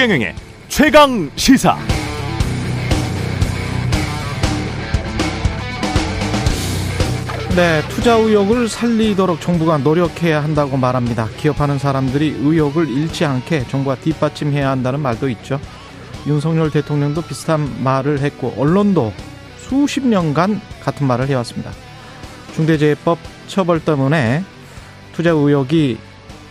[0.00, 0.34] 최경영의
[0.68, 1.76] 최강 시사.
[7.54, 11.28] 네, 투자 의욕을 살리도록 정부가 노력해야 한다고 말합니다.
[11.36, 15.60] 기업하는 사람들이 의욕을 잃지 않게 정부가 뒷받침해야 한다는 말도 있죠.
[16.26, 19.12] 윤석열 대통령도 비슷한 말을 했고 언론도
[19.58, 21.72] 수십 년간 같은 말을 해왔습니다.
[22.54, 24.44] 중대재해법 처벌 때문에
[25.12, 25.98] 투자 의욕이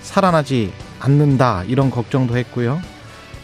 [0.03, 2.79] 살아나지 않는다 이런 걱정도 했고요.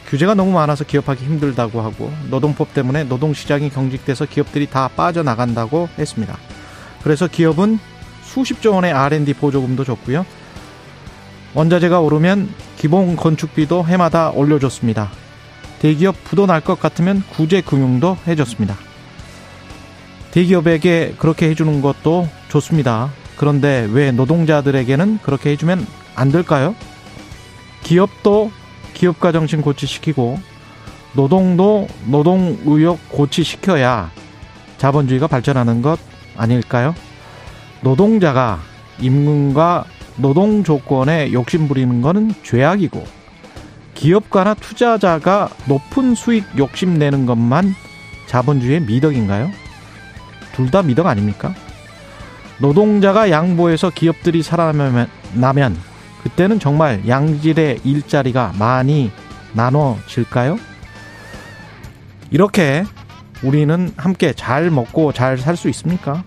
[0.07, 6.37] 규제가 너무 많아서 기업하기 힘들다고 하고 노동법 때문에 노동시장이 경직돼서 기업들이 다 빠져나간다고 했습니다.
[7.03, 7.79] 그래서 기업은
[8.23, 10.25] 수십조 원의 R&D 보조금도 줬고요.
[11.53, 15.09] 원자재가 오르면 기본 건축비도 해마다 올려줬습니다.
[15.79, 18.75] 대기업 부도 날 것 같으면 구제 금융도 해줬습니다.
[20.31, 23.11] 대기업에게 그렇게 해주는 것도 좋습니다.
[23.37, 26.75] 그런데 왜 노동자들에게는 그렇게 해주면 안 될까요?
[27.83, 28.51] 기업도
[28.95, 30.39] 기업가 정신 고치시키고
[31.13, 34.09] 노동도 노동 의욕 고치시켜야
[34.77, 35.99] 자본주의가 발전하는 것
[36.35, 36.95] 아닐까요?
[37.81, 38.59] 노동자가
[38.99, 39.85] 임금과
[40.17, 43.05] 노동 조건에 욕심 부리는 것은 죄악이고
[43.93, 47.75] 기업가나 투자자가 높은 수익 욕심 내는 것만
[48.27, 49.51] 자본주의의 미덕인가요?
[50.53, 51.53] 둘 다 미덕 아닙니까?
[52.59, 55.09] 노동자가 양보해서 기업들이 살아나면
[56.25, 59.11] 그때는 정말 양질의 일자리가 많이
[59.53, 60.57] 나눠질까요?
[62.31, 62.83] 이렇게
[63.43, 66.23] 우리는 함께 잘 먹고 잘 살 수 있습니까?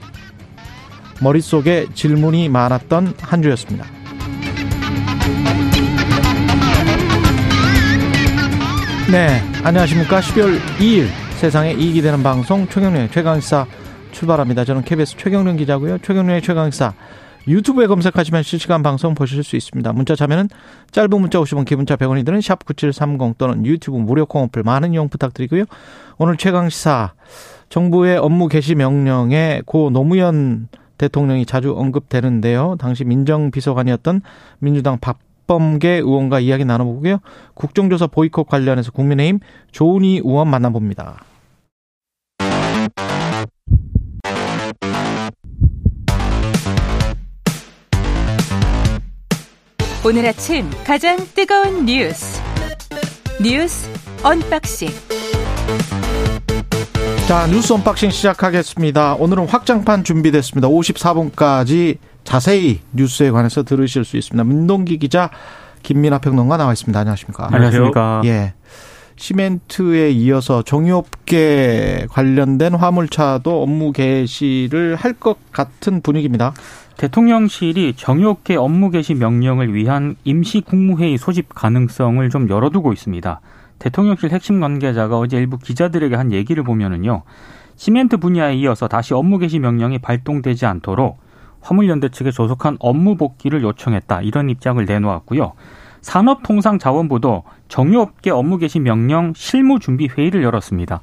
[1.21, 3.87] 머릿속에 질문이 많았던 한 주였습니다.
[9.11, 10.21] 네, 안녕하십니까.
[10.21, 13.67] 12월 2일 세상에 이익이 되는 방송 최경련의 최강사
[14.13, 14.65] 출발합니다.
[14.65, 15.99] 저는 KBS 최경련 기자고요.
[15.99, 16.95] 최경련의 최강사
[17.49, 19.93] 유튜브에 검색하시면 실시간 방송 보실 수 있습니다.
[19.95, 20.49] 문자 참여는
[20.91, 25.65] 짧은 문자 50원, 기본자 100원이 드는 샵 9730 또는 유튜브 무료 콩어플 많은 이용 부탁드리고요.
[26.19, 27.15] 오늘 최강시사
[27.71, 32.77] 정부의 업무 개시 명령에 고 노무현 대통령이 자주 언급되는데요.
[32.79, 34.21] 당시 민정비서관이었던
[34.59, 37.19] 민주당 박범계 의원과 이야기 나눠보고요.
[37.55, 41.28] 국정조사 보이콧 관련해서 국민의힘 조은희 의원 만나봅니다.
[50.09, 52.41] 오늘 아침 가장 뜨거운 뉴스
[53.43, 53.91] 뉴스
[54.23, 54.89] unboxing
[57.27, 59.17] 자 뉴스 unboxing 시작하겠습니다.
[59.17, 60.67] 오늘은 확장판 준비됐습니다.
[60.69, 64.45] 54분까지 자세히 뉴스에 관해서 들으실 수 있습니다.
[64.45, 65.29] 민동기 기자
[65.83, 66.99] 김민아 평론가 나와 있습니다.
[66.99, 67.51] 안녕하십니까?
[67.53, 68.23] 안녕하십니까?
[68.25, 68.55] 예.
[69.17, 76.55] 시멘트에 이어서 정유업계 관련된 화물차도 업무 개시를 할 것 같은 분위기입니다.
[76.99, 83.41] 대통령실이 정유업계 업무 개시 명령을 위한 임시 국무회의 소집 가능성을 좀 열어두고 있습니다.
[83.79, 87.23] 대통령실 핵심 관계자가 어제 일부 기자들에게 한 얘기를 보면은요.
[87.77, 91.21] 시멘트 분야에 이어서 다시 업무 개시 명령이 발동되지 않도록
[91.61, 94.23] 화물연대 측에 조속한 업무 복귀를 요청했다.
[94.23, 95.53] 이런 입장을 내놓았고요.
[96.01, 101.03] 산업통상자원부도 정유업계 업무 개시 명령 실무 준비 회의를 열었습니다.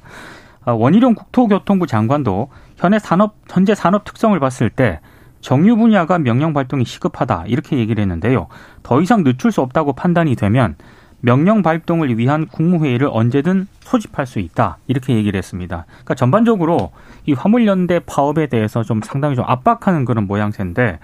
[0.66, 5.00] 아, 원희룡 국토교통부 장관도 현재 산업 현재 산업 특성을 봤을 때
[5.40, 8.48] 정유 분야가 명령 발동이 시급하다 이렇게 얘기를 했는데요.
[8.82, 10.76] 더 이상 늦출 수 없다고 판단이 되면
[11.20, 15.86] 명령 발동을 위한 국무회의를 언제든 소집할 수 있다 이렇게 얘기를 했습니다.
[15.86, 16.92] 그러니까 전반적으로
[17.24, 20.98] 이 화물연대 파업에 대해서 좀 상당히 좀 압박하는 그런 모양새인데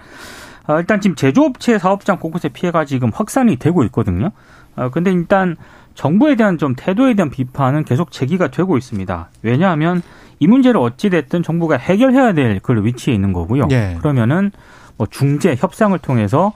[0.67, 4.31] 어, 일단 지금 제조업체 사업장 곳곳에 피해가 지금 확산이 되고 있거든요.
[4.75, 5.57] 어, 근데 일단
[5.95, 9.29] 정부에 대한 좀 태도에 대한 비판은 계속 제기가 되고 있습니다.
[9.43, 10.01] 왜냐하면
[10.39, 13.67] 이 문제를 어찌됐든 정부가 해결해야 될 그 위치에 있는 거고요.
[13.71, 13.97] 예.
[13.99, 14.51] 그러면은
[14.97, 16.53] 뭐 중재 협상을 통해서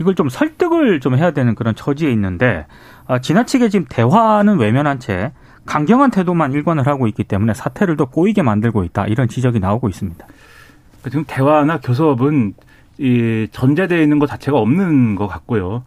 [0.00, 2.66] 이걸 좀 설득을 좀 해야 되는 그런 처지에 있는데
[3.06, 5.32] 아, 지나치게 지금 대화는 외면한 채
[5.66, 10.26] 강경한 태도만 일관을 하고 있기 때문에 사태를 더 꼬이게 만들고 있다 이런 지적이 나오고 있습니다.
[10.26, 12.54] 그러니까 지금 대화나 교섭은
[12.98, 15.84] 이 전제되어 있는 것 자체가 없는 것 같고요.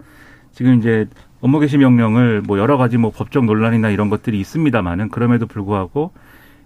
[0.54, 1.08] 지금 이제
[1.42, 6.12] 업무 개시 명령을 뭐 여러 가지 뭐 법적 논란이나 이런 것들이 있습니다만은 그럼에도 불구하고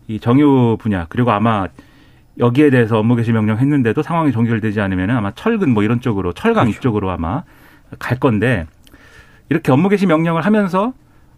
[0.08, 1.68] 이 정유 분야 그리고 아마
[2.38, 6.66] 여기에 대해서 업무 개시 명령 했는데도 상황이 종결되지 않으면 아마 철근 뭐 이런 쪽으로 철강
[6.66, 6.80] 그렇죠.
[6.80, 7.44] 이쪽으로 아마
[7.98, 8.68] 갈 건데
[9.50, 10.94] 이렇게 업무 개시 명령을 하면서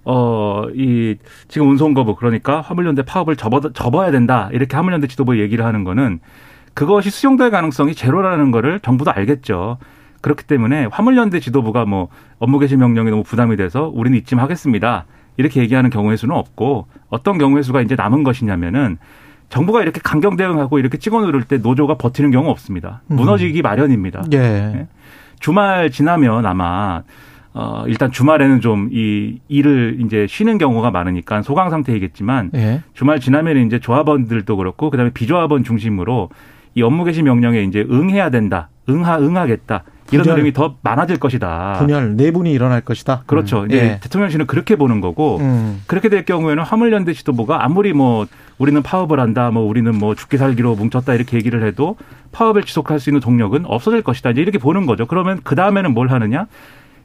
[0.10, 1.18] 어, 이,
[1.50, 4.50] 지금 운송거부, 그러니까 화물연대 파업을 접어, 접어야 된다.
[4.54, 6.22] 이렇게 화물연대 지도부 얘기를 하는 거는
[6.74, 9.80] 그것이 수용될 가능성이 제로라는 거를 정부도 알겠죠.
[10.22, 12.08] 그렇기 때문에 화물연대 지도부가 뭐
[12.40, 15.06] 업무 개시 명령이 너무 부담이 돼서 우리는 이쯤 하겠습니다.
[15.38, 18.98] 이렇게 얘기하는 경우의 수는 없고 어떤 경우의 수가 이제 남은 것이냐면은
[19.50, 23.02] 정부가 이렇게 강경 대응하고 이렇게 찍어 누를 때 노조가 버티는 경우 없습니다.
[23.12, 23.16] 음.
[23.18, 24.24] 무너지기 마련입니다.
[24.34, 24.38] 예.
[24.38, 24.88] 네.
[25.40, 27.04] 주말 지나면 아마
[27.54, 32.82] 어, 일단 주말에는 좀 이 일을 이제 쉬는 경우가 많으니까 소강 상태이겠지만 예.
[32.94, 36.30] 주말 지나면 이제 조합원들도 그렇고 그다음에 비조합원 중심으로
[36.76, 38.70] 이 업무 개시 명령에 이제 응해야 된다.
[38.90, 39.84] 응하 응하겠다.
[40.12, 40.38] 이런 분열.
[40.38, 41.76] 흐름이 더 많아질 것이다.
[41.80, 43.24] 분열 내분이 일어날 것이다.
[43.26, 43.62] 그렇죠.
[43.62, 43.66] 음.
[43.68, 44.00] 이제 예.
[44.02, 45.82] 대통령실은 그렇게 보는 거고 음.
[45.88, 48.26] 그렇게 될 경우에는 화물연대 지도부가 아무리 뭐
[48.58, 51.98] 우리는 파업을 한다, 뭐 우리는 뭐 죽기 살기로 뭉쳤다 이렇게 얘기를 해도
[52.32, 54.32] 파업을 지속할 수 있는 동력은 없어질 것이다.
[54.32, 55.06] 이제 이렇게 보는 거죠.
[55.06, 56.48] 그러면 그 다음에는 뭘 하느냐?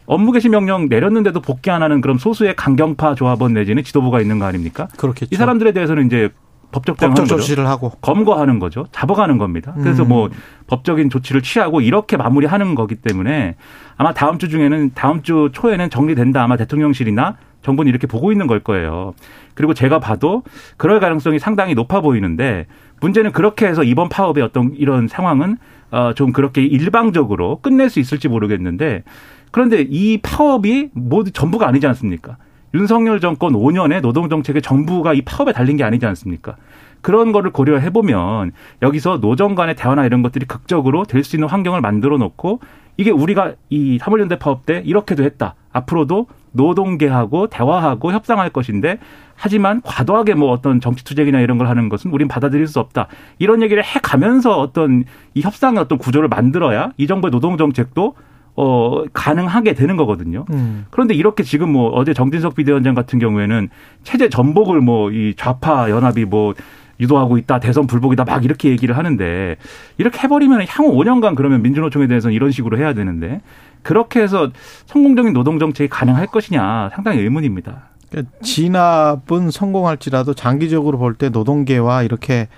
[0.07, 4.47] 업무 개시 명령 내렸는데도 복귀 안 하는 그런 소수의 강경파 조합원 내지는 지도부가 있는 거
[4.47, 4.89] 아닙니까?
[4.97, 5.29] 그렇겠죠.
[5.31, 6.31] 이 사람들에 대해서는 이제
[6.73, 7.37] 법적 법적 거죠.
[7.37, 8.87] 조치를 하고 검거하는 거죠.
[8.91, 9.75] 잡아가는 겁니다.
[9.77, 10.09] 그래서 음.
[10.09, 10.31] 뭐
[10.67, 13.57] 법적인 조치를 취하고 이렇게 마무리하는 거기 때문에
[13.97, 16.43] 아마 다음 주 중에는 다음 주 초에는 정리된다.
[16.43, 19.15] 아마 대통령실이나 정부는 이렇게 보고 있는 걸 거예요.
[19.55, 20.43] 그리고 제가 봐도
[20.77, 22.67] 그럴 가능성이 상당히 높아 보이는데
[23.01, 25.59] 문제는 그렇게 해서 이번 파업의 어떤 이런 상황은
[25.91, 29.03] 어좀 그렇게 일방적으로 끝낼 수 있을지 모르겠는데
[29.51, 32.39] 그런데 이 파업이 모두 전부가 아니지 않습니까?
[32.75, 36.57] 윤석열 정권 5년의 노동 정책의 전부가 이 파업에 달린 게 아니지 않습니까?
[37.01, 41.81] 그런 거를 고려해 보면 여기서 노정 간의 대화나 이런 것들이 극적으로 될 수 있는 환경을
[41.81, 42.61] 만들어 놓고
[42.97, 45.55] 이게 우리가 이 사물연대 파업 때 이렇게도 했다.
[45.73, 48.99] 앞으로도 노동계하고 대화하고 협상할 것인데
[49.35, 53.09] 하지만 과도하게 뭐 어떤 정치 투쟁이나 이런 걸 하는 것은 우린 받아들일 수 없다.
[53.39, 55.05] 이런 얘기를 해 가면서 어떤
[55.35, 58.15] 이 협상의 어떤 구조를 만들어야 이 정부의 노동 정책도
[58.55, 60.45] 어 가능하게 되는 거거든요.
[60.51, 60.85] 음.
[60.91, 63.69] 그런데 이렇게 지금 뭐 어제 정진석 비대위원장 같은 경우에는
[64.05, 66.55] 체제 전복을 뭐 이 좌파 연합이 뭐
[67.01, 69.57] 유도하고 있다 대선 불복이다 막 이렇게 얘기를 하는데
[69.99, 73.41] 이렇게 해버리면 향후 5년간 그러면 민주노총에 대해서는 이런 식으로 해야 되는데
[73.83, 74.51] 그렇게 해서
[74.87, 77.89] 성공적인 노동 정책이 가능할 것이냐 상당히 의문입니다.
[78.11, 82.49] 그러니까 진압은 성공할지라도 장기적으로 볼 때 노동계와 이렇게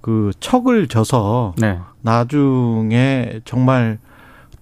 [0.00, 1.78] 그 척을 져서 네.
[2.02, 3.98] 나중에 정말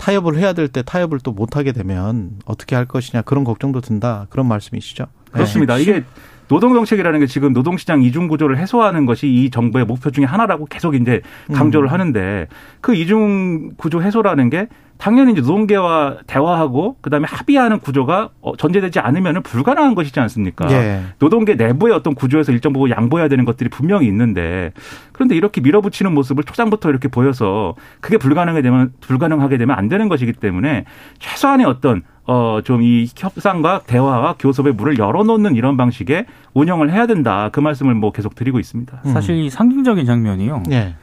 [0.00, 4.46] 타협을 해야 될 때 타협을 또 못하게 되면 어떻게 할 것이냐 그런 걱정도 든다 그런
[4.48, 5.04] 말씀이시죠?
[5.04, 5.30] 네.
[5.32, 5.76] 그렇습니다.
[5.76, 6.04] 이게
[6.48, 10.94] 노동 정책이라는 게 지금 노동시장 이중 구조를 해소하는 것이 이 정부의 목표 중에 하나라고 계속
[10.94, 11.20] 이제
[11.52, 11.92] 강조를 음.
[11.92, 12.48] 하는데
[12.80, 14.68] 그 이중 구조 해소라는 게
[15.00, 20.70] 당연히 이제 노동계와 대화하고 그다음에 합의하는 구조가 어, 전제되지 않으면 불가능한 것이지 않습니까?
[20.70, 21.02] 예.
[21.18, 24.72] 노동계 내부의 어떤 구조에서 일정 부분 양보해야 되는 것들이 분명히 있는데
[25.12, 30.34] 그런데 이렇게 밀어붙이는 모습을 초장부터 이렇게 보여서 그게 불가능하게 되면 불가능하게 되면 안 되는 것이기
[30.34, 30.84] 때문에
[31.18, 37.48] 최소한의 어떤 어 좀 이 협상과 대화와 교섭의 문을 열어놓는 이런 방식의 운영을 해야 된다
[37.50, 39.00] 그 말씀을 뭐 계속 드리고 있습니다.
[39.04, 39.12] 음.
[39.12, 40.62] 사실 이 상징적인 장면이요.
[40.70, 40.94] 예.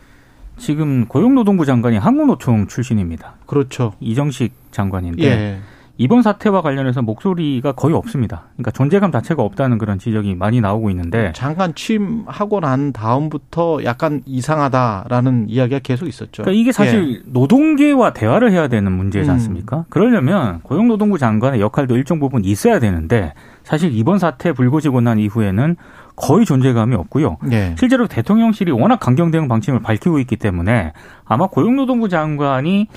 [0.57, 3.36] 지금 고용노동부 장관이 한국노총 출신입니다.
[3.45, 3.94] 그렇죠.
[4.00, 5.59] 이정식 장관인데 예.
[6.00, 8.44] 이번 사태와 관련해서 목소리가 거의 없습니다.
[8.54, 15.50] 그러니까 존재감 자체가 없다는 그런 지적이 많이 나오고 있는데 장관 취임하고 난 다음부터 약간 이상하다라는
[15.50, 16.44] 이야기가 계속 있었죠.
[16.44, 19.33] 그러니까 이게 사실 노동계와 대화를 해야 되는 문제지 음.
[19.33, 19.86] 않습니까?
[19.89, 23.33] 그러려면 고용노동부 장관의 역할도 일정 부분 있어야 되는데
[23.63, 25.77] 사실 이번 사태 불거지고 난 이후에는
[26.17, 27.37] 거의 존재감이 없고요.
[27.51, 27.75] 예.
[27.77, 30.91] 실제로 대통령실이 워낙 강경 대응 방침을 밝히고 있기 때문에
[31.25, 32.87] 아마 고용노동부 장관이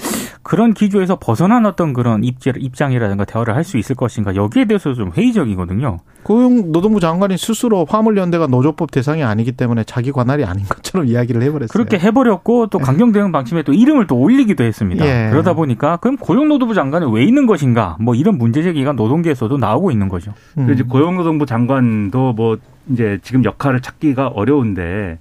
[0.42, 5.12] 그런 기조에서 벗어난 어떤 그런 입지- 입장이라든가 대화를 할 수 있을 것인가 여기에 대해서 좀
[5.12, 5.98] 회의적이거든요.
[6.22, 11.68] 고용노동부 장관이 스스로 화물연대가 노조법 대상이 아니기 때문에 자기 관할이 아닌 것처럼 이야기를 해버렸어요.
[11.70, 15.04] 그렇게 해버렸고 또 강경 대응 방침에 또 이름을 또 올리기도 했습니다.
[15.04, 15.28] 예.
[15.30, 17.96] 그러다 보니까 그럼 고용노동부 장관은 왜 있는 것인가?
[18.00, 20.32] 뭐 이런 문제 제기가 노동계에서도 나오고 있는 거죠.
[20.56, 20.70] 음.
[20.72, 22.56] 이제 고용노동부 장관도 뭐
[22.90, 25.18] 이제 지금 역할을 찾기가 어려운데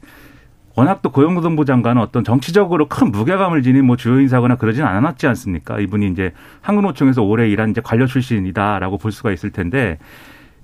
[0.76, 5.80] 워낙 또 고용노동부 장관은 어떤 정치적으로 큰 무게감을 지닌 뭐 주요 인사거나 그러진 않았지 않습니까?
[5.80, 9.98] 이분이 이제 한국노총에서 오래 일한 이제 관료 출신이다라고 볼 수가 있을 텐데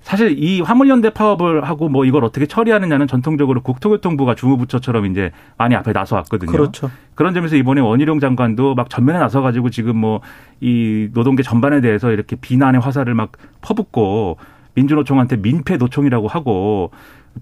[0.00, 5.92] 사실 이 화물연대 파업을 하고 뭐 이걸 어떻게 처리하느냐는 전통적으로 국토교통부가 주무부처처럼 이제 많이 앞에
[5.92, 6.52] 나서 왔거든요.
[6.52, 6.90] 그렇죠.
[7.16, 10.20] 그런 점에서 이번에 원희룡 장관도 막 전면에 나서 가지고 지금 뭐
[10.60, 14.38] 이 노동계 전반에 대해서 이렇게 비난의 화살을 막 퍼붓고
[14.76, 16.90] 민주노총한테 민폐 노총이라고 하고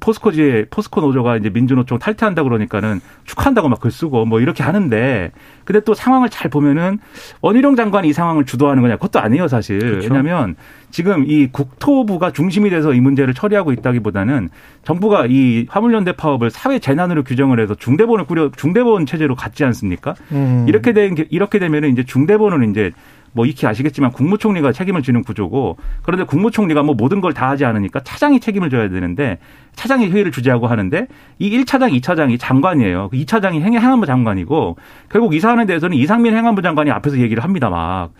[0.00, 5.30] 포스코지에 포스코 노조가 이제 민주노총 탈퇴한다 그러니까는 축하한다고 막 글 쓰고 뭐 이렇게 하는데
[5.64, 6.98] 근데 또 상황을 잘 보면은
[7.42, 10.08] 원희룡 장관이 이 상황을 주도하는 거냐 그것도 아니에요 사실 그렇죠.
[10.08, 10.56] 왜냐하면
[10.90, 14.48] 지금 이 국토부가 중심이 돼서 이 문제를 처리하고 있다기보다는
[14.84, 20.14] 정부가 이 화물연대 파업을 사회 재난으로 규정을 해서 중대본을 꾸려 중대본 체제로 갔지 않습니까?
[20.32, 20.64] 음.
[20.68, 22.90] 이렇게 된 게- 이렇게 되면은 이제 중대본은 이제
[23.34, 28.00] 뭐 익히 아시겠지만 국무총리가 책임을 지는 구조고 그런데 국무총리가 뭐 모든 걸 다 하지 않으니까
[28.04, 29.38] 차장이 책임을 져야 되는데
[29.74, 31.08] 차장이 회의를 주재하고 하는데
[31.40, 33.08] 이 1차장, 2차장이 장관이에요.
[33.10, 34.76] 그 2차장이 행안부 장관이고
[35.10, 38.10] 결국 이 사안에 대해서는 이상민 행안부 장관이 앞에서 얘기를 합니다 막.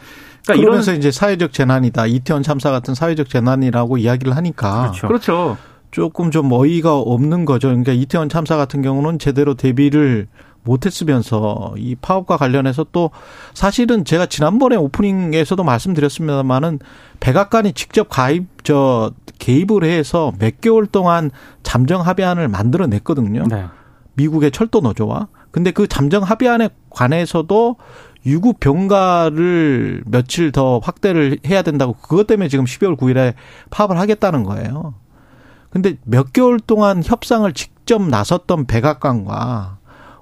[0.42, 2.06] 그러니까 이런 그러면서 이제 사회적 재난이다.
[2.06, 5.06] 이태원 참사 같은 사회적 재난이라고 이야기를 하니까 그렇죠.
[5.06, 5.56] 그렇죠.
[5.92, 7.68] 조금 좀 어이가 없는 거죠.
[7.68, 10.26] 그러니까 이태원 참사 같은 경우는 제대로 대비를
[10.64, 13.10] 못했으면서 이 파업과 관련해서 또
[13.52, 16.80] 사실은 제가 지난번에 오프닝에서도 말씀드렸습니다만은
[17.20, 21.30] 백악관이 직접 가입 저 개입을 해서 몇 개월 동안
[21.62, 23.44] 잠정 합의안을 만들어냈거든요.
[23.48, 23.66] 네.
[24.14, 25.28] 미국의 철도 노조와.
[25.50, 27.76] 근데 그 잠정 합의안에 관해서도
[28.26, 33.34] 유급 병가를 며칠 더 확대를 해야 된다고 그것 때문에 지금 12월 9일에
[33.70, 34.94] 파업을 하겠다는 거예요.
[35.70, 39.73] 근데 몇 개월 동안 협상을 직접 나섰던 백악관과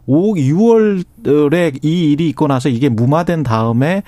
[0.07, 4.03] 5, 6월에 이 일이 있고 나서 이게 무마된 다음에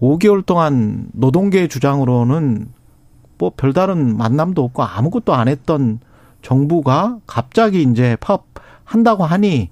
[0.00, 2.68] 5개월 동안 노동계 주장으로는
[3.38, 6.00] 뭐 별다른 만남도 없고 아무것도 안 했던
[6.42, 9.70] 정부가 갑자기 이제 파업한다고 하니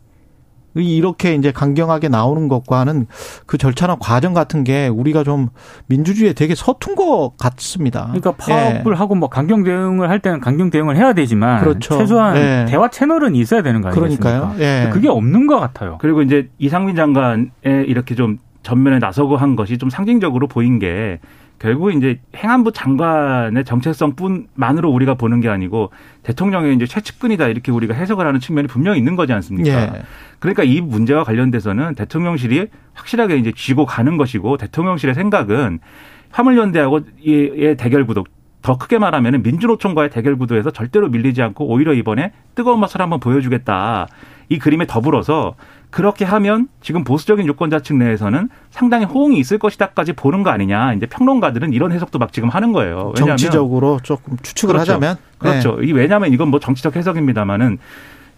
[0.74, 3.06] 이렇게 이제 강경하게 나오는 것과는
[3.46, 5.48] 그 절차나 과정 같은 게 우리가 좀
[5.86, 8.06] 민주주의에 되게 서툰 것 같습니다.
[8.12, 8.96] 그러니까 파업을 예.
[8.96, 11.98] 하고 뭐 강경 대응을 할 때는 강경 대응을 해야 되지만 그렇죠.
[11.98, 12.66] 최소한 예.
[12.68, 14.52] 대화 채널은 있어야 되는 거 아니겠습니까?
[14.52, 14.64] 그러니까요.
[14.64, 14.90] 예.
[14.90, 15.98] 그게 없는 것 같아요.
[16.00, 17.50] 그리고 이제 이상민 장관의
[17.86, 21.20] 이렇게 좀 전면에 나서고 한 것이 좀 상징적으로 보인 게
[21.58, 25.90] 결국 이제 행안부 장관의 정체성뿐만으로 우리가 보는 게 아니고
[26.22, 29.70] 대통령의 이제 최측근이다 이렇게 우리가 해석을 하는 측면이 분명히 있는 거지 않습니까?
[29.70, 30.02] 예.
[30.40, 35.78] 그러니까 이 문제와 관련돼서는 대통령실이 확실하게 이제 쥐고 가는 것이고 대통령실의 생각은
[36.30, 38.24] 화물연대하고의 대결 구도
[38.60, 44.06] 더 크게 말하면 민주노총과의 대결 구도에서 절대로 밀리지 않고 오히려 이번에 뜨거운 맛을 한번 보여주겠다.
[44.48, 45.54] 이 그림에 더불어서
[45.94, 50.94] 그렇게 하면 지금 보수적인 유권자 측 내에서는 상당히 호응이 있을 것이다까지 보는 거 아니냐.
[50.94, 53.12] 이제 평론가들은 이런 해석도 막 지금 하는 거예요.
[53.14, 54.94] 왜냐하면 정치적으로 조금 추측을 그렇죠.
[54.94, 55.76] 하자면 그렇죠.
[55.76, 55.86] 네.
[55.86, 57.78] 이 왜냐하면 이건 뭐 정치적 해석입니다만은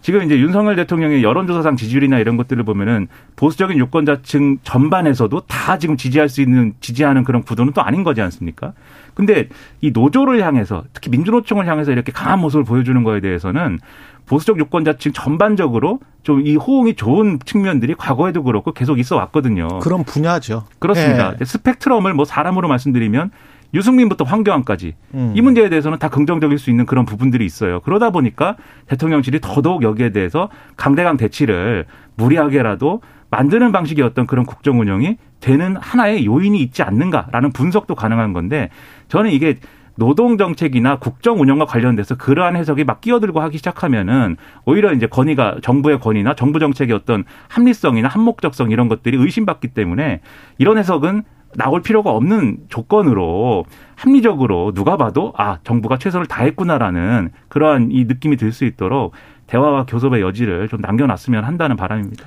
[0.03, 6.29] 지금 이제 윤석열 대통령의 여론조사상 지지율이나 이런 것들을 보면은 보수적인 유권자층 전반에서도 다 지금 지지할
[6.29, 8.73] 수 있는 지지하는 그런 구도는 또 아닌 거지 않습니까?
[9.15, 9.49] 근데
[9.81, 13.79] 이 노조를 향해서 특히 민주노총을 향해서 이렇게 강한 모습을 보여주는 거에 대해서는
[14.27, 19.79] 보수적 유권자층 전반적으로 좀 이 호응이 좋은 측면들이 과거에도 그렇고 계속 있어 왔거든요.
[19.79, 20.65] 그런 분야죠.
[20.79, 21.35] 그렇습니다.
[21.37, 21.45] 네.
[21.45, 23.31] 스펙트럼을 뭐 사람으로 말씀드리면
[23.73, 25.33] 유승민부터 황교안까지 음.
[25.35, 27.79] 이 문제에 대해서는 다 긍정적일 수 있는 그런 부분들이 있어요.
[27.81, 28.55] 그러다 보니까
[28.87, 36.25] 대통령실이 더더욱 여기에 대해서 강대강 대치를 무리하게라도 만드는 방식의 어떤 그런 국정 운영이 되는 하나의
[36.25, 38.69] 요인이 있지 않는가라는 분석도 가능한 건데
[39.09, 39.57] 저는 이게
[39.97, 45.99] 노동 정책이나 국정 운영과 관련돼서 그러한 해석이 막 끼어들고 하기 시작하면은 오히려 이제 권위가 정부의
[45.99, 50.21] 권위나 정부 정책의 어떤 합리성이나 한목적성 이런 것들이 의심받기 때문에
[50.59, 51.23] 이런 해석은
[51.55, 58.51] 나올 필요가 없는 조건으로 합리적으로 누가 봐도 아 정부가 최선을 다했구나라는 그러한 이 느낌이 들
[58.51, 59.13] 수 있도록
[59.47, 62.25] 대화와 교섭의 여지를 좀 남겨놨으면 한다는 바람입니다.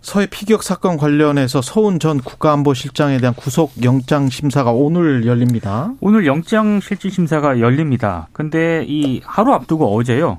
[0.00, 5.92] 서해 피격 사건 관련해서 서훈 전 국가안보실장에 대한 구속 영장 심사가 오늘 열립니다.
[6.00, 8.28] 오늘 영장 실질 심사가 열립니다.
[8.32, 10.38] 근데 이 하루 앞두고 어제요.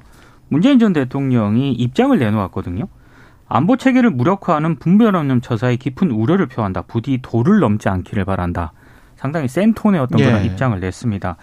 [0.50, 2.88] 문재인 전 대통령이 입장을 내놓았거든요.
[3.48, 6.82] 안보 체계를 무력화하는 분별 없는 처사에 깊은 우려를 표한다.
[6.82, 8.74] 부디 도를 넘지 않기를 바란다.
[9.16, 10.46] 상당히 센 톤의 어떤 그런 예.
[10.46, 11.36] 입장을 냈습니다.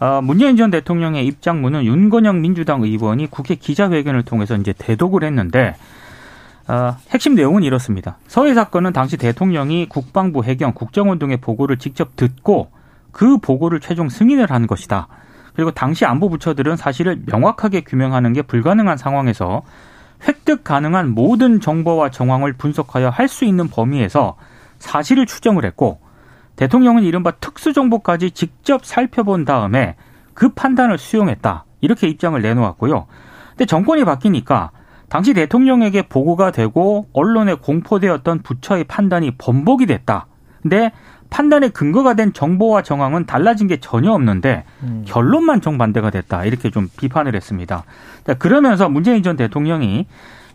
[0.00, 5.76] 어, 문재인 전 대통령의 입장문은 윤건영 민주당 의원이 국회 기자회견을 통해서 이제 대독을 했는데
[6.70, 8.18] 어, 핵심 내용은 이렇습니다.
[8.28, 12.70] 서해 사건은 당시 대통령이 국방부, 해경, 국정원 등의 보고를 직접 듣고
[13.10, 15.08] 그 보고를 최종 승인을 한 것이다.
[15.56, 19.62] 그리고 당시 안보 부처들은 사실을 명확하게 규명하는 게 불가능한 상황에서
[20.28, 24.36] 획득 가능한 모든 정보와 정황을 분석하여 할 수 있는 범위에서
[24.78, 26.00] 사실을 추정을 했고
[26.54, 29.96] 대통령은 이른바 특수정보까지 직접 살펴본 다음에
[30.34, 31.64] 그 판단을 수용했다.
[31.80, 33.06] 이렇게 입장을 내놓았고요.
[33.50, 34.70] 근데 정권이 바뀌니까
[35.10, 40.26] 당시 대통령에게 보고가 되고 언론에 공포되었던 부처의 판단이 번복이 됐다.
[40.62, 40.92] 근데
[41.30, 45.04] 판단의 근거가 된 정보와 정황은 달라진 게 전혀 없는데 음.
[45.06, 46.44] 결론만 정반대가 됐다.
[46.44, 47.84] 이렇게 좀 비판을 했습니다.
[48.38, 50.06] 그러면서 문재인 전 대통령이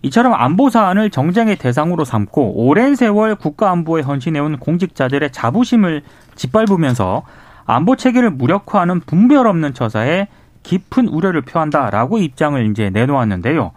[0.03, 6.03] 이처럼 안보 사안을 정쟁의 대상으로 삼고 오랜 세월 국가 안보에 헌신해온 공직자들의 자부심을
[6.35, 7.24] 짓밟으면서
[7.65, 10.27] 안보 체계를 무력화하는 분별 없는 처사에
[10.63, 13.71] 깊은 우려를 표한다라고 입장을 이제 내놓았는데요.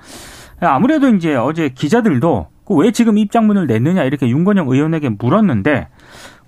[0.61, 5.89] 아무래도 이제 어제 기자들도 그왜 지금 입장문을 냈느냐 이렇게 윤건영 의원에게 물었는데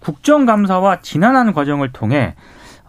[0.00, 2.34] 국정감사와 지난한 과정을 통해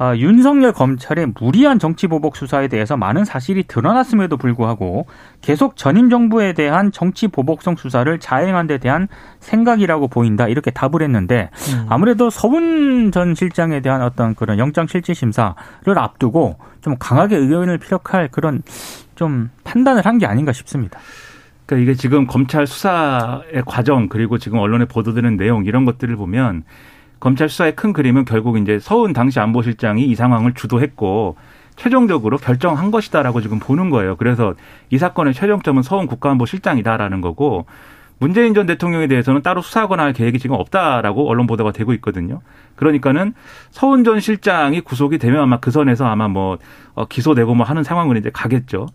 [0.02, 5.06] 어, 윤석열 검찰의 무리한 정치보복 수사에 대해서 많은 사실이 드러났음에도 불구하고
[5.42, 9.08] 계속 전임 정부에 대한 정치보복성 수사를 자행한 데 대한
[9.42, 11.86] 생각이라고 보인다 이렇게 답을 했는데 음.
[11.88, 15.54] 아무래도 서훈 전 실장에 대한 어떤 그런 영장 실질 심사를
[15.86, 18.64] 앞두고 좀 강하게 의견을 피력할 그런
[19.22, 21.00] 좀 판단을 한 게 아닌가 싶습니다.
[21.68, 26.64] 그러니까 이게 지금 검찰 수사의 과정 그리고 지금 언론에 보도되는 내용 이런 것들을 보면
[27.20, 31.36] 검찰 수사의 큰 그림은 결국 이제 서훈 당시 안보실장이 이 상황을 주도했고
[31.76, 34.16] 최종적으로 결정한 것이다라고 지금 보는 거예요.
[34.16, 34.56] 그래서
[34.90, 37.68] 이 사건의 최종점은 서훈 국가안보실장이다라는 거고
[38.22, 42.42] 문재인 전 대통령에 대해서는 따로 수사하거나 할 계획이 지금 없다라고 언론 보도가 되고 있거든요.
[42.76, 43.34] 그러니까는
[43.72, 46.60] 서훈 전 실장이 구속이 되면 아마 그 선에서 아마 뭐
[46.94, 48.86] 어, 기소되고 뭐 하는 상황으로 이제 가겠죠.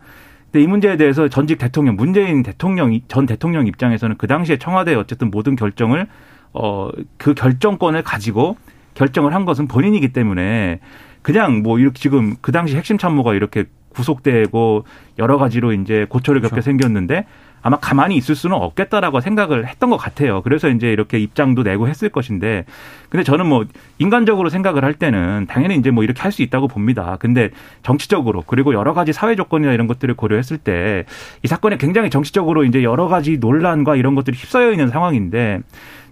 [0.45, 5.33] 근데 이 문제에 대해서 전직 대통령 문재인 대통령 전 대통령 입장에서는 그 당시에 청와대 어쨌든
[5.33, 6.07] 모든 결정을
[6.53, 8.57] 어 그 결정권을 가지고
[8.95, 10.79] 결정을 한 것은 본인이기 때문에
[11.23, 14.85] 그냥 뭐 이렇게 지금 그 당시 핵심 참모가 이렇게 구속되고
[15.19, 16.65] 여러 가지로 이제 고초를 겪게 그렇죠.
[16.65, 17.27] 생겼는데
[17.67, 20.41] 아마 가만히 있을 수는 없겠다라고 생각을 했던 것 같아요.
[20.43, 22.65] 그래서 이제 이렇게 입장도 내고 했을 것인데,
[23.09, 23.65] 근데 저는 뭐
[23.99, 27.17] 인간적으로 생각을 할 때는 당연히 이제 뭐 이렇게 할 수 있다고 봅니다.
[27.19, 27.51] 근데
[27.83, 31.05] 정치적으로 그리고 여러 가지 사회 조건이나 이런 것들을 고려했을 때
[31.43, 35.61] 이 사건에 굉장히 정치적으로 이제 여러 가지 논란과 이런 것들이 휩싸여 있는 상황인데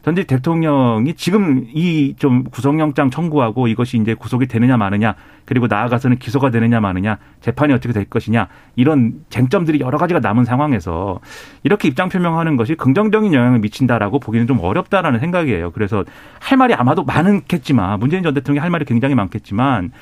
[0.04, 6.50] 전직 대통령이 지금 이 좀 구속영장 청구하고 이것이 이제 구속이 되느냐 마느냐 그리고 나아가서는 기소가
[6.50, 11.20] 되느냐 마느냐 재판이 어떻게 될 것이냐 이런 쟁점들이 여러 가지가 남은 상황에서
[11.64, 15.72] 이렇게 입장 표명하는 것이 긍정적인 영향을 미친다라고 보기는 좀 어렵다라는 생각이에요.
[15.72, 16.04] 그래서
[16.40, 19.92] 할 말이 아마도 많겠지만 문재인 전 대통령이 할 말이 굉장히 많겠지만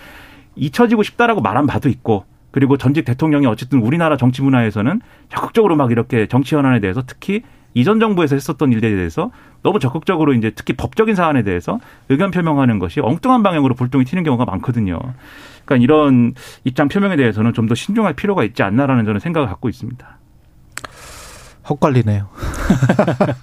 [0.56, 6.26] 잊혀지고 싶다라고 말한 바도 있고 그리고 전직 대통령이 어쨌든 우리나라 정치 문화에서는 적극적으로 막 이렇게
[6.26, 7.42] 정치 현안에 대해서 특히
[7.74, 9.30] 이전 정부에서 했었던 일들에 대해서
[9.62, 14.44] 너무 적극적으로 이제 특히 법적인 사안에 대해서 의견 표명하는 것이 엉뚱한 방향으로 불똥이 튀는 경우가
[14.44, 14.98] 많거든요.
[15.64, 20.18] 그러니까 이런 입장 표명에 대해서는 좀 더 신중할 필요가 있지 않나라는 저는 생각을 갖고 있습니다.
[21.68, 22.28] 헛갈리네요.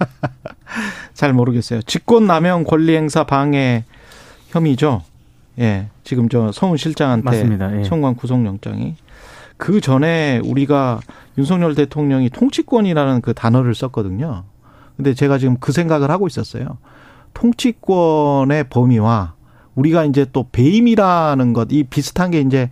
[1.13, 1.81] 잘 모르겠어요.
[1.83, 3.85] 직권남용 권리행사 방해
[4.49, 5.03] 혐의죠.
[5.59, 7.79] 예, 지금 저 서훈 실장한테 맞습니다.
[7.79, 7.83] 예.
[7.83, 8.95] 청구한 구속영장이
[9.59, 11.01] 그 전에 우리가
[11.37, 14.45] 윤석열 대통령이 통치권이라는 그 단어를 썼거든요.
[14.95, 16.77] 근데 제가 지금 그 생각을 하고 있었어요.
[17.33, 19.33] 통치권의 범위와
[19.75, 22.69] 우리가 이제 또 배임이라는 것, 이 비슷한 게 이제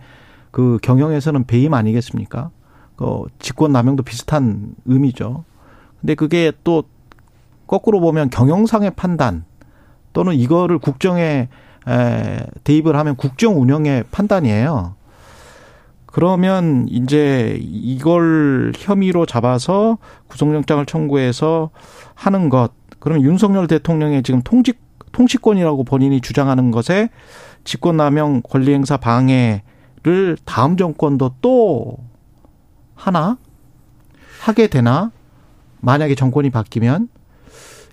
[0.50, 2.50] 그 경영에서는 배임 아니겠습니까?
[2.96, 5.44] 그 직권 남용도 비슷한 의미죠.
[6.00, 6.84] 근데 그게 또
[7.66, 9.44] 거꾸로 보면 경영상의 판단
[10.14, 11.48] 또는 이거를 국정에
[11.86, 14.96] 에, 대입을 하면 국정 운영의 판단이에요.
[16.18, 21.70] 그러면 이제 이걸 혐의로 잡아서 구속영장을 청구해서
[22.16, 22.72] 하는 것.
[22.98, 24.80] 그러면 윤석열 대통령의 지금 통직
[25.12, 27.10] 통치권이라고 본인이 주장하는 것에
[27.62, 31.98] 직권남용 권리행사 방해를 다음 정권도 또
[32.96, 33.38] 하나
[34.40, 35.12] 하게 되나?
[35.78, 37.10] 만약에 정권이 바뀌면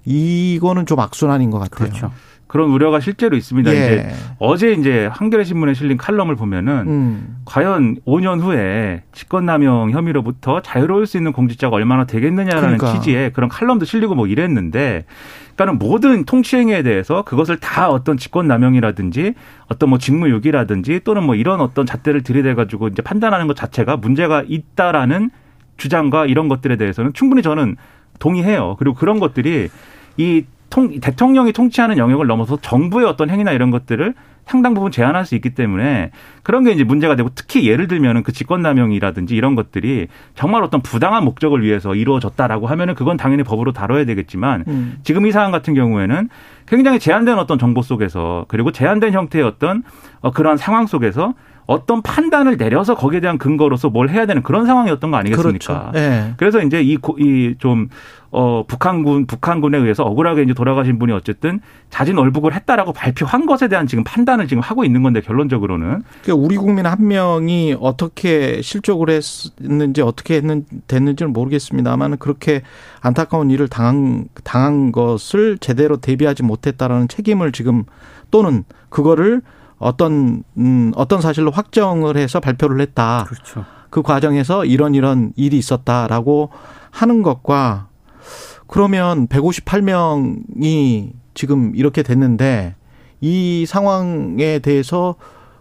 [0.04, 1.90] 이거는 좀 악순환인 것 같아요.
[1.90, 2.12] 그렇죠.
[2.56, 3.70] 그런 우려가 실제로 있습니다.
[3.70, 3.76] 예.
[3.76, 7.36] 이제 어제 이제 한겨레 신문에 실린 칼럼을 보면은 음.
[7.44, 12.94] 과연 5년 후에 직권남용 혐의로부터 자유로울 수 있는 공직자가 얼마나 되겠느냐라는 그러니까.
[12.94, 15.04] 취지의 그런 칼럼도 실리고 뭐 이랬는데
[15.56, 19.34] 그러니까는 모든 통치행위에 대해서 그것을 다 어떤 직권남용이라든지
[19.68, 24.46] 어떤 뭐 직무유기라든지 또는 뭐 이런 어떤 잣대를 들이대 가지고 이제 판단하는 것 자체가 문제가
[24.48, 25.30] 있다라는
[25.76, 27.76] 주장과 이런 것들에 대해서는 충분히 저는
[28.20, 28.78] 동의해요.
[28.80, 29.68] 그리고 그런 것들이
[30.16, 34.14] 이 통, 대통령이 통치하는 영역을 넘어서 정부의 어떤 행위나 이런 것들을
[34.46, 36.12] 상당 부분 제한할 수 있기 때문에
[36.44, 41.24] 그런 게 이제 문제가 되고 특히 예를 들면은 그 직권남용이라든지 이런 것들이 정말 어떤 부당한
[41.24, 44.98] 목적을 위해서 이루어졌다라고 하면은 그건 당연히 법으로 다뤄야 되겠지만 음.
[45.04, 46.28] 지금 이 사안 같은 경우에는
[46.68, 49.82] 굉장히 제한된 어떤 정보 속에서 그리고 제한된 형태의 어떤
[50.20, 51.36] 어, 그러한 상황 속에서
[51.68, 55.52] 어떤 판단을 내려서 거기에 대한 근거로서 뭘 해야 되는 그런 상황이었던 거 아니겠습니까?
[55.52, 55.92] 그렇죠.
[55.94, 56.34] 네.
[56.38, 57.90] 그래서 이제 이좀
[58.38, 63.88] 어, 북한군, 북한군에 의해서 억울하게 이제 돌아가신 분이 어쨌든 자진 얼북을 했다라고 발표한 것에 대한
[63.88, 66.04] 지금 판단을 지금 하고 있는 건데 결론적으로는.
[66.22, 72.62] 그러니까 우리 국민 한 명이 어떻게 실족을 했는지 어떻게 했는, 됐는지는 모르겠습니다만 그렇게
[73.00, 77.86] 안타까운 일을 당한, 당한 것을 제대로 대비하지 못했다라는 책임을 지금
[78.32, 79.42] 또는 그거를
[79.78, 83.26] 어떤, 음, 어떤 사실로 확정을 해서 발표를 했다.
[83.28, 83.66] 그렇죠.
[83.90, 86.50] 그 과정에서 이런 이런 일이 있었다라고
[86.92, 87.88] 하는 것과
[88.68, 92.76] 그러면 158명이 지금 이렇게 됐는데
[93.22, 95.16] 이 상황에 대해서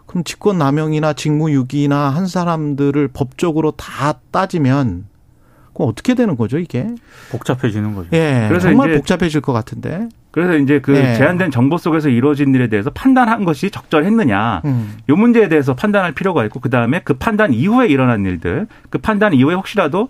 [0.06, 5.06] 그럼 직권 남용이나 직무유기나 한 사람들을 법적으로 다 따지면
[5.74, 6.86] 그럼 어떻게 되는 거죠, 이게?
[7.30, 8.08] 복잡해지는 거죠.
[8.12, 8.46] 예.
[8.48, 10.08] 그래서 정말 복잡해질 것 같은데.
[10.30, 11.14] 그래서 이제 그 예.
[11.14, 14.62] 제한된 정보 속에서 이루어진 일에 대해서 판단한 것이 적절했느냐.
[14.64, 14.96] 음.
[15.08, 19.32] 요 문제에 대해서 판단할 필요가 있고 그 다음에 그 판단 이후에 일어난 일들, 그 판단
[19.32, 20.08] 이후에 혹시라도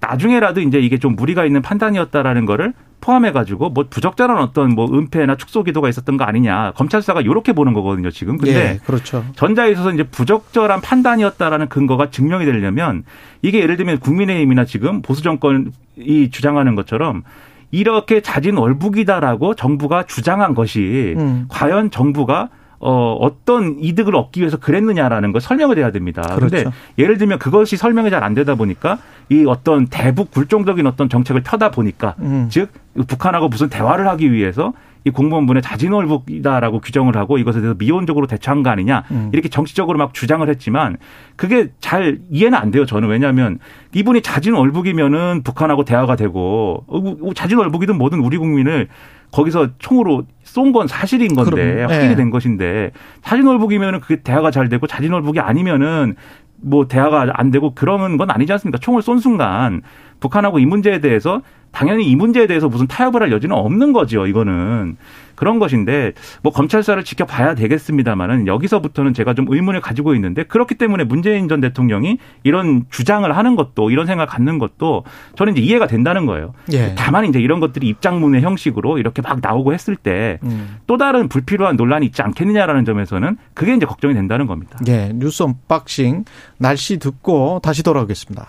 [0.00, 5.36] 나중에라도 이제 이게 좀 무리가 있는 판단이었다라는 거를 포함해 가지고 뭐 부적절한 어떤 뭐 은폐나
[5.36, 9.24] 축소 기도가 있었던 거 아니냐 검찰 수사가 이렇게 보는 거거든요 지금 근데 예, 그렇죠.
[9.36, 13.04] 전자에 있어서 이제 부적절한 판단이었다라는 근거가 증명이 되려면
[13.42, 17.22] 이게 예를 들면 국민의힘이나 지금 보수 정권이 주장하는 것처럼
[17.70, 21.46] 이렇게 자진 월북이다라고 정부가 주장한 것이 음.
[21.48, 22.48] 과연 정부가
[22.86, 26.22] 어, 어떤 이득을 얻기 위해서 그랬느냐라는 걸 설명을 해야 됩니다.
[26.34, 26.76] 그런데 그렇죠.
[26.98, 31.70] 예를 들면 그것이 설명이 잘 안 되다 보니까 이 어떤 대북 굴종적인 어떤 정책을 펴다
[31.70, 32.48] 보니까 음.
[32.50, 32.70] 즉
[33.06, 34.72] 북한하고 무슨 대화를 하기 위해서
[35.04, 39.30] 이 공무원분의 자진월북이다라고 규정을 하고 이것에 대해서 미온적으로 대처한 거 아니냐 음.
[39.32, 40.96] 이렇게 정치적으로 막 주장을 했지만
[41.36, 43.58] 그게 잘 이해는 안 돼요 저는 왜냐하면
[43.92, 48.88] 이분이 자진월북이면은 북한하고 대화가 되고 어, 자진월북이든 뭐든 우리 국민을
[49.30, 52.16] 거기서 총으로 쏜 건 사실인 건데 그럼, 확인이 예.
[52.16, 56.14] 된 것인데 자진월북이면은 그게 대화가 잘 되고 자진월북이 아니면은
[56.56, 58.78] 뭐 대화가 안 되고 그러는 건 아니지 않습니까?
[58.78, 59.82] 총을 쏜 순간
[60.24, 64.26] 북한하고 이 문제에 대해서 당연히 이 문제에 대해서 무슨 타협을 할 여지는 없는 거죠.
[64.26, 64.96] 이거는
[65.34, 71.04] 그런 것인데 뭐 검찰 수사를 지켜봐야 되겠습니다만은 여기서부터는 제가 좀 의문을 가지고 있는데 그렇기 때문에
[71.04, 76.24] 문재인 전 대통령이 이런 주장을 하는 것도 이런 생각을 갖는 것도 저는 이제 이해가 된다는
[76.26, 76.54] 거예요.
[76.72, 76.94] 예.
[76.96, 80.98] 다만 이제 이런 것들이 입장문의 형식으로 이렇게 막 나오고 했을 때또 음.
[80.98, 84.78] 다른 불필요한 논란이 있지 않겠느냐라는 점에서는 그게 이제 걱정이 된다는 겁니다.
[84.86, 85.10] 예.
[85.12, 86.24] 뉴스 unboxing
[86.58, 88.46] 날씨 듣고 다시 돌아오겠습니다.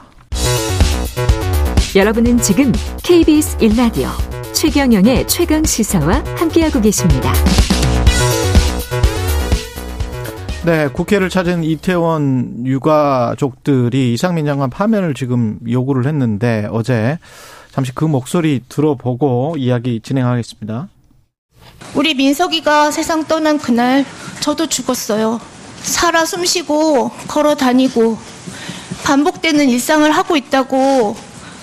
[1.96, 4.10] 여러분은 지금 KBS 1라디오
[4.54, 7.32] 최경영의 최강 시사와 함께하고 계십니다.
[10.66, 17.18] 네, 국회를 찾은 이태원 유가족들이 이상민 장관 파면을 지금 요구를 했는데 어제
[17.72, 20.90] 잠시 그 목소리 들어보고 이야기 진행하겠습니다.
[21.94, 24.04] 우리 민석이가 세상 떠난 그날
[24.42, 25.40] 저도 죽었어요.
[25.78, 28.18] 살아 숨쉬고 걸어 다니고
[29.06, 31.16] 반복되는 일상을 하고 있다고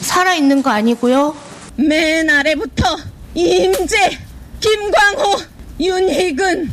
[0.02, 1.34] 살아 있는 거 아니고요.
[1.76, 2.96] 맨 아래부터
[3.34, 4.18] 임재,
[4.60, 5.36] 김광호,
[5.80, 6.70] 윤희근,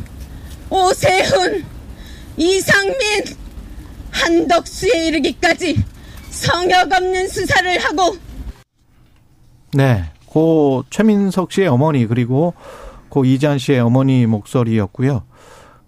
[0.68, 1.64] 오세훈,
[2.36, 3.24] 이상민,
[4.10, 5.82] 한덕수에 이르기까지
[6.30, 8.16] 성역 없는 수사를 하고
[9.72, 12.54] 네, 고 최민석 씨의 어머니 그리고
[13.08, 15.24] 고 이지한 씨의 어머니 목소리였고요.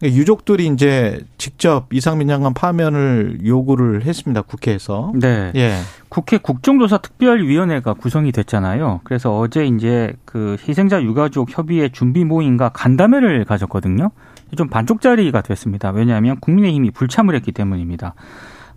[0.09, 4.43] 유족들이 이제 직접 이상민 장관 파면을 요구를 했습니다.
[4.43, 5.13] 국회에서.
[5.15, 5.53] 네.
[5.55, 5.77] 예.
[6.09, 9.01] 국회 국정조사 특별위원회가 구성이 됐잖아요.
[9.05, 14.11] 그래서 어제 이제 그 희생자 유가족 협의회 준비 모임과 간담회를 가졌거든요.
[14.57, 15.91] 좀 반쪽짜리가 됐습니다.
[15.91, 18.15] 왜냐하면 국민의힘이 불참을 했기 때문입니다.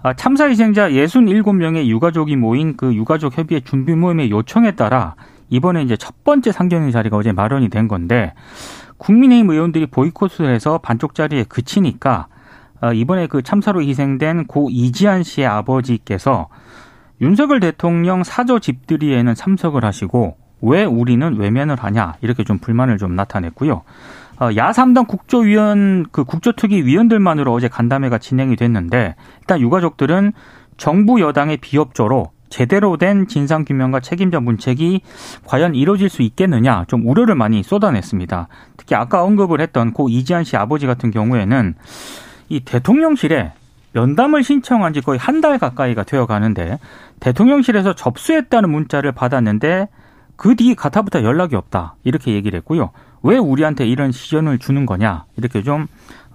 [0.03, 5.15] 아, 참사 희생자 67명의 유가족이 모인 그 유가족 협의회 준비 모임의 요청에 따라
[5.49, 8.33] 이번에 이제 첫 번째 상견례 자리가 어제 마련이 된 건데
[8.97, 12.27] 국민의힘 의원들이 보이콧을 해서 반쪽짜리에 그치니까
[12.81, 16.49] 아, 이번에 그 참사로 희생된 고 이지한 씨의 아버지께서
[17.21, 23.83] 윤석열 대통령 사저 집들이에는 참석을 하시고 왜 우리는 외면을 하냐 이렇게 좀 불만을 좀 나타냈고요.
[24.37, 30.33] 어, 야3당 국조위원 그 국조특위 위원들만으로 어제 간담회가 진행이 됐는데 일단 유가족들은
[30.77, 35.01] 정부 여당의 비협조로 제대로 된 진상 규명과 책임자 문책이
[35.43, 38.47] 과연 이루어질 수 있겠느냐 좀 우려를 많이 쏟아냈습니다.
[38.77, 41.75] 특히 아까 언급을 했던 고 이지한 씨 아버지 같은 경우에는
[42.47, 43.51] 이 대통령실에
[43.91, 46.79] 면담을 신청한 지 거의 한 달 가까이가 되어 가는데
[47.19, 49.89] 대통령실에서 접수했다는 문자를 받았는데
[50.37, 52.91] 그 뒤 가타부터 연락이 없다 이렇게 얘기를 했고요.
[53.21, 55.87] 왜 우리한테 이런 시전을 주는 거냐 이렇게 좀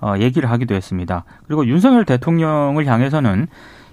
[0.03, 1.25] 어, 얘기를 하기도 했습니다.
[1.47, 3.47] 그리고 윤석열 대통령을 향해서는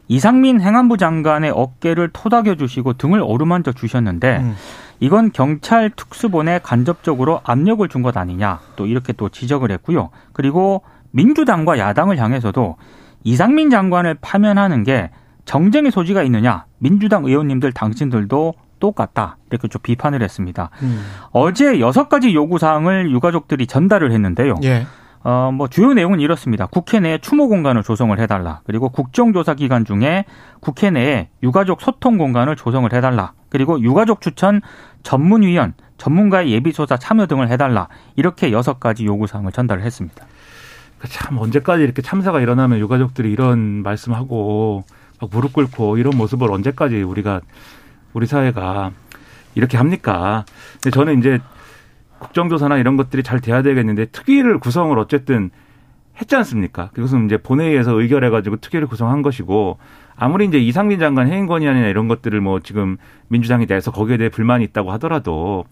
[0.08, 4.56] 이상민 행안부 장관의 어깨를 토닥여 주시고 등을 어루만져 주셨는데 음.
[5.00, 10.10] 이건 경찰 특수본에 간접적으로 압력을 준 것 아니냐 또 이렇게 또 지적을 했고요.
[10.34, 12.78] 그리고 민주당과 야당을 향해서도
[13.24, 15.10] 이상민 장관을 파면하는 게
[15.46, 20.70] 정쟁의 소지가 있느냐 민주당 의원님들 당신들도 똑같다 이렇게 좀 비판을 했습니다.
[20.84, 21.04] 음.
[21.32, 24.56] 어제 여섯 가지 요구 사항을 유가족들이 전달을 했는데요.
[24.64, 24.86] 예.
[25.28, 26.68] 어, 뭐 주요 내용은 이렇습니다.
[26.68, 28.62] 국회 내에 추모 공간을 조성을 해달라.
[28.64, 30.24] 그리고 국정조사 기간 중에
[30.62, 33.34] 국회 내에 유가족 소통 공간을 조성을 해달라.
[33.50, 34.62] 그리고 유가족 추천
[35.04, 37.90] 전문위원, 전문가의 예비조사 참여 등을 해달라.
[38.16, 40.26] 이렇게 여섯 가지 요구 사항을 전달을 했습니다.
[41.10, 44.86] 참 언제까지 이렇게 참사가 일어나면 유가족들이 이런 말씀하고
[45.20, 47.42] 막 무릎 꿇고 이런 모습을 언제까지 우리가
[48.14, 48.92] 우리 사회가
[49.56, 50.46] 이렇게 합니까?
[50.76, 51.42] 근데 저는 이제
[52.20, 55.50] 국정조사나 이런 것들이 잘 돼야 되겠는데 특위를 구성을 어쨌든
[56.20, 56.90] 했지 않습니까?
[56.94, 59.78] 그것은 이제 본회의에서 의결해가지고 특위를 구성한 것이고
[60.16, 64.64] 아무리 이제 이상민 장관 해임 건의안이나 이런 것들을 뭐 지금 민주당이 내서 거기에 대해 불만이
[64.66, 65.66] 있다고 하더라도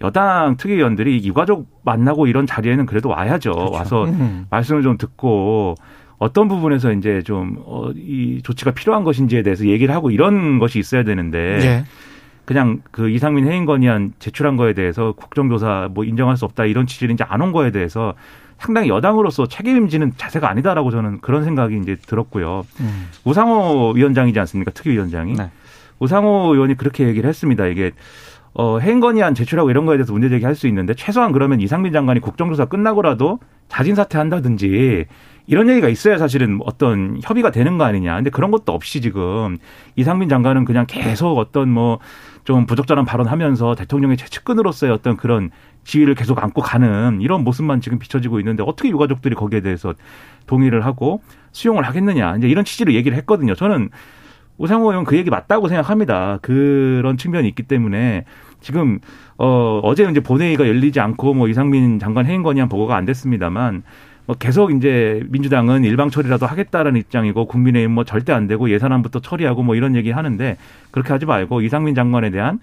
[0.00, 3.68] 여당 특위위원들이 유가족 만나고 이런 자리에는 그래도 와야죠.
[3.72, 4.46] 와서 음.
[4.48, 5.74] 말씀을 좀 듣고
[6.16, 11.02] 어떤 부분에서 이제 좀, 어, 이 조치가 필요한 것인지에 대해서 얘기를 하고 이런 것이 있어야
[11.02, 11.58] 되는데.
[11.62, 11.84] 예.
[12.50, 17.14] 그냥 그 이상민 해임 건의안 제출한 거에 대해서 국정조사 뭐 인정할 수 없다 이런 취지를
[17.14, 18.14] 이제 안 온 거에 대해서
[18.58, 22.66] 상당히 여당으로서 책임지는 자세가 아니다라고 저는 그런 생각이 이제 들었고요.
[22.80, 23.08] 음.
[23.24, 24.72] 우상호 위원장이지 않습니까?
[24.72, 25.34] 특위위원장이.
[25.34, 25.48] 네.
[26.00, 27.66] 우상호 의원이 그렇게 얘기를 했습니다.
[27.68, 27.92] 이게
[28.52, 32.18] 어, 해임 건의안 제출하고 이런 거에 대해서 문제 제기할 수 있는데 최소한 그러면 이상민 장관이
[32.18, 35.06] 국정조사 끝나고라도 자진 사퇴한다든지
[35.46, 38.16] 이런 얘기가 있어야 사실은 어떤 협의가 되는 거 아니냐.
[38.16, 39.56] 근데 그런 것도 없이 지금
[39.94, 42.00] 이상민 장관은 그냥 계속 어떤 뭐
[42.44, 45.50] 좀 부적절한 발언하면서 대통령의 최측근으로서의 어떤 그런
[45.84, 49.94] 지위를 계속 안고 가는 이런 모습만 지금 비춰지고 있는데 어떻게 유가족들이 거기에 대해서
[50.46, 51.22] 동의를 하고
[51.52, 52.36] 수용을 하겠느냐.
[52.36, 53.54] 이제 이런 취지로 얘기를 했거든요.
[53.54, 53.90] 저는
[54.58, 56.38] 오상호 의원 그 얘기 맞다고 생각합니다.
[56.42, 58.24] 그런 측면이 있기 때문에
[58.60, 58.98] 지금
[59.38, 63.82] 어 어제 이제 본회의가 열리지 않고 뭐 이상민 장관 해임 건의안 보고가 안 됐습니다만 뭐
[64.38, 69.74] 계속 이제 민주당은 일방 처리라도 하겠다라는 입장이고 국민의힘 뭐 절대 안 되고 예산안부터 처리하고 뭐
[69.74, 70.56] 이런 얘기 하는데
[70.90, 72.60] 그렇게 하지 말고 이상민 장관에 대한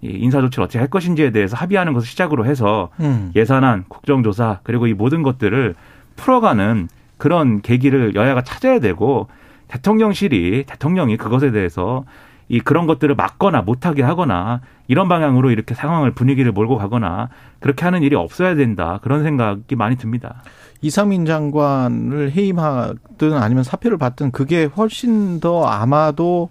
[0.00, 3.32] 이 인사 조치를 어떻게 할 것인지에 대해서 합의하는 것을 시작으로 해서 음.
[3.34, 5.74] 예산안, 국정조사 그리고 이 모든 것들을
[6.16, 9.28] 풀어가는 그런 계기를 여야가 찾아야 되고
[9.68, 12.04] 대통령실이 대통령이 그것에 대해서
[12.48, 17.28] 이 그런 것들을 막거나 못하게 하거나 이런 방향으로 이렇게 상황을 분위기를 몰고 가거나
[17.60, 20.42] 그렇게 하는 일이 없어야 된다 그런 생각이 많이 듭니다.
[20.80, 26.50] 이상민 장관을 해임하든 아니면 사표를 받든 그게 훨씬 더 아마도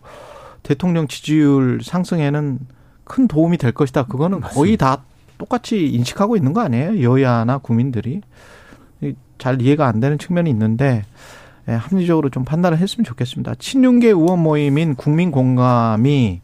[0.63, 2.59] 대통령 지지율 상승에는
[3.05, 4.03] 큰 도움이 될 것이다.
[4.03, 5.03] 그거는 거의 다
[5.37, 7.01] 똑같이 인식하고 있는 거 아니에요?
[7.01, 8.21] 여야나 국민들이.
[9.37, 11.03] 잘 이해가 안 되는 측면이 있는데
[11.69, 13.55] 예, 합리적으로 좀 판단을 했으면 좋겠습니다.
[13.59, 16.41] 친윤계 의원 모임인 국민공감이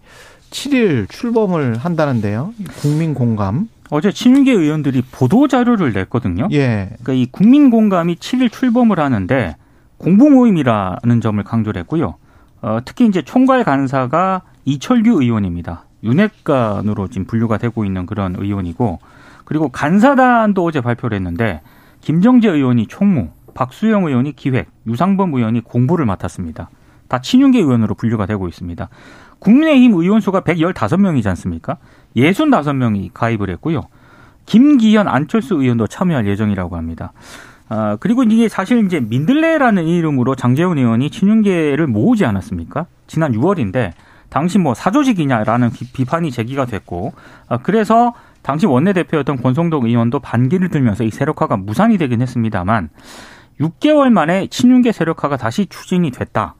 [0.52, 2.54] 7일 출범을 한다는데요.
[2.82, 3.70] 국민공감.
[3.94, 6.48] 어제 친윤계 의원들이 보도 자료를 냈거든요.
[6.52, 6.90] 예.
[7.04, 9.56] 그러니까 이 국민 공감이 7일 출범을 하는데
[9.98, 12.16] 공부 모임이라는 점을 강조를 했고요.
[12.64, 15.84] 어, 특히 이제 총괄 간사가 이철규 의원입니다.
[16.04, 18.98] 윤핵관으로 지금 분류가 되고 있는 그런 의원이고
[19.46, 21.62] 그리고 간사단도 어제 발표를 했는데
[22.02, 26.72] 김정재 의원이 총무, 박수영 의원이 기획, 유상범 의원이 공부를 맡았습니다.
[27.14, 28.90] 다 친윤계 의원으로 분류가 되고 있습니다.
[29.38, 31.78] 국민의힘 의원 수가 115명이지 않습니까?
[32.18, 33.82] 65명이 가입을 했고요.
[34.48, 37.14] 김기현, 안철수 의원도 참여할 예정이라고 합니다.
[37.70, 42.88] 아, 그리고 이게 사실 이제 민들레라는 이름으로 장재훈 의원이 친윤계를 모으지 않았습니까?
[43.06, 43.92] 지난 6월인데
[44.30, 47.14] 당시 뭐 사조직이냐라는 비판이 제기가 됐고
[47.48, 52.90] 아, 그래서 당시 원내대표였던 권성동 의원도 반기를 들면서 이 세력화가 무산이 되긴 했습니다만
[53.62, 56.56] 6개월 만에 친윤계 세력화가 다시 추진이 됐다.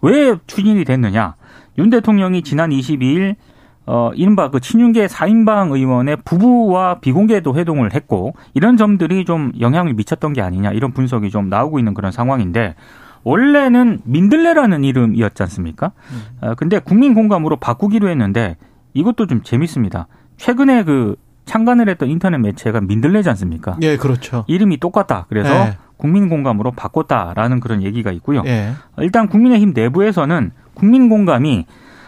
[0.00, 1.34] 왜 추진이 됐느냐?
[1.78, 3.36] 윤 대통령이 지난 22일
[3.84, 10.34] 어, 이른바 그 친윤계 4인방 의원의 부부와 비공개도 회동을 했고, 이런 점들이 좀 영향을 미쳤던
[10.34, 12.76] 게 아니냐, 이런 분석이 좀 나오고 있는 그런 상황인데,
[13.24, 15.92] 원래는 민들레라는 이름이었지 않습니까?
[16.40, 18.56] 어, 근데 국민 공감으로 바꾸기로 했는데,
[18.94, 20.06] 이것도 좀 재밌습니다.
[20.36, 23.76] 최근에 그 창간을 했던 인터넷 매체가 민들레지 않습니까?
[23.82, 24.44] 예, 그렇죠.
[24.46, 25.26] 이름이 똑같다.
[25.28, 25.76] 그래서 예.
[26.02, 28.42] 국민 공감으로 바꿨다라는 그런 얘기가 있고요.
[28.44, 28.72] 예.
[28.98, 31.64] 일단 국민의힘 내부에서는 국민 공감이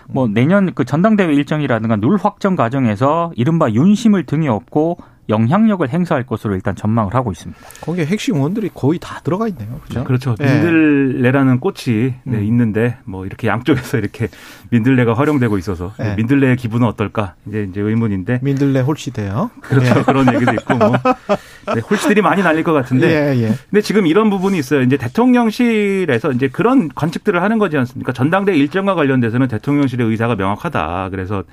[0.08, 6.54] 뭐 내년 그 전당대회 일정이라든가 룰 확정 과정에서 이른바 윤심을 등에 업고 영향력을 행사할 것으로
[6.54, 7.60] 일단 전망을 하고 있습니다.
[7.80, 9.80] 거기에 핵심 의원들이 거의 다 들어가 있네요.
[9.84, 10.04] 그죠?
[10.04, 10.34] 그렇죠.
[10.40, 10.44] 예.
[10.44, 12.44] 민들레라는 꽃이 네, 음.
[12.44, 14.28] 있는데 뭐 이렇게 양쪽에서 이렇게
[14.70, 16.14] 민들레가 활용되고 있어서 예.
[16.16, 19.50] 민들레의 기분은 어떨까 이제 이제 의문인데 민들레 홀시대요.
[19.60, 20.92] 그렇죠 그런 얘기도 있고 뭐
[21.74, 23.54] 네, 홀씨들이 많이 날릴 것 같은데 예, 예.
[23.70, 24.82] 근데 지금 이런 부분이 있어요.
[24.82, 28.12] 이제 대통령실에서 이제 그런 관측들을 하는 거지 않습니까?
[28.12, 31.08] 전당대 일정과 관련돼서는 대통령실의 의사가 명확하다.
[31.10, 31.44] 그래서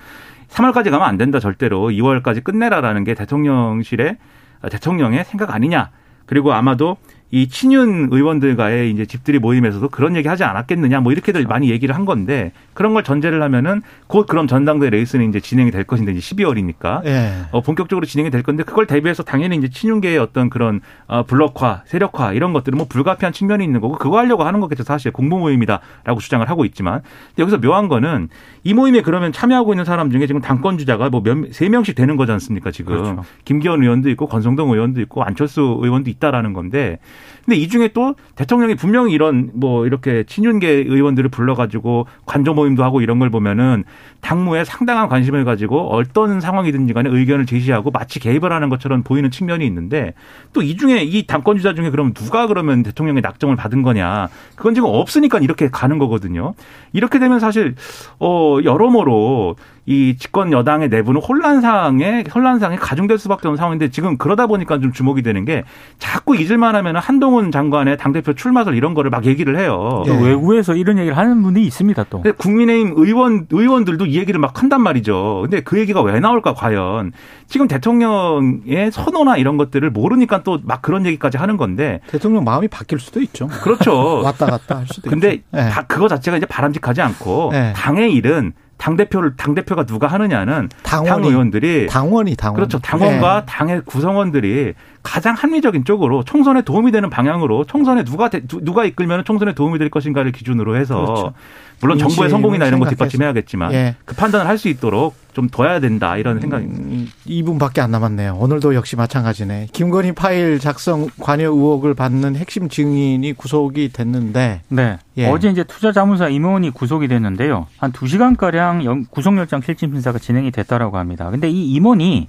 [0.52, 4.18] 3월까지 가면 안 된다 절대로 2월까지 끝내라라는 게 대통령실의
[4.62, 5.90] 아, 대통령의 생각 아니냐.
[6.26, 6.98] 그리고 아마도
[7.32, 12.04] 이 친윤 의원들과의 이제 집들이 모임에서도 그런 얘기 하지 않았겠느냐 뭐 이렇게들 많이 얘기를 한
[12.04, 17.06] 건데 그런 걸 전제를 하면은 곧 그럼 전당대 레이스는 이제 진행이 될 것인데 이제 12월이니까
[17.06, 17.32] 예.
[17.52, 22.34] 어, 본격적으로 진행이 될 건데 그걸 대비해서 당연히 이제 친윤계의 어떤 그런 어, 블록화, 세력화
[22.34, 24.84] 이런 것들은 뭐 불가피한 측면이 있는 거고 그거 하려고 하는 거겠죠.
[24.84, 28.28] 사실 공부 모임이다라고 주장을 하고 있지만 근데 여기서 묘한 거는
[28.66, 32.72] 이 모임에 그러면 참여하고 있는 사람 중에 지금 당권 주자가 뭐몇세 명씩 되는 거지 않습니까
[32.72, 33.24] 지금 그렇죠.
[33.46, 37.00] 김기현 의원도 있고 권성동 의원도 있고 안철수 의원도 있다라는 건데
[37.46, 43.02] 근데 이 중에 또 대통령이 분명히 이런 뭐 이렇게 친윤계 의원들을 불러가지고 관저 모임도 하고
[43.02, 43.84] 이런 걸 보면은
[44.22, 49.66] 당무에 상당한 관심을 가지고 어떤 상황이든지 간에 의견을 제시하고 마치 개입을 하는 것처럼 보이는 측면이
[49.66, 50.14] 있는데
[50.54, 54.74] 또 이 중에 이 당권 주자 중에 그러면 누가 그러면 대통령의 낙점을 받은 거냐 그건
[54.76, 56.54] 지금 없으니까 이렇게 가는 거거든요.
[56.94, 57.76] 이렇게 되면 사실
[58.20, 59.56] 어 여러모로
[59.88, 65.24] 이 집권 여당의 내부는 혼란상에 혼란상에 가중될 수밖에 없는 상황인데 지금 그러다 보니까 좀 주목이
[65.24, 65.64] 되는 게
[65.98, 70.04] 자꾸 잊을만 하면 한동훈 장관의 당 대표 출마설 이런 거를 막 얘기를 해요.
[70.06, 72.22] 또 외국에서 이런 얘기를 하는 분이 있습니다 또.
[72.38, 75.40] 국민의힘 의원 의원들도 이 얘기를 막 한단 말이죠.
[75.44, 77.12] 근데 그 얘기가 왜 나올까 과연
[77.48, 83.00] 지금 대통령의 선호나 이런 것들을 모르니까 또 막 그런 얘기까지 하는 건데 대통령 마음이 바뀔
[83.00, 83.48] 수도 있죠.
[83.48, 84.22] 그렇죠.
[84.24, 85.44] 왔다 갔다 할 수도 근데 있죠.
[85.56, 85.70] 예.
[85.70, 87.74] 다 그거 자체가 이제 바람직하지 않고 네.
[87.76, 92.56] 당의 일은 당 대표를 당 대표가 누가 하느냐는 당 당원이, 의원들이 당원이 당원.
[92.56, 92.80] 그렇죠.
[92.80, 93.46] 당원과 예.
[93.46, 99.78] 당의 구성원들이 가장 합리적인 쪽으로 총선에 도움이 되는 방향으로 총선에 누가 누가 이끌면 총선에 도움이
[99.78, 101.34] 될 것인가를 기준으로 해서 그렇죠.
[101.82, 103.96] 물론 정부의 성공이나 이런 거 뒷받침해야겠지만 예.
[104.06, 107.12] 그 판단을 할 수 있도록 좀 둬야 된다 이런 음, 생각입니다.
[107.26, 108.36] 2분밖에 안 남았네요.
[108.40, 109.70] 오늘도 역시 마찬가지네.
[109.72, 115.00] 김건희 파일 작성 관여 의혹을 받는 핵심 증인이 구속이 됐는데 네.
[115.18, 115.28] 예.
[115.28, 117.66] 어제 이제 투자자문사 임원이 구속이 됐는데요.
[117.78, 121.32] 한 2시간 가량 구속영장 실질 심사가 진행이 됐다라고 합니다.
[121.32, 122.28] 근데 이 임원이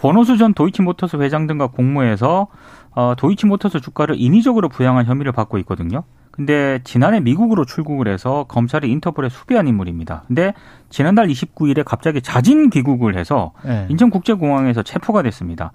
[0.00, 2.48] 권오수 전 도이치모터스 회장 등과 공모해서
[2.92, 6.02] 어, 도이치모터스 주가를 인위적으로 부양한 혐의를 받고 있거든요.
[6.40, 10.22] 근데 지난해 미국으로 출국을 해서 검찰이 인터폴에 수배한 인물입니다.
[10.26, 10.54] 근데
[10.88, 13.84] 지난달 29일에 갑자기 자진 귀국을 해서 네.
[13.90, 15.72] 인천국제공항에서 체포가 됐습니다.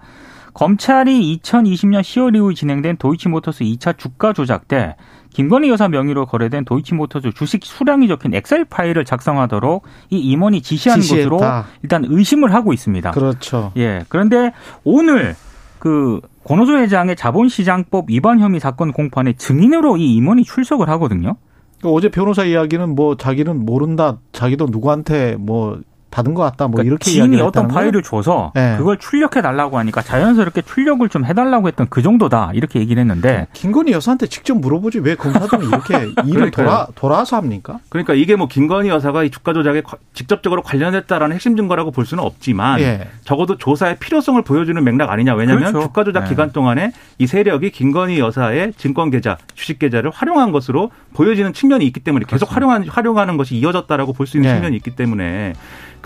[0.54, 4.96] 검찰이 2020년 10월 이후 진행된 도이치모터스 2차 주가 조작 때
[5.30, 11.30] 김건희 여사 명의로 거래된 도이치모터스 주식 수량이 적힌 엑셀 파일을 작성하도록 이 임원이 지시한 지시했다.
[11.30, 13.12] 것으로 일단 의심을 하고 있습니다.
[13.12, 13.70] 그렇죠.
[13.76, 14.02] 예.
[14.08, 14.50] 그런데
[14.82, 15.36] 오늘
[15.78, 21.34] 그 권오수 회장의 자본시장법 위반 혐의 사건 공판에 증인으로 이 임원이 출석을 하거든요.
[21.82, 25.80] 어제 변호사 이야기는 뭐 자기는 모른다, 자기도 누구한테 뭐
[26.16, 26.66] 받은 것 같다.
[26.66, 28.76] 뭐 그러니까 이렇게 지인이 어떤 파일을 줘서 네.
[28.78, 33.92] 그걸 출력해 달라고 하니까 자연스럽게 출력을 좀 해달라고 했던 그 정도다 이렇게 얘기를 했는데 김건희
[33.92, 37.80] 여사한테 직접 물어보지 왜 검사들은 이렇게 일을 돌아 돌아서 합니까?
[37.90, 39.82] 그러니까 이게 뭐 김건희 여사가 이 주가 조작에
[40.14, 43.08] 직접적으로 관련했다라는 핵심 증거라고 볼 수는 없지만 예.
[43.24, 45.88] 적어도 조사의 필요성을 보여주는 맥락 아니냐 왜냐하면 그렇죠.
[45.88, 46.28] 주가 조작 네.
[46.30, 52.00] 기간 동안에 이 세력이 김건희 여사의 증권 계좌, 주식 계좌를 활용한 것으로 보여지는 측면이 있기
[52.00, 52.46] 때문에 계속.
[52.56, 54.54] 활용한 활용하는 것이 이어졌다라고 볼 수 있는 네.
[54.56, 55.52] 측면이 있기 때문에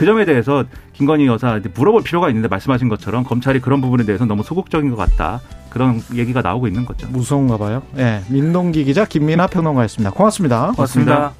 [0.00, 4.42] 그 점에 대해서 김건희 여사한테 물어볼 필요가 있는데 말씀하신 것처럼 검찰이 그런 부분에 대해서 너무
[4.42, 5.42] 소극적인 것 같다.
[5.68, 7.06] 그런 얘기가 나오고 있는 거죠.
[7.10, 7.82] 무서운가 봐요.
[7.98, 8.02] 예.
[8.02, 8.22] 네.
[8.30, 10.12] 민동기 기자 김민아 평론가였습니다.
[10.12, 10.72] 고맙습니다.
[10.74, 11.34] 고맙습니다.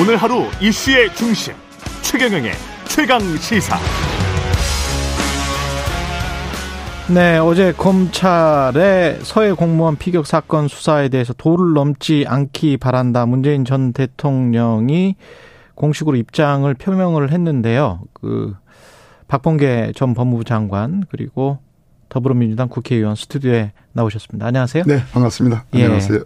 [0.00, 1.54] 오늘 하루 이슈의 중심
[2.02, 2.50] 최경영의
[2.88, 3.78] 최강 시사.
[7.12, 13.26] 네, 어제 검찰의 서해 공무원 피격 사건 수사에 대해서 도를 넘지 않기 바란다.
[13.26, 15.16] 문재인 전 대통령이
[15.74, 18.00] 공식으로 입장을 표명을 했는데요.
[18.14, 18.54] 그
[19.28, 21.58] 박봉계 전 법무부 장관 그리고
[22.08, 24.46] 더불어민주당 국회의원 스튜디오에 나오셨습니다.
[24.46, 24.84] 안녕하세요.
[24.86, 25.66] 네, 반갑습니다.
[25.74, 25.82] 예.
[25.84, 26.20] 안녕하세요.
[26.20, 26.24] 예.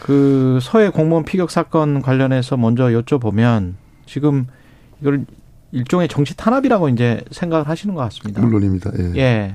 [0.00, 3.74] 그 서해 공무원 피격 사건 관련해서 먼저 여쭤보면
[4.06, 4.48] 지금
[5.00, 5.26] 이걸
[5.70, 8.42] 일종의 정치 탄압이라고 이제 생각을 하시는 것 같습니다.
[8.42, 8.90] 물론입니다.
[8.98, 9.16] 예.
[9.16, 9.54] 예.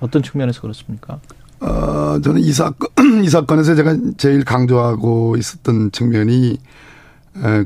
[0.00, 1.20] 어떤 측면에서 그렇습니까?
[1.60, 2.88] 어, 저는 이 사건,
[3.24, 6.58] 이 사건에서 제가 제일 강조하고 있었던 측면이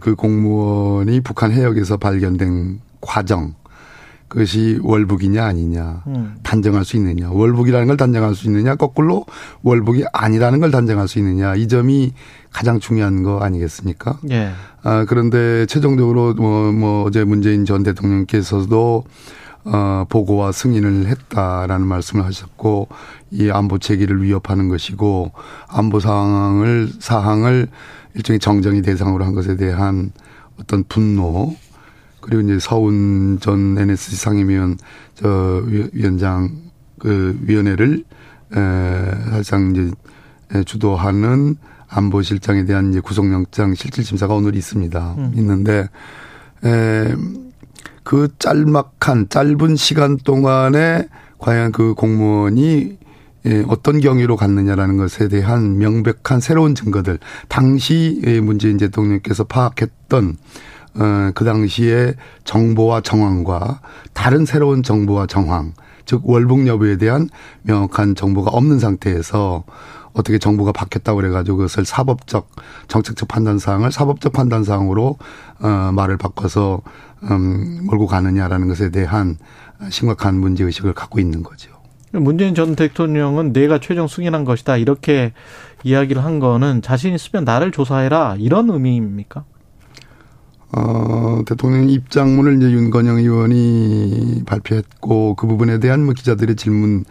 [0.01, 3.55] 그 공무원이 북한 해역에서 발견된 과정,
[4.31, 6.37] 그것이 월북이냐 아니냐 음.
[6.45, 9.27] 단정할 수 있느냐 월북이라는 걸 단정할 수 있느냐 거꾸로
[9.63, 12.13] 월북이 아니라는 걸 단정할 수 있느냐 이 점이
[12.53, 14.21] 가장 중요한 거 아니겠습니까?
[14.31, 14.53] 예.
[14.85, 19.05] 아 그런데 최종적으로 뭐, 뭐 어제 문재인 전 대통령께서도
[19.73, 22.89] 어, 보고와 승인을 했다라는 말씀을 하셨고
[23.31, 25.31] 이 안보 체계를 위협하는 것이고
[25.69, 27.69] 안보 상황을 사항을
[28.15, 30.11] 일종의 정정이 대상으로 한 것에 대한
[30.59, 31.55] 어떤 분노
[32.21, 34.77] 그리고 이제 서훈 전 NSC 상임위원
[35.15, 36.51] 저 위원장
[36.99, 38.05] 그 위원회를
[38.53, 41.57] 에 사실상 이제 주도하는
[41.89, 45.15] 안보실장에 대한 이제 구속영장 실질심사가 오늘 있습니다.
[45.17, 45.33] 음.
[45.37, 45.89] 있는데
[46.65, 47.15] 에
[48.11, 51.07] 그 짤막한 짧은 시간 동안에
[51.39, 52.99] 과연 그 공무원이
[53.47, 57.21] 예, 어떤 경위로 갔느냐라는 것에 대한 명백한 새로운 증거들.
[57.47, 60.37] 당시 문재인 대통령께서 파악했던
[60.97, 63.81] 어, 그 당시에 정보와 정황과
[64.13, 65.73] 다른 새로운 정보와 정황
[66.05, 67.29] 즉 월북 여부에 대한
[67.63, 69.63] 명확한 정보가 없는 상태에서
[70.13, 72.51] 어떻게 정부가 바뀌었다고 그래가지고 그것을 사법적
[72.89, 75.17] 정책적 판단 사항을 사법적 판단 사항으로
[75.61, 76.83] 어 말을 바꿔서
[77.23, 79.37] 음 몰고 가느냐라는 것에 대한
[79.91, 81.71] 심각한 문제 의식을 갖고 있는 거죠.
[82.13, 85.33] 문재인 전 대통령은 내가 최종 승인한 것이다 이렇게
[85.85, 89.45] 이야기를 한 거는 자신 있으면 나를 조사해라 이런 의미입니까?
[90.73, 97.05] 어, 대통령 입장문을 이제 윤건영 의원이 발표했고 그 부분에 대한 뭐 기자들의 질문 어,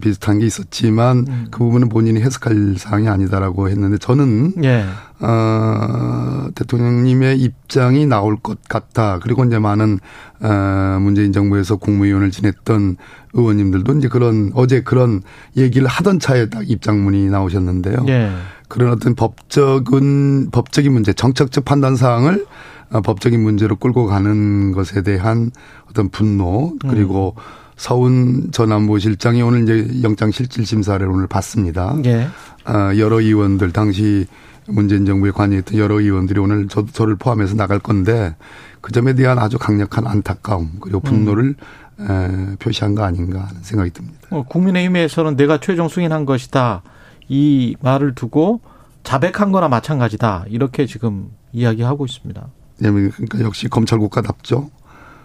[0.00, 1.46] 비슷한 게 있었지만 음.
[1.50, 4.84] 그 부분은 본인이 해석할 사항이 아니다라고 했는데 저는 예.
[5.20, 9.18] 어, 대통령님의 입장이 나올 것 같다.
[9.22, 9.98] 그리고 이제 많은
[10.40, 12.96] 어, 문재인 정부에서 국무위원을 지냈던
[13.32, 15.22] 의원님들도 이제 그런 어제 그런
[15.56, 18.04] 얘기를 하던 차에 딱 입장문이 나오셨는데요.
[18.08, 18.30] 예.
[18.68, 22.46] 그런 어떤 법적인 법적인 문제, 정책적 판단 사항을
[22.90, 25.50] 어, 법적인 문제로 끌고 가는 것에 대한
[25.90, 27.63] 어떤 분노 그리고 음.
[27.76, 31.96] 서훈 전 안보실장이 오늘 이제 영장 실질 심사를 오늘 받습니다.
[32.04, 32.28] 예.
[32.66, 34.26] 어, 여러 의원들 당시
[34.66, 38.34] 문재인 정부에 관여했던 여러 의원들이 오늘 저, 저를 포함해서 나갈 건데
[38.80, 41.54] 그 점에 대한 아주 강력한 안타까움 그리고 분노를
[41.98, 42.52] 음.
[42.52, 44.18] 에, 표시한 거 아닌가 하는 생각이 듭니다.
[44.30, 46.82] 어, 국민의힘에서는 내가 최종 승인한 것이다
[47.28, 48.60] 이 말을 두고
[49.02, 52.46] 자백한 거나 마찬가지다 이렇게 지금 이야기하고 있습니다.
[52.82, 54.70] 예, 그러니까 역시 검찰 국가답죠.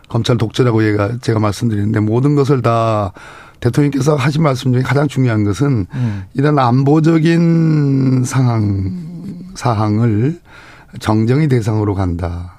[0.09, 3.13] 검찰 독재라고 얘가 제가 말씀드리는데 모든 것을 다
[3.59, 6.23] 대통령께서 하신 말씀 중에 가장 중요한 것은 음.
[6.33, 9.09] 이런 안보적인 상황
[9.55, 10.39] 사항을
[10.99, 12.55] 정정의 대상으로 간다.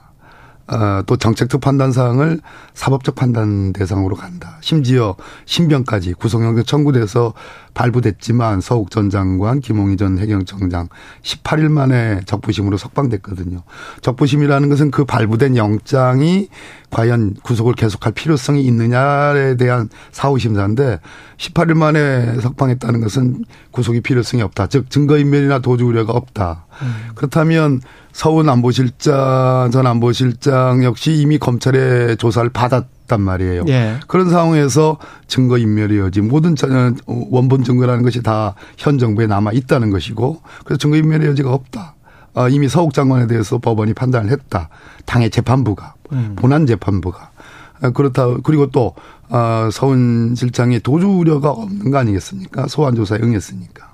[0.68, 2.40] 어, 또 정책적 판단 사항을
[2.74, 4.58] 사법적 판단 대상으로 간다.
[4.60, 7.34] 심지어 신병까지 구속영장 청구돼서
[7.74, 10.88] 발부됐지만 서욱 전 장관, 김홍희 전 해경청장
[11.22, 13.62] 18일 만에 적부심으로 석방됐거든요.
[14.02, 16.48] 적부심이라는 것은 그 발부된 영장이
[16.90, 21.00] 과연 구속을 계속할 필요성이 있느냐에 대한 사후 심사인데
[21.38, 24.66] 18일 만에 석방했다는 것은 구속이 필요성이 없다.
[24.66, 26.66] 즉 증거인멸이나 도주 우려가 없다.
[26.82, 27.10] 음.
[27.14, 27.80] 그렇다면
[28.12, 33.64] 서훈 안보실장 전 안보실장 역시 이미 검찰의 조사를 받았 단 말이에요.
[33.68, 33.98] 예.
[34.06, 36.54] 그런 상황에서 증거 인멸의 여지 모든
[37.06, 41.96] 원본 증거라는 것이 다 현 정부에 남아 있다는 것이고 그래서 증거 인멸의 여지가 없다.
[42.34, 44.68] 아, 이미 서욱 장관에 대해서 법원이 판단을 했다.
[45.04, 46.36] 당의 재판부가 음.
[46.38, 47.30] 본안 재판부가
[47.82, 48.26] 아, 그렇다.
[48.44, 48.94] 그리고 또
[49.28, 52.68] 아, 서훈 실장이 도주 우려가 없는 거 아니겠습니까?
[52.68, 53.90] 소환 조사에 응했으니까.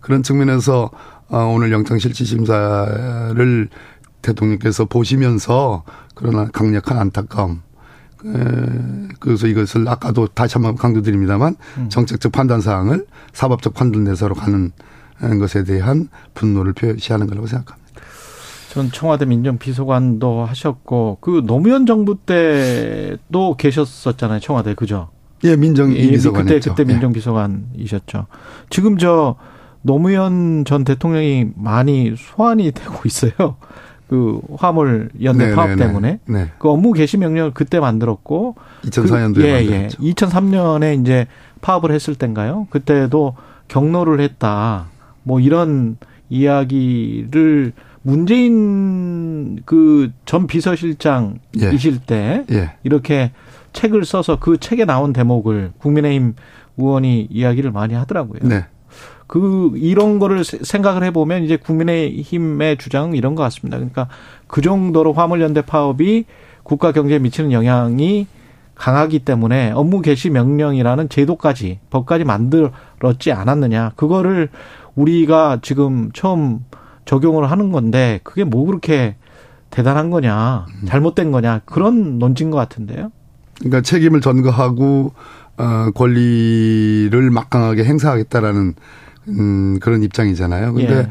[0.00, 0.90] 그런 측면에서
[1.28, 3.68] 어, 오늘 영장 실질 심사를
[4.22, 5.82] 대통령께서 보시면서
[6.14, 7.62] 그러나 강력한 안타까움.
[9.18, 11.88] 그래서 이것을 아까도 다시 한번 강조드립니다만 음.
[11.88, 14.72] 정책적 판단 사항을 사법적 판단 내사로 가는
[15.40, 17.82] 것에 대한 분노를 표시하는 거라고 생각합니다.
[18.70, 25.10] 전 청와대 민정비서관도 하셨고 그 노무현 정부 때도 계셨었잖아요 청와대 그죠?
[25.44, 28.26] 예, 민정비서관 그때 그때 민정비서관이셨죠.
[28.70, 29.36] 지금 저
[29.82, 33.56] 노무현 전 대통령이 많이 소환이 되고 있어요.
[34.12, 35.56] 그 화물 연대 네네네.
[35.56, 35.86] 파업 네, 네.
[35.86, 36.50] 때문에 네.
[36.58, 39.88] 그 업무 개시 명령을 그때 만들었고 2004년도에 그, 예, 예.
[39.88, 41.26] 2003년에 이제
[41.62, 42.66] 파업을 했을 때인가요?
[42.68, 43.36] 그때도
[43.68, 44.88] 경로를 했다.
[45.22, 45.96] 뭐 이런
[46.28, 52.06] 이야기를 문재인 그 전 비서실장이실 예.
[52.06, 52.72] 때 예.
[52.84, 53.32] 이렇게
[53.72, 56.34] 책을 써서 그 책에 나온 대목을 국민의힘
[56.76, 58.40] 의원이 이야기를 많이 하더라고요.
[58.42, 58.66] 네.
[59.26, 63.78] 그 이런 거를 생각을 해보면 이제 국민의힘의 주장은 이런 것 같습니다.
[63.78, 64.08] 그러니까
[64.46, 66.24] 그 정도로 화물연대 파업이
[66.62, 68.26] 국가 경제에 미치는 영향이
[68.74, 73.92] 강하기 때문에 업무 개시 명령이라는 제도까지 법까지 만들었지 않았느냐.
[73.96, 74.48] 그거를
[74.94, 76.64] 우리가 지금 처음
[77.04, 79.16] 적용을 하는 건데 그게 뭐 그렇게
[79.70, 83.10] 대단한 거냐, 잘못된 거냐 그런 논지인 것 같은데요.
[83.58, 85.12] 그러니까 책임을 전가하고
[85.56, 88.74] 어 권리를 막강하게 행사하겠다라는
[89.28, 90.72] 음, 그런 입장이잖아요.
[90.74, 91.08] 근데 예.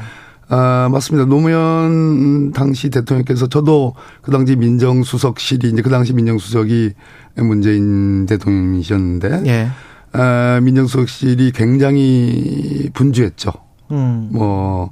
[0.54, 1.26] 아, 맞습니다.
[1.28, 6.92] 노무현 당시 대통령께서 저도 그 당시 민정수석실이 이제 그 당시 민정수석이
[7.38, 9.68] 문재인 대통령이셨는데 예.
[10.12, 13.52] 아, 민정수석실이 굉장히 분주했죠.
[13.92, 14.30] 음.
[14.34, 14.92] 뭐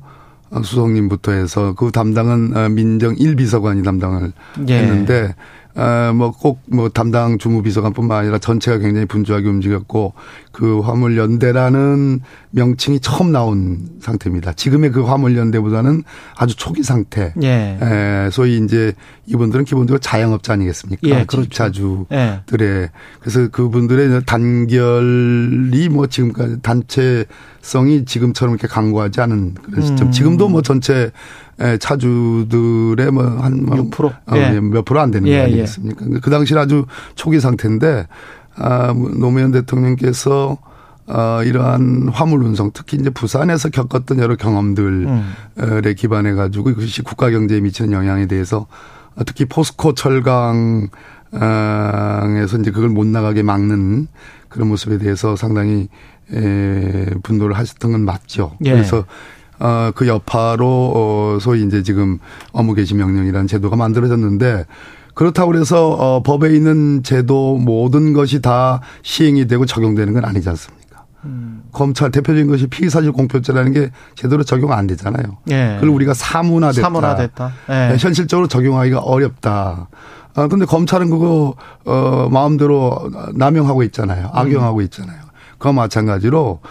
[0.63, 4.31] 수석님부터 해서 그 담당은 민정 1비서관이 담당을
[4.69, 4.79] 예.
[4.79, 5.33] 했는데 어,
[6.15, 10.13] 뭐, 꼭, 뭐, 담당 주무비서관뿐만 아니라 전체가 굉장히 분주하게 움직였고,
[10.51, 12.19] 그 화물 연대라는
[12.51, 14.53] 명칭이 처음 나온 상태입니다.
[14.53, 16.03] 지금의 그 화물 연대보다는
[16.35, 17.33] 아주 초기 상태.
[17.43, 17.77] 예.
[17.81, 18.93] 에, 소위 이제
[19.27, 21.07] 이분들은 기본적으로 자영업자 아니겠습니까?
[21.07, 21.49] 예, 그렇죠.
[21.49, 22.89] 자주들의 예.
[23.19, 30.07] 그래서 그분들의 단결이 뭐 지금까지 단체성이 지금처럼 이렇게 강구하지 않은 그런 시점.
[30.07, 30.11] 음.
[30.11, 31.11] 지금도 뭐 전체
[31.79, 34.05] 차주들의 뭐한뭐 6%?
[34.05, 34.59] 어, 예.
[34.59, 35.43] 몇 프로 안 되는 예, 거 예.
[35.43, 36.05] 아니겠습니까?
[36.09, 36.19] 예.
[36.21, 36.85] 그 당시는 아주
[37.15, 38.07] 초기 상태인데
[38.55, 40.57] 아, 노무현 대통령께서
[41.07, 45.33] 어, 이러한 화물 운송, 특히 이제 부산에서 겪었던 여러 경험들에 음.
[45.97, 48.67] 기반해 가지고 그것이 국가 경제에 미치는 영향에 대해서
[49.25, 50.89] 특히 포스코 철강
[51.33, 54.07] 에서 이제 그걸 못 나가게 막는
[54.49, 55.87] 그런 모습에 대해서 상당히
[56.31, 58.57] 에, 분노를 하셨던 건 맞죠.
[58.65, 58.71] 예.
[58.71, 59.05] 그래서
[59.59, 62.17] 어, 그 여파로 어, 소위 이제 지금
[62.51, 64.65] 업무 개시 명령이라는 제도가 만들어졌는데
[65.13, 71.03] 그렇다고 그래서 어, 법에 있는 제도 모든 것이 다 시행이 되고 적용되는 건 아니지 않습니까?
[71.25, 71.63] 음.
[71.73, 75.37] 검찰 대표적인 것이 피의사실 공표죄라는 게 제대로 적용 안 되잖아요.
[75.51, 75.75] 예.
[75.75, 76.81] 그걸 우리가 사문화됐다.
[76.81, 77.51] 사문화됐다.
[77.69, 77.73] 예.
[77.73, 79.89] 네, 현실적으로 적용하기가 어렵다.
[80.35, 81.55] 아, 근데 검찰은 그거,
[81.85, 84.29] 어, 마음대로 남용하고 있잖아요.
[84.33, 85.19] 악용하고 있잖아요.
[85.57, 86.61] 그와 마찬가지로 어,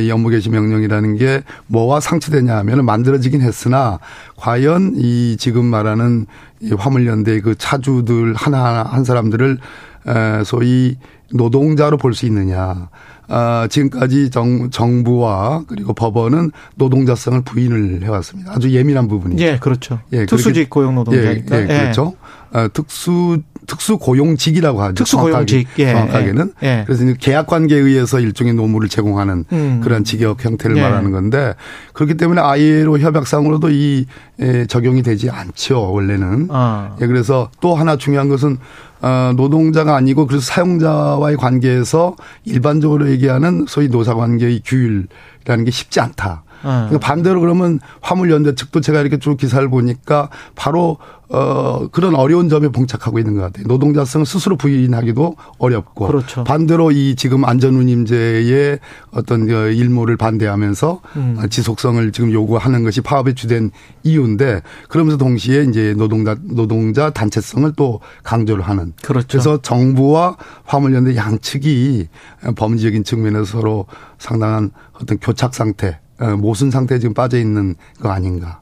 [0.00, 3.98] 이 업무 개시 명령이라는 게 뭐와 상치되냐 하면 만들어지긴 했으나
[4.36, 6.26] 과연 이 지금 말하는
[6.60, 9.58] 이 화물연대 그 차주들 하나하나 한 사람들을
[10.06, 10.96] 에, 소위
[11.32, 12.88] 노동자로 볼 수 있느냐.
[13.26, 18.52] 아, 지금까지 정, 정부와 그리고 법원은 노동자성을 부인을 해왔습니다.
[18.52, 19.42] 아주 예민한 부분이죠.
[19.42, 20.00] 예, 그렇죠.
[20.12, 21.56] 예, 특수직 고용 노동자니까.
[21.56, 22.14] 예, 예, 그렇죠.
[22.52, 24.94] 아, 특수 특수 고용직이라고 하죠.
[24.94, 25.68] 특수 고용직.
[25.76, 26.52] 정확하게, 예, 정확하게는.
[26.62, 26.82] 예.
[26.86, 29.80] 그래서 이제 계약 관계에 의해서 일종의 노무를 제공하는 음.
[29.82, 30.82] 그런 직역 형태를 예.
[30.82, 31.54] 말하는 건데
[31.92, 34.06] 그렇기 때문에 ILO 협약상으로도 이
[34.40, 36.48] 에, 적용이 되지 않죠 원래는.
[36.50, 36.96] 아.
[37.00, 38.58] 예, 그래서 또 하나 중요한 것은
[39.02, 46.43] 어, 노동자가 아니고 그래서 사용자와의 관계에서 일반적으로 얘기하는 소위 노사 관계의 규율이라는 게 쉽지 않다.
[46.64, 46.86] 아.
[46.88, 50.98] 그러니까 반대로 그러면 화물연대 측도 제가 이렇게 쭉 기사를 보니까 바로
[51.30, 53.66] 어 그런 어려운 점에 봉착하고 있는 것 같아요.
[53.66, 56.44] 노동자성을 스스로 부인하기도 어렵고 그렇죠.
[56.44, 58.78] 반대로 이 지금 안전운임제의
[59.10, 61.38] 어떤 그 일모를 반대하면서 음.
[61.48, 63.70] 지속성을 지금 요구하는 것이 파업의 주된
[64.02, 69.26] 이유인데 그러면서 동시에 이제 노동자 노동자 단체성을 또 강조를 하는 그렇죠.
[69.30, 72.08] 그래서 정부와 화물연대 양측이
[72.54, 73.86] 범죄적인 측면에서 서로
[74.18, 76.03] 상당한 어떤 교착 상태, 어,
[76.38, 78.60] 모순 상태에 지금 빠져 있는 거 아닌가.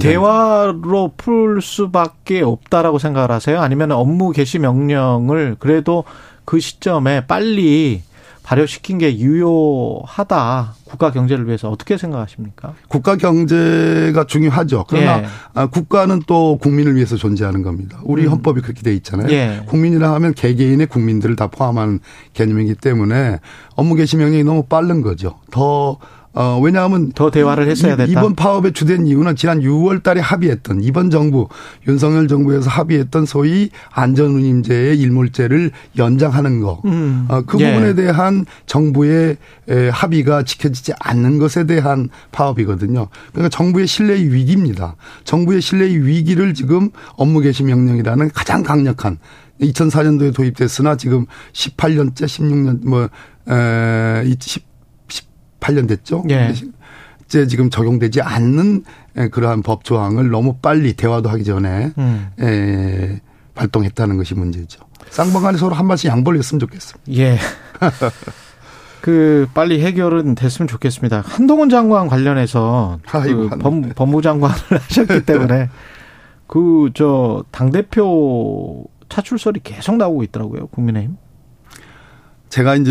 [0.00, 3.60] 대화로 풀 수밖에 없다라고 생각을 하세요?
[3.60, 6.04] 아니면 업무 개시 명령을 그래도
[6.44, 8.02] 그 시점에 빨리
[8.42, 10.74] 발효시킨 게 유효하다.
[10.84, 12.74] 국가 경제를 위해서 어떻게 생각하십니까?
[12.88, 14.86] 국가 경제가 중요하죠.
[14.88, 15.26] 그러나 예.
[15.54, 18.00] 아, 국가는 또 국민을 위해서 존재하는 겁니다.
[18.02, 18.32] 우리 음.
[18.32, 19.28] 헌법이 그렇게 돼 있잖아요.
[19.30, 19.62] 예.
[19.66, 22.00] 국민이라 하면 개개인의 국민들을 다 포함하는
[22.32, 23.38] 개념이기 때문에
[23.76, 25.38] 업무 개시 명령이 너무 빠른 거죠.
[25.52, 25.98] 더
[26.32, 28.10] 어, 왜냐하면 더 대화를 했어야 이- 됐다.
[28.10, 31.48] 이번 파업의 주된 이유는 지난 6월 달에 합의했던 이번 정부
[31.88, 36.82] 윤석열 정부에서 합의했던 소위 안전운임제의 일몰제를 연장하는 거.
[36.84, 37.26] 음.
[37.28, 37.72] 어, 그 예.
[37.72, 43.08] 부분에 대한 정부의 에, 합의가 지켜지지 않는 것에 대한 파업이거든요.
[43.32, 44.94] 그러니까 정부의 신뢰의 위기입니다.
[45.24, 49.18] 정부의 신뢰의 위기를 지금 업무 개시 명령이라는 가장 강력한
[49.60, 53.08] 2004년도에 도입됐으나 지금 18년째 16년 뭐
[53.48, 54.69] 에, 10,
[55.60, 56.24] 18년 됐죠.
[56.30, 56.52] 예.
[57.26, 58.84] 이제 지금 적용되지 않는
[59.16, 62.30] 에, 그러한 법 조항을 너무 빨리 대화도 하기 전에 음.
[62.40, 63.20] 에,
[63.54, 64.80] 발동했다는 것이 문제죠.
[65.10, 67.12] 쌍방간에 서로 한 발씩 양보를 했으면 좋겠습니다.
[67.12, 67.38] 예.
[69.00, 71.22] 그 빨리 해결은 됐으면 좋겠습니다.
[71.24, 75.68] 한동훈 장관 관련해서 아이고, 그 법, 법무 장관을 하셨기 때문에
[76.46, 80.66] 그 저 당 대표 차출설이 계속 나오고 있더라고요.
[80.68, 81.16] 국민의힘.
[82.50, 82.90] 제가 이제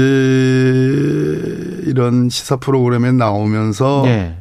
[1.85, 4.37] 이런 시사 프로그램에 나오면서 예.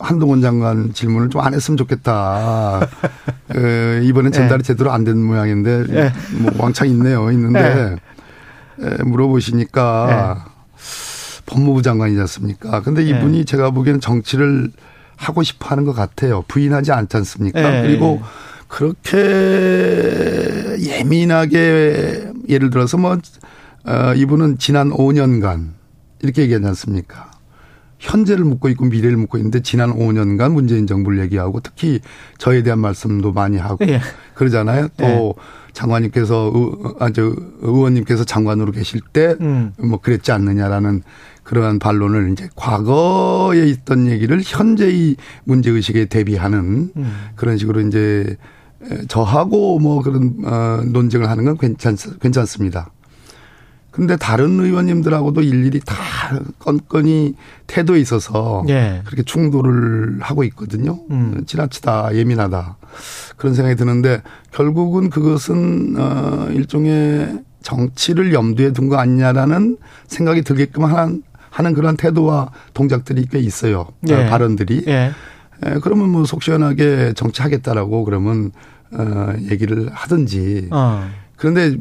[0.00, 2.80] 한동훈 장관 질문을 좀 안 했으면 좋겠다.
[3.54, 6.12] 에, 이번엔 전달이 제대로 안 된 모양인데 예.
[6.38, 7.30] 뭐 왕창 있네요.
[7.32, 7.96] 있는데
[8.80, 10.46] 에, 물어보시니까
[11.46, 12.80] 법무부 장관이지 않습니까?
[12.82, 13.08] 근데 예.
[13.10, 14.70] 이분이 제가 보기에는 정치를
[15.16, 16.44] 하고 싶어 하는 것 같아요.
[16.48, 17.78] 부인하지 않지 않습니까?
[17.78, 17.82] 예.
[17.82, 18.22] 그리고
[18.68, 19.16] 그렇게
[20.80, 23.12] 예민하게 예를 들어서 뭐,
[23.84, 25.70] 어, 이분은 지난 5년간
[26.22, 27.30] 이렇게 얘기하지 않습니까?
[27.98, 32.00] 현재를 묻고 있고 미래를 묻고 있는데 지난 5년간 문재인 정부를 얘기하고 특히
[32.38, 34.00] 저에 대한 말씀도 많이 하고 예.
[34.34, 34.88] 그러잖아요.
[34.96, 35.32] 또 예.
[35.72, 39.72] 장관님께서 의- 아, 저 의원님께서 장관으로 계실 때 음.
[39.78, 41.02] 뭐 그랬지 않느냐라는
[41.42, 47.12] 그러한 반론을 이제 과거에 있던 얘기를 현재의 문제 의식에 대비하는 음.
[47.34, 48.36] 그런 식으로 이제 에,
[49.08, 52.90] 저하고 뭐 그런 어 논쟁을 하는 건 괜찮 괜찮습니다.
[53.90, 55.96] 근데 다른 의원님들하고도 일일이 다
[56.60, 57.34] 건건이
[57.66, 59.02] 태도에 있어서 예.
[59.04, 61.00] 그렇게 충돌을 하고 있거든요.
[61.10, 61.42] 음.
[61.46, 62.76] 지나치다 예민하다
[63.36, 64.22] 그런 생각이 드는데
[64.52, 72.52] 결국은 그것은 어 일종의 정치를 염두에 둔 거 아니냐라는 생각이 들게끔 하는 하는 그런 태도와
[72.74, 73.88] 동작들이 꽤 있어요.
[74.08, 74.14] 예.
[74.14, 74.84] 어, 발언들이.
[74.86, 75.10] 예.
[75.64, 78.52] 에, 그러면 뭐 속 시원하게 정치하겠다라고 그러면
[78.92, 80.68] 어 얘기를 하든지.
[80.70, 81.08] 어.
[81.36, 81.76] 그런데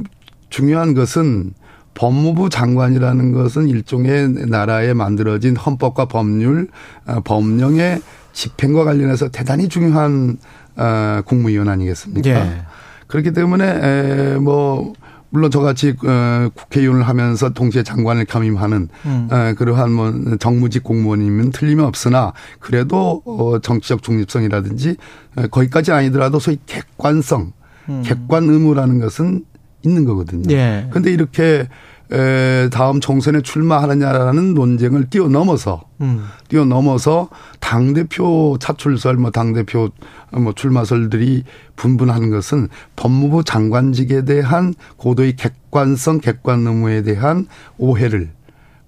[0.49, 1.53] 중요한 것은
[1.93, 6.67] 법무부 장관이라는 것은 일종의 나라에 만들어진 헌법과 법률,
[7.07, 8.01] 어, 법령의
[8.33, 10.37] 집행과 관련해서 대단히 중요한
[10.75, 12.29] 어, 국무위원 아니겠습니까?
[12.29, 12.61] 예.
[13.07, 14.93] 그렇기 때문에 에, 뭐
[15.29, 19.27] 물론 저같이 어, 국회의원을 하면서 동시에 장관을 겸임하는 음.
[19.31, 24.95] 어, 그러한 뭐 정무직 공무원이면 틀림없으나 그래도 어, 정치적 중립성이라든지
[25.35, 27.51] 어, 거기까지 아니더라도 소위 객관성,
[27.89, 28.03] 음.
[28.05, 29.43] 객관 의무라는 것은
[29.83, 30.53] 있는 거거든요.
[30.53, 30.87] 예.
[30.91, 31.67] 근데 이렇게
[32.11, 36.23] 에, 다음 총선에 출마하느냐라는 논쟁을 뛰어넘어서 음.
[36.47, 37.29] 뛰어넘어서
[37.59, 39.89] 당 대표 차출설, 뭐 당 대표
[40.31, 41.43] 뭐 출마설들이
[41.75, 47.47] 분분하는 것은 법무부 장관직에 대한 고도의 객관성, 객관 의무에 대한
[47.77, 48.29] 오해를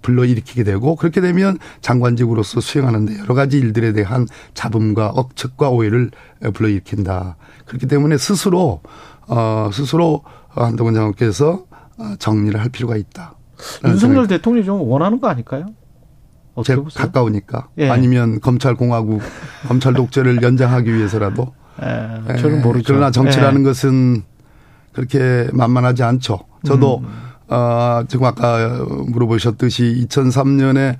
[0.02, 6.10] 불러일으키게 되고 그렇게 되면 장관직으로서 수행하는데 여러 가지 일들에 대한 잡음과 억측과 오해를
[6.54, 7.36] 불러일으킨다.
[7.66, 8.80] 그렇기 때문에 스스로
[9.26, 11.69] 어 스스로 한동훈 장관께서 어,
[12.18, 13.34] 정리를 할 필요가 있다.
[13.84, 15.66] 윤석열 대통령이 좀 원하는 거 아닐까요?
[16.64, 17.88] 제 가까우니까 예.
[17.88, 19.22] 아니면 검찰 공화국
[19.66, 22.92] 검찰 독재를 연장하기 위해서라도 예, 저는 모르죠.
[22.92, 23.64] 그러나 정치라는 예.
[23.64, 24.22] 것은
[24.92, 26.40] 그렇게 만만하지 않죠.
[26.64, 27.30] 저도 음.
[27.48, 30.96] 어, 지금 아까 물어보셨듯이 2003년에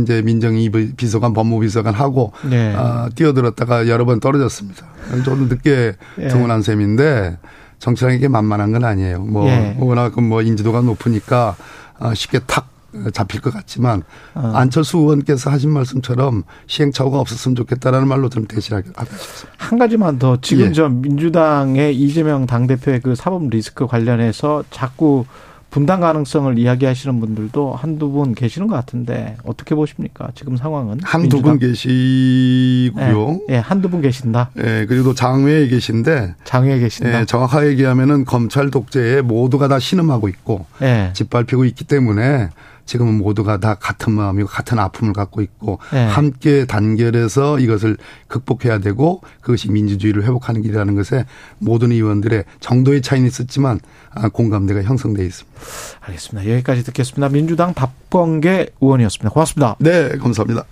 [0.00, 2.74] 이제 민정이 비서관, 법무비서관 하고 네.
[2.74, 4.86] 어, 뛰어들었다가 여러 번 떨어졌습니다.
[5.24, 6.28] 저도 늦게 예.
[6.28, 7.38] 등원한 셈인데
[7.82, 9.18] 정치라는 게 만만한 건 아니에요.
[9.18, 9.76] 뭐 예.
[9.80, 11.56] 워낙 뭐 인지도가 높으니까
[11.98, 12.68] 어, 쉽게 탁
[13.12, 14.04] 잡힐 것 같지만
[14.34, 14.52] 어.
[14.54, 19.56] 안철수 의원께서 하신 말씀처럼 시행착오가 없었으면 좋겠다라는 말로 좀 대신하겠 싶습니다.
[19.56, 20.72] 한 가지만 더 지금 예.
[20.72, 25.24] 저 민주당의 이재명 당대표의 그 사법 리스크 관련해서 자꾸
[25.72, 30.28] 분당 가능성을 이야기하시는 분들도 한두 분 계시는 것 같은데 어떻게 보십니까?
[30.34, 33.40] 지금 상황은 한두 분 계시고요.
[33.48, 34.50] 예, 네, 한두 분 계신다.
[34.58, 37.20] 예, 그리고 장외에 계신데 장외에 계신다.
[37.20, 41.10] 예, 정확하게 얘기하면은 검찰 독재에 모두가 다 신음하고 있고 예.
[41.14, 42.50] 짓밟히고 있기 때문에
[42.84, 46.04] 지금은 모두가 다 같은 마음이고 같은 아픔을 갖고 있고 네.
[46.06, 47.96] 함께 단결해서 이것을
[48.28, 51.24] 극복해야 되고 그것이 민주주의를 회복하는 길이라는 것에
[51.58, 53.80] 모든 의원들의 정도의 차이는 있었지만
[54.10, 55.60] 아, 공감대가 형성돼 있습니다.
[56.00, 56.52] 알겠습니다.
[56.52, 57.28] 여기까지 듣겠습니다.
[57.28, 59.30] 민주당 박범계 의원이었습니다.
[59.30, 59.76] 고맙습니다.
[59.78, 60.64] 네, 감사합니다.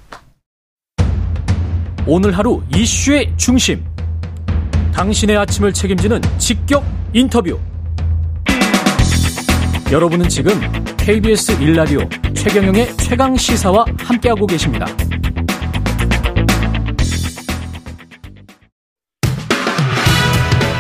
[2.07, 3.85] 오늘 하루 이슈의 중심.
[4.93, 7.59] 당신의 아침을 책임지는 직격 인터뷰.
[9.91, 10.53] 여러분은 지금
[10.99, 14.87] KBS 1라디오 최경영의 최강 시사와 함께하고 계십니다.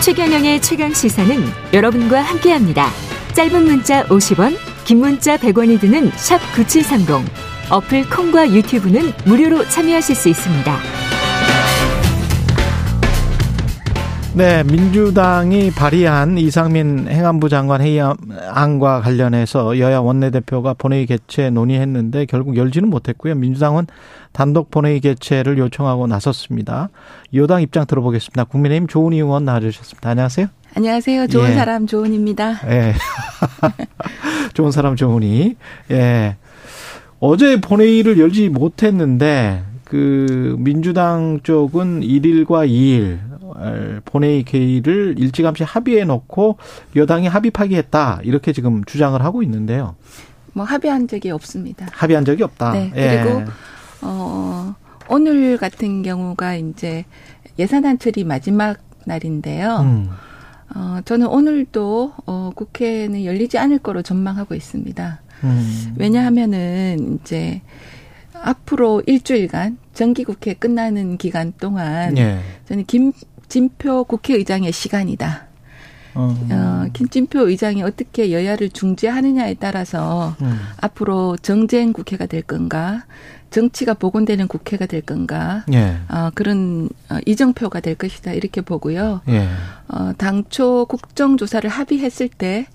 [0.01, 2.87] 최경영의 최강 시사는 여러분과 함께합니다.
[3.33, 7.29] 짧은 문자 50원, 긴 문자 100원이 드는 샵 9730.
[7.69, 10.79] 어플 콩과 유튜브는 무료로 참여하실 수 있습니다.
[14.33, 22.89] 네, 민주당이 발의한 이상민 행안부 장관 회의안과 관련해서 여야 원내대표가 본회의 개최 논의했는데 결국 열지는
[22.91, 23.35] 못했고요.
[23.35, 23.89] 민주당은
[24.33, 26.91] 단독 본회의 개최를 요청하고 나섰습니다.
[27.35, 28.45] 여당 입장 들어보겠습니다.
[28.45, 30.11] 국민의힘 조은희 의원 나와주셨습니다.
[30.11, 30.47] 안녕하세요.
[30.77, 31.27] 안녕하세요.
[31.27, 31.55] 좋은 예.
[31.55, 32.61] 사람 조은입니다.
[32.69, 32.95] 예.
[34.55, 35.57] 좋은 사람 조은희.
[35.91, 36.37] 예.
[37.19, 43.30] 어제 본회의를 열지 못했는데 그 민주당 쪽은 1일과 2일
[44.05, 46.57] 본회의 회의를 일찌감치 합의해 놓고
[46.97, 49.97] 여당이 합의 파기했다 이렇게 지금 주장을 하고 있는데요.
[50.53, 51.87] 뭐 합의한 적이 없습니다.
[51.93, 52.73] 합의한 적이 없다.
[52.73, 52.91] 네.
[52.93, 53.47] 그리고 예.
[54.03, 54.75] 어
[55.09, 57.05] 오늘 같은 경우가 이제
[57.59, 59.79] 예산안 처리 마지막 날인데요.
[59.81, 60.11] 음.
[60.75, 65.21] 어 저는 오늘도 어 국회는 열리지 않을 거로 전망하고 있습니다.
[65.45, 65.95] 음.
[65.99, 67.63] 왜냐하면은 이제
[68.43, 72.41] 앞으로 일주일간 정기 국회 끝나는 기간 동안 예.
[72.67, 72.85] 저는
[73.51, 75.49] 김진표 국회의장의 시간이다.
[76.15, 80.57] 어, 어, 김진표 의장이 어떻게 여야를 중재하느냐에 따라서 음.
[80.81, 83.05] 앞으로 정쟁 국회가 될 건가,
[83.51, 85.97] 정치가 복원되는 국회가 될 건가, 예.
[86.09, 89.21] 어, 그런 어, 이정표가 될 것이다 이렇게 보고요.
[89.29, 89.49] 예.
[89.89, 92.67] 어, 당초 국정조사를 합의했을 때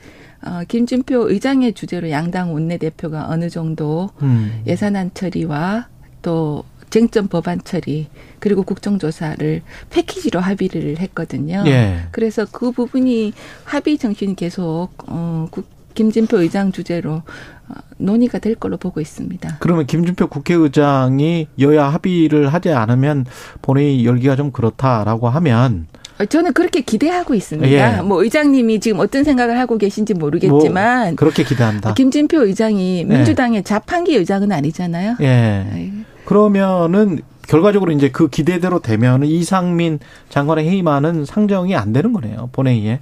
[0.46, 4.62] 어, 김진표 의장의 주제로 양당 원내대표가 어느 정도 음.
[4.68, 5.88] 예산안 처리와
[6.22, 8.08] 또 쟁점 법안 처리
[8.40, 11.64] 그리고 국정조사를 패키지로 합의를 했거든요.
[11.68, 12.08] 예.
[12.12, 13.34] 그래서 그 부분이
[13.64, 15.48] 합의 정신이 계속 어,
[15.94, 17.24] 김진표 의장 주제로
[17.68, 19.58] 어, 논의가 될 걸로 보고 있습니다.
[19.60, 23.26] 그러면 김준표 국회의장이 여야 합의를 하지 않으면
[23.62, 25.88] 본회의 열기가 좀 그렇다라고 하면
[26.30, 27.70] 저는 그렇게 기대하고 있습니다.
[27.72, 28.02] 예.
[28.02, 31.94] 뭐 의장님이 지금 어떤 생각을 하고 계신지 모르겠지만 뭐 그렇게 기대한다.
[31.94, 33.04] 김진표 의장이 예.
[33.04, 35.18] 민주당의 자판기 의장은 아니잖아요.
[35.22, 35.92] 예.
[36.24, 40.00] 그러면은 결과적으로 이제 그 기대대로 되면은 이상민
[40.30, 42.50] 장관의 해임안은 상정이 안 되는 거네요.
[42.52, 43.00] 본회의에.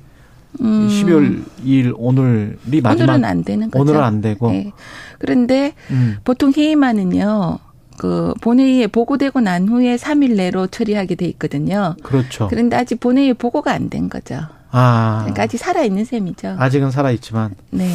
[0.62, 0.88] 음.
[0.88, 3.82] 12월 2일 오늘이 마지막 오늘은 안 되는 거죠.
[3.82, 4.52] 오늘은 안 되고.
[4.52, 4.72] 네.
[5.18, 6.18] 그런데 음.
[6.24, 7.60] 보통 해임안은요.
[7.98, 11.96] 그 본회의에 보고되고 난 후에 3일 내로 처리하게 돼 있거든요.
[12.04, 12.48] 그렇죠.
[12.50, 14.40] 그런데 아직 본회의 보고가 안 된 거죠.
[14.72, 15.20] 아.
[15.22, 16.56] 그러니까 아직 살아 있는 셈이죠.
[16.58, 17.54] 아직은 살아 있지만.
[17.70, 17.88] 네.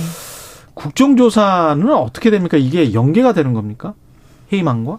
[0.74, 2.56] 국정조사는 어떻게 됩니까?
[2.56, 3.94] 이게 연계가 되는 겁니까?
[4.52, 4.98] 회의만과?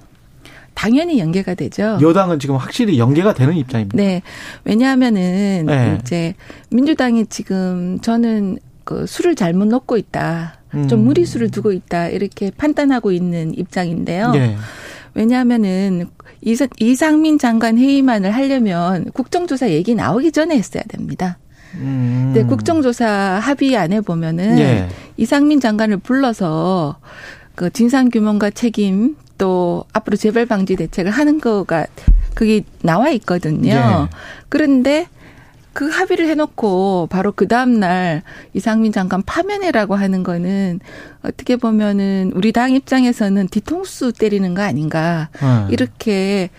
[0.74, 1.98] 당연히 연계가 되죠.
[2.02, 3.98] 여당은 지금 확실히 연계가 되는 입장입니다.
[3.98, 4.22] 네.
[4.64, 5.98] 왜냐하면은 네.
[6.02, 6.34] 이제
[6.70, 10.59] 민주당이 지금 저는 그 술을 잘못 넣고 있다.
[10.72, 11.06] 좀 음.
[11.06, 12.08] 무리수를 두고 있다.
[12.10, 14.32] 이렇게 판단하고 있는 입장인데요.
[14.32, 14.56] 네.
[15.14, 16.08] 왜냐하면은
[16.42, 21.38] 이상민 장관 회의만을 하려면 국정조사 얘기 나오기 전에 했어야 됩니다.
[21.76, 22.32] 음.
[22.34, 24.88] 근데 국정조사 합의안에 보면은 예.
[25.18, 26.98] 이상민 장관을 불러서
[27.56, 31.86] 그 진상 규명과 책임 또 앞으로 재발 방지 대책을 하는 거가
[32.34, 33.70] 그게 나와 있거든요.
[33.70, 34.16] 예.
[34.48, 35.08] 그런데
[35.80, 38.22] 그 합의를 해놓고 바로 그 다음날
[38.54, 40.82] 이상민 장관 파면해라고 하는 거는
[41.24, 45.30] 어떻게 보면은 우리 당 입장에서는 뒤통수 때리는 거 아닌가.
[45.40, 45.68] 네.
[45.70, 46.50] 이렇게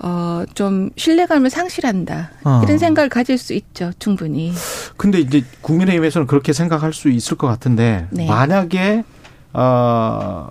[0.00, 2.32] 어, 좀 신뢰감을 상실한다.
[2.42, 2.62] 어.
[2.64, 4.52] 이런 생각을 가질 수 있죠, 충분히.
[4.96, 8.26] 근데 이제 국민의힘에서는 그렇게 생각할 수 있을 것 같은데, 네.
[8.26, 9.04] 만약에,
[9.52, 10.48] 어,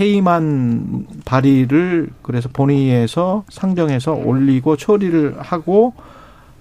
[0.00, 5.94] 해임한 발의를 그래서 본회의에서 상정해서 올리고 처리를 하고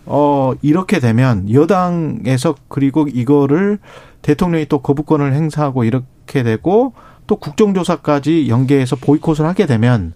[0.05, 3.79] 어 이렇게 되면 여당에서 그리고 이거를
[4.21, 6.93] 대통령이 또 거부권을 행사하고 이렇게 되고
[7.27, 10.13] 또 국정조사까지 연계해서 보이콧을 하게 되면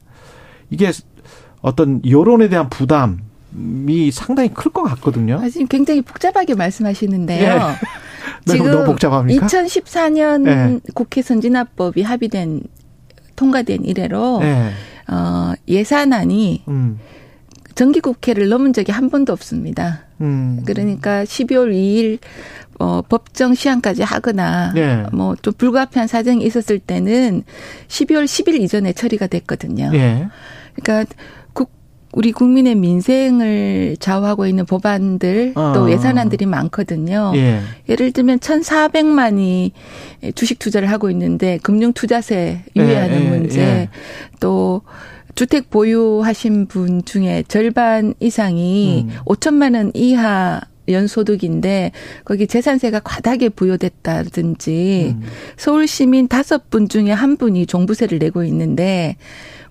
[0.70, 0.92] 이게
[1.62, 5.40] 어떤 여론에 대한 부담이 상당히 클 것 같거든요.
[5.42, 7.58] 아, 지금 굉장히 복잡하게 말씀하시는데요.
[8.46, 8.54] 네.
[8.54, 9.48] 지금 너무 복잡합니까?
[9.48, 10.80] 2014년 네.
[10.94, 12.62] 국회 선진화법이 합의된
[13.36, 14.72] 통과된 이래로 네.
[15.12, 17.00] 어, 예산안이 음.
[17.76, 20.06] 정기 국회를 넘은 적이 한 번도 없습니다.
[20.22, 20.62] 음.
[20.66, 22.20] 그러니까 12월 2일
[22.80, 25.04] 어, 법정 시한까지 하거나 네.
[25.12, 27.44] 뭐좀 불가피한 사정이 있었을 때는
[27.88, 29.92] 12월 10일 이전에 처리가 됐거든요.
[29.92, 30.28] 네.
[30.76, 31.06] 그러니까
[32.12, 35.74] 우리 국민의 민생을 좌우하고 있는 법안들 어.
[35.76, 37.34] 또 예산안들이 많거든요.
[37.36, 37.62] 예.
[37.88, 39.72] 예를 들면 1,400만이
[40.34, 43.90] 주식 투자를 하고 있는데 금융 투자세 유예하는 예, 예, 문제 예.
[44.40, 44.82] 또
[45.40, 49.16] 주택 보유하신 분 중에 절반 이상이 음.
[49.24, 50.60] 5천만 원 이하
[50.90, 51.94] 연소득인데
[52.26, 55.24] 거기 재산세가 과다하게 부여됐다든지 음.
[55.56, 59.16] 서울 시민 다섯 분 중에 한 분이 종부세를 내고 있는데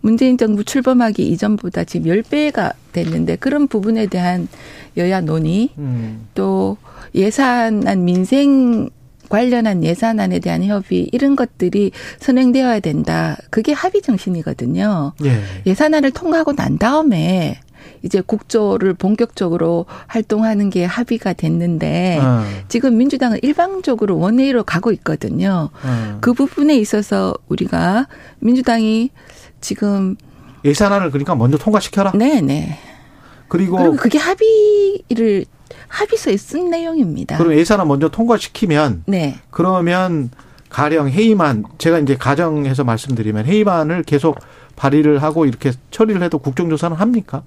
[0.01, 4.49] 문재인 정부 출범하기 이전보다 지금 10배가 됐는데 그런 부분에 대한
[4.97, 6.29] 여야 논의 음.
[6.35, 6.79] 또
[7.14, 8.89] 예산안 민생
[9.29, 13.37] 관련한 예산안에 대한 협의 이런 것들이 선행되어야 된다.
[13.51, 15.12] 그게 합의 정신이거든요.
[15.24, 15.43] 예.
[15.66, 17.61] 예산안을 통과하고 난 다음에
[18.03, 22.45] 이제 국조를 본격적으로 활동하는 게 합의가 됐는데 어.
[22.68, 25.70] 지금 민주당은 일방적으로 원회의로 가고 있거든요.
[25.83, 26.18] 어.
[26.20, 28.07] 그 부분에 있어서 우리가
[28.41, 29.11] 민주당이
[29.61, 30.16] 지금
[30.64, 32.12] 예산안을 그러니까 먼저 통과시켜라.
[32.14, 32.79] 네, 네.
[33.49, 35.47] 그리고, 그리고 그게 합의를
[35.89, 37.39] 합의서에 쓴 내용입니다.
[37.39, 39.39] 그럼 예산안 먼저 통과시키면 네.
[39.51, 40.31] 그러면
[40.71, 44.39] 가령 회의만 제가 이제 가정해서 말씀드리면 회의만을 계속
[44.77, 47.43] 발의를 하고 이렇게 처리를 해도 국정조사는 합니까?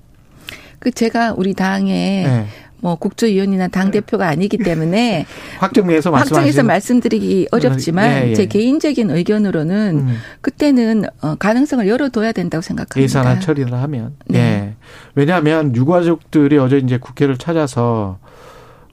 [0.80, 2.48] 그 제가 우리 당에 네.
[2.82, 5.26] 뭐 국조위원이나 당 대표가 아니기 때문에
[5.60, 8.34] 확정해서 확정해서 말씀드리기 어렵지만 예, 예.
[8.34, 10.18] 제 개인적인 의견으로는 음.
[10.42, 13.02] 그때는 어, 가능성을 열어둬야 된다고 생각합니다.
[13.02, 14.40] 예산안 처리를 하면 네.
[14.40, 14.76] 예.
[15.16, 18.18] 왜냐하면 유가족들이 어제 이제 국회를 찾아서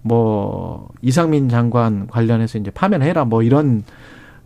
[0.03, 3.85] 뭐 이상민 장관 관련해서 이제 파면해라 뭐 이런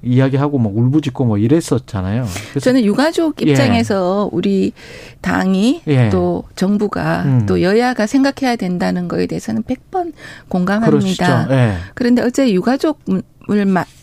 [0.02, 2.26] 이야기하고 뭐 울부짖고 뭐 이랬었잖아요.
[2.60, 3.50] 저는 유가족 예.
[3.50, 4.36] 입장에서 예.
[4.36, 4.72] 우리
[5.20, 6.10] 당이 예.
[6.10, 7.46] 또 정부가 음.
[7.46, 10.12] 또 여야가 생각해야 된다는 거에 대해서는 100번
[10.48, 11.48] 공감합니다.
[11.50, 11.76] 예.
[11.94, 13.22] 그런데 어제 유가족을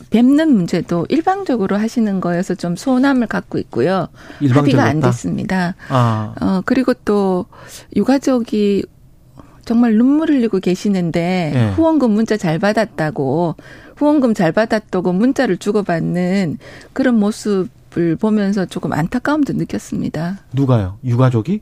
[0.09, 4.07] 뵙는 문제도 일방적으로 하시는 거여서 좀 소남을 갖고 있고요.
[4.49, 5.75] 합의가 안 됐습니다.
[5.89, 6.33] 아.
[6.41, 7.45] 어 그리고 또
[7.95, 8.85] 유가족이
[9.65, 11.69] 정말 눈물 흘리고 계시는데 예.
[11.75, 13.55] 후원금 문자 잘 받았다고
[13.99, 16.57] 후원금 잘 받았다고 문자를 주고받는
[16.93, 20.39] 그런 모습을 보면서 조금 안타까움도 느꼈습니다.
[20.53, 20.97] 누가요?
[21.03, 21.61] 유가족이?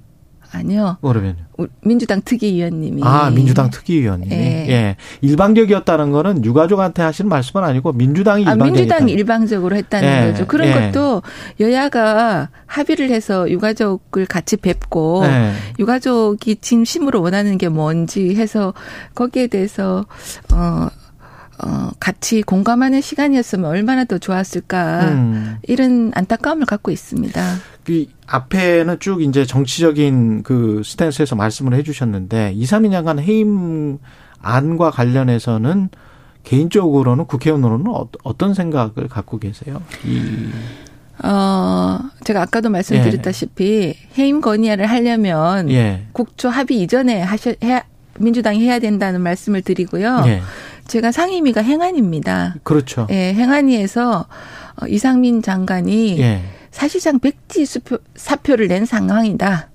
[0.51, 0.97] 아니요.
[1.01, 1.35] 그러면
[1.81, 3.01] 민주당 특위위원님이.
[3.03, 4.33] 아, 민주당 특위위원님이.
[4.33, 4.67] 예.
[4.69, 4.95] 예.
[5.21, 10.31] 일방적이었다는 거는 유가족한테 하시는 말씀은 아니고 민주당이 일방적 아, 민주당이 일방적으로 했다는 예.
[10.31, 10.47] 거죠.
[10.47, 10.73] 그런 예.
[10.73, 11.21] 것도
[11.59, 15.51] 여야가 합의를 해서 유가족을 같이 뵙고 예.
[15.79, 18.73] 유가족이 진심으로 원하는 게 뭔지 해서
[19.15, 20.05] 거기에 대해서
[20.53, 20.87] 어
[21.63, 25.05] 어, 같이 공감하는 시간이었으면 얼마나 더 좋았을까.
[25.09, 25.57] 음.
[25.63, 27.41] 이런 안타까움을 갖고 있습니다.
[27.83, 33.97] 그 앞에는 쭉 이제 정치적인 그 스탠스에서 말씀을 해 주셨는데 이삼인 장관 해임
[34.41, 35.89] 안과 관련해서는
[36.43, 39.81] 개인적으로는 국회의원으로는 어, 어떤 생각을 갖고 계세요?
[40.05, 40.49] 이
[41.23, 43.95] 어, 제가 아까도 말씀드렸다시피 예.
[44.17, 46.05] 해임 건의안을 하려면 예.
[46.11, 47.83] 국조 합의 이전에 하셔 해
[48.17, 50.23] 민주당이 해야 된다는 말씀을 드리고요.
[50.27, 50.41] 예.
[50.87, 52.55] 제가 상임위가 행안입니다.
[52.63, 53.07] 그렇죠.
[53.09, 54.25] 예, 행안위에서
[54.81, 56.41] 어, 이상민 장관이 예.
[56.71, 59.69] 사실상 백지 수표, 사표를 낸 상황이다.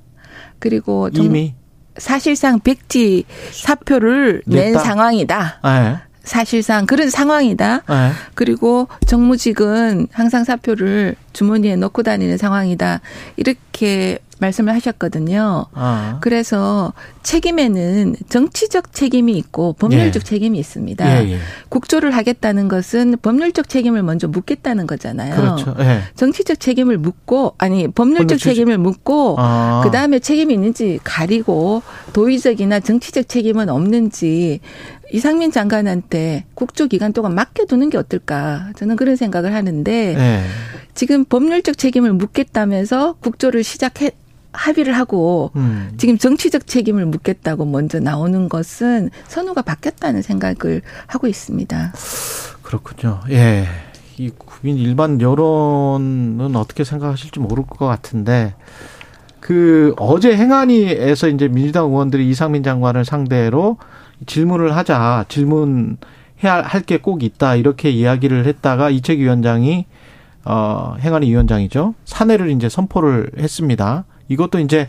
[0.58, 1.54] 그리고 이미
[1.96, 4.62] 사실상 백지 사표를 냈다?
[4.62, 5.60] 낸 상황이다.
[5.64, 5.96] 네.
[6.22, 7.82] 사실상 그런 상황이다.
[7.88, 8.10] 네.
[8.34, 13.00] 그리고 정무직은 항상 사표를 주머니에 넣고 다니는 상황이다.
[13.36, 15.66] 이렇게 말씀을 하셨거든요.
[15.72, 16.18] 아.
[16.20, 20.24] 그래서 책임에는 정치적 책임이 있고 법률적 예.
[20.24, 21.24] 책임이 있습니다.
[21.24, 21.38] 예, 예.
[21.68, 25.36] 국조를 하겠다는 것은 법률적 책임을 먼저 묻겠다는 거잖아요.
[25.36, 25.74] 그렇죠.
[25.78, 26.00] 예.
[26.16, 29.80] 정치적 책임을 묻고 아니 법률적 책임을 묻고 아.
[29.84, 31.82] 그 다음에 책임이 있는지 가리고
[32.12, 34.60] 도의적이나 정치적 책임은 없는지
[35.12, 40.42] 이상민 장관한테 국조 기간 동안 맡겨두는 게 어떨까 저는 그런 생각을 하는데 예.
[40.94, 44.10] 지금 법률적 책임을 묻겠다면서 국조를 시작해
[44.52, 45.92] 합의를 하고 음.
[45.96, 51.92] 지금 정치적 책임을 묻겠다고 먼저 나오는 것은 선우가 바뀌었다는 생각을 하고 있습니다.
[52.62, 53.20] 그렇군요.
[53.30, 53.66] 예.
[54.18, 58.54] 이 국민 일반 여론은 어떻게 생각하실지 모를 것 같은데
[59.40, 63.78] 그 어제 행안위에서 이제 민주당 의원들이 이상민 장관을 상대로
[64.26, 65.96] 질문을 하자 질문
[66.44, 69.86] 해야 할 게 꼭 있다 이렇게 이야기를 했다가 이채기 위원장이
[70.44, 74.04] 어 행안위 위원장이죠 사내를 이제 선포를 했습니다.
[74.28, 74.88] 이것도 이제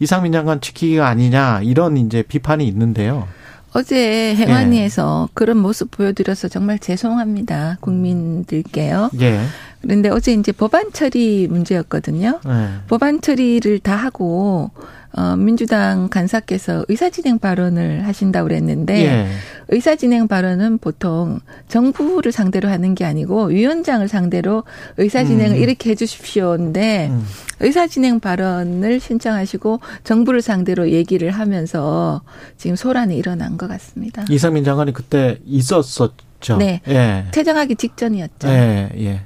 [0.00, 3.26] 이상민 장관 지키기가 아니냐 이런 이제 비판이 있는데요.
[3.72, 7.78] 어제 행안위에서 그런 모습 보여드려서 정말 죄송합니다.
[7.80, 9.10] 국민들께요.
[9.20, 9.40] 예.
[9.84, 12.40] 그런데 어제 이제 법안 처리 문제였거든요.
[12.46, 12.66] 예.
[12.88, 14.70] 법안 처리를 다 하고
[15.16, 19.28] 어 민주당 간사께서 의사진행 발언을 하신다고 그랬는데 예.
[19.68, 24.64] 의사진행 발언은 보통 정부를 상대로 하는 게 아니고 위원장을 상대로
[24.96, 25.62] 의사진행을 음.
[25.62, 27.24] 이렇게 해 주십시오인데 음.
[27.60, 32.22] 의사진행 발언을 신청하시고 정부를 상대로 얘기를 하면서
[32.56, 34.24] 지금 소란이 일어난 것 같습니다.
[34.28, 36.56] 이상민 장관이 그때 있었었죠.
[36.58, 36.80] 네.
[36.88, 37.26] 예.
[37.30, 38.48] 퇴장하기 직전이었죠.
[38.48, 39.20] 예, 예.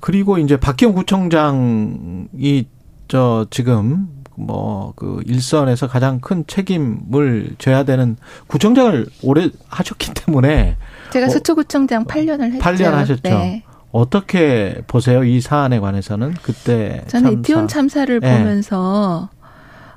[0.00, 2.66] 그리고 이제 박기영 구청장이
[3.08, 10.76] 저 지금 뭐 그 일선에서 가장 큰 책임을 져야 되는 구청장을 오래 하셨기 때문에
[11.12, 12.58] 제가 어, 서초구청장 8년을 했죠.
[12.64, 13.20] 8년 하셨죠.
[13.24, 13.62] 네.
[13.92, 15.24] 어떻게 보세요?
[15.24, 17.30] 이 사안에 관해서는 그때 저는 참사.
[17.30, 18.38] 이태원 참사를 예.
[18.38, 19.28] 보면서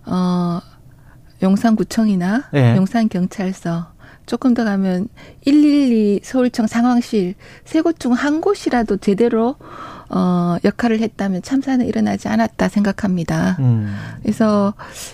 [0.05, 0.59] 어
[1.43, 2.75] 용산구청이나 예.
[2.77, 3.91] 용산경찰서
[4.27, 5.07] 조금 더 가면
[5.45, 7.35] 112 서울청 상황실
[7.65, 9.55] 세 곳 중 한 곳이라도 제대로
[10.13, 13.55] 어 역할을 했다면 참사는 일어나지 않았다 생각합니다.
[13.59, 13.95] 음.
[14.21, 14.73] 그래서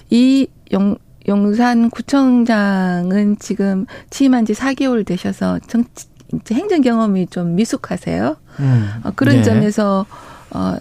[0.09, 8.37] 이 용, 용산 구청장은 지금 취임한 지 4개월 되셔서 정치, 이제 행정 경험이 좀 미숙하세요.
[8.59, 8.89] 음.
[9.03, 9.43] 어, 그런 예.
[9.43, 10.05] 점에서
[10.49, 10.75] 어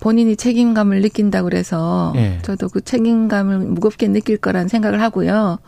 [0.00, 2.38] 본인이 책임감을 느낀다고 그래서 예.
[2.42, 5.58] 저도 그 책임감을 무겁게 느낄 거라는 생각을 하고요.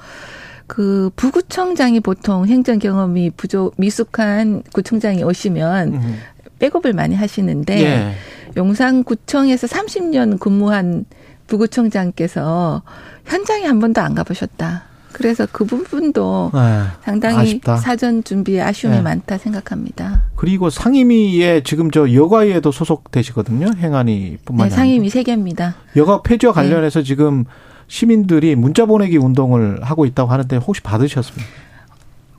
[0.66, 6.18] 그 부구청장이 보통 행정 경험이 부족 미숙한 구청장이 오시면 음.
[6.62, 8.12] 백업을 많이 하시는데 예.
[8.56, 11.06] 용산구청에서 30년 근무한
[11.48, 12.82] 부구청장께서
[13.24, 14.84] 현장에 한 번도 안 가보셨다.
[15.10, 16.82] 그래서 그 부분도 예.
[17.04, 17.76] 상당히 아쉽다.
[17.78, 19.00] 사전 준비에 아쉬움이 예.
[19.00, 20.22] 많다 생각합니다.
[20.36, 23.72] 그리고 상임위에 지금 저 여가위에도 소속되시거든요.
[23.76, 24.76] 행안위뿐만 네, 아니라.
[24.76, 25.74] 상임위 세 개입니다.
[25.96, 27.44] 여가 폐지와 관련해서 지금
[27.88, 31.44] 시민들이 문자 보내기 운동을 하고 있다고 하는데 혹시 받으셨습니까?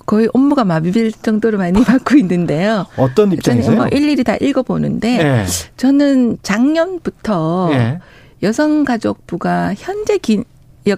[0.05, 2.85] 거의 업무가 마비될 정도로 많이 받고 있는데요.
[2.97, 3.75] 어떤 입장이세요?
[3.75, 5.45] 뭐 일일이 다 읽어보는데 예.
[5.77, 7.99] 저는 작년부터 예.
[8.41, 10.43] 여성가족부가 현재 기,
[10.87, 10.95] 여,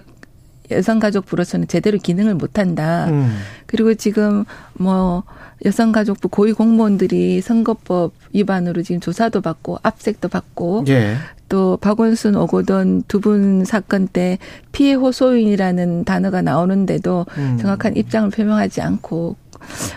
[0.70, 3.06] 여성가족부로서는 제대로 기능을 못한다.
[3.06, 3.38] 음.
[3.66, 4.44] 그리고 지금
[4.74, 5.22] 뭐
[5.64, 11.16] 여성가족부 고위 공무원들이 선거법 위반으로 지금 조사도 받고 압색도 받고 예.
[11.48, 14.38] 또 박원순 오고돈 두 분 사건 때
[14.72, 17.58] 피해 호소인이라는 단어가 나오는데도 음.
[17.60, 19.36] 정확한 입장을 표명하지 않고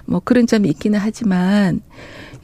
[0.05, 1.81] 뭐 그런 점이 있기는 하지만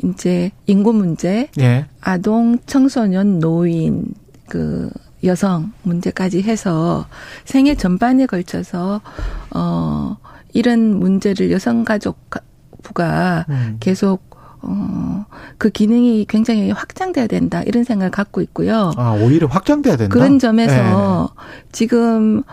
[0.03, 1.85] 이제 인구 문제, 예.
[2.01, 4.05] 아동, 청소년, 노인,
[4.47, 4.89] 그
[5.23, 7.07] 여성 문제까지 해서
[7.45, 9.01] 생애 전반에 걸쳐서
[9.55, 10.17] 어
[10.53, 13.77] 이런 문제를 여성가족부가 음.
[13.79, 14.34] 계속
[14.67, 15.25] 어,
[15.57, 18.91] 그 기능이 굉장히 확장돼야 된다 이런 생각을 갖고 있고요.
[18.97, 20.13] 아, 오히려 확장돼야 된다.
[20.13, 21.33] 그런 점에서
[21.71, 22.43] 지금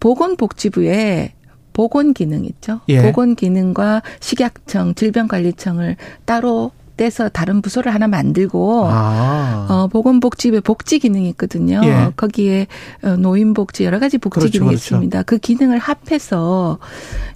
[0.00, 1.34] 보건복지부에
[1.72, 2.80] 보건 기능 있죠.
[2.88, 3.02] 예.
[3.02, 9.66] 보건 기능과 식약청, 질병관리청을 따로 떼서 다른 부서를 하나 만들고 아.
[9.70, 11.80] 어, 보건복지부에 복지 기능이 있거든요.
[11.84, 12.10] 예.
[12.16, 12.66] 거기에
[13.02, 14.84] 어, 노인복지 여러 가지 복지 그렇죠, 기능이 그렇죠.
[14.96, 15.22] 있습니다.
[15.22, 16.78] 그 기능을 합해서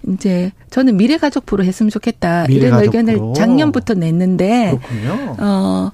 [0.08, 2.98] 이제 저는 미래가족부로 했으면 좋겠다 이런 미래가족부로.
[3.00, 5.36] 의견을 작년부터 냈는데 그렇군요.
[5.38, 5.90] 어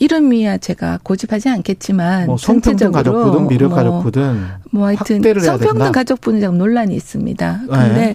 [0.00, 5.92] 이름이야 제가 고집하지 않겠지만 뭐 성평등 가족부든 미래 뭐, 가족부든 뭐 하여튼 확대를 해야 성평등.
[5.92, 7.60] 가족부는 좀 논란이 있습니다.
[7.68, 8.14] 근데 네.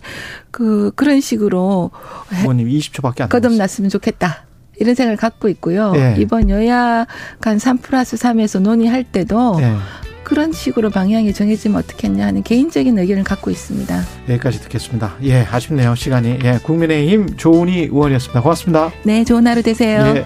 [0.49, 1.91] 그 그런 식으로
[2.29, 3.29] 부모님 20초밖에 안.
[3.29, 4.45] 거듭났으면 좋겠다.
[4.79, 5.93] 이런 생각을 갖고 있고요.
[5.95, 6.15] 예.
[6.17, 7.05] 이번 여야
[7.39, 9.75] 간 3 플러스 3에서 논의할 때도 예.
[10.23, 14.01] 그런 식으로 방향이 정해지면 어떻겠냐 하는 개인적인 의견을 갖고 있습니다.
[14.29, 15.15] 여기까지 듣겠습니다.
[15.23, 15.95] 예, 아쉽네요.
[15.95, 16.39] 시간이.
[16.43, 18.41] 예, 국민의힘 조은희 의원이었습니다.
[18.41, 18.91] 고맙습니다.
[19.03, 20.13] 네, 좋은 하루 되세요.
[20.15, 20.25] 예.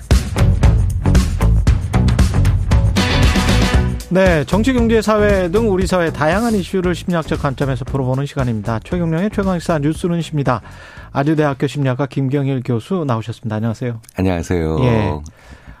[4.13, 8.79] 네, 정치, 경제, 사회 등 우리 사회 다양한 이슈를 심리학적 관점에서 풀어보는 시간입니다.
[8.79, 10.61] 최경령의 최강시사 뉴스는 십니다.
[11.13, 13.55] 아주대학교 심리학과 김경일 교수 나오셨습니다.
[13.55, 14.01] 안녕하세요.
[14.17, 14.79] 안녕하세요.
[14.81, 15.11] 예.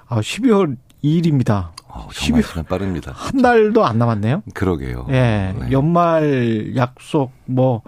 [0.07, 1.71] 아, 12월 2일입니다.
[1.89, 3.11] 어, 정말 시간 빠릅니다.
[3.13, 4.43] 한 달도 안 남았네요.
[4.53, 5.07] 그러게요.
[5.09, 5.53] 예.
[5.59, 5.71] 네.
[5.71, 7.81] 연말 약속 뭐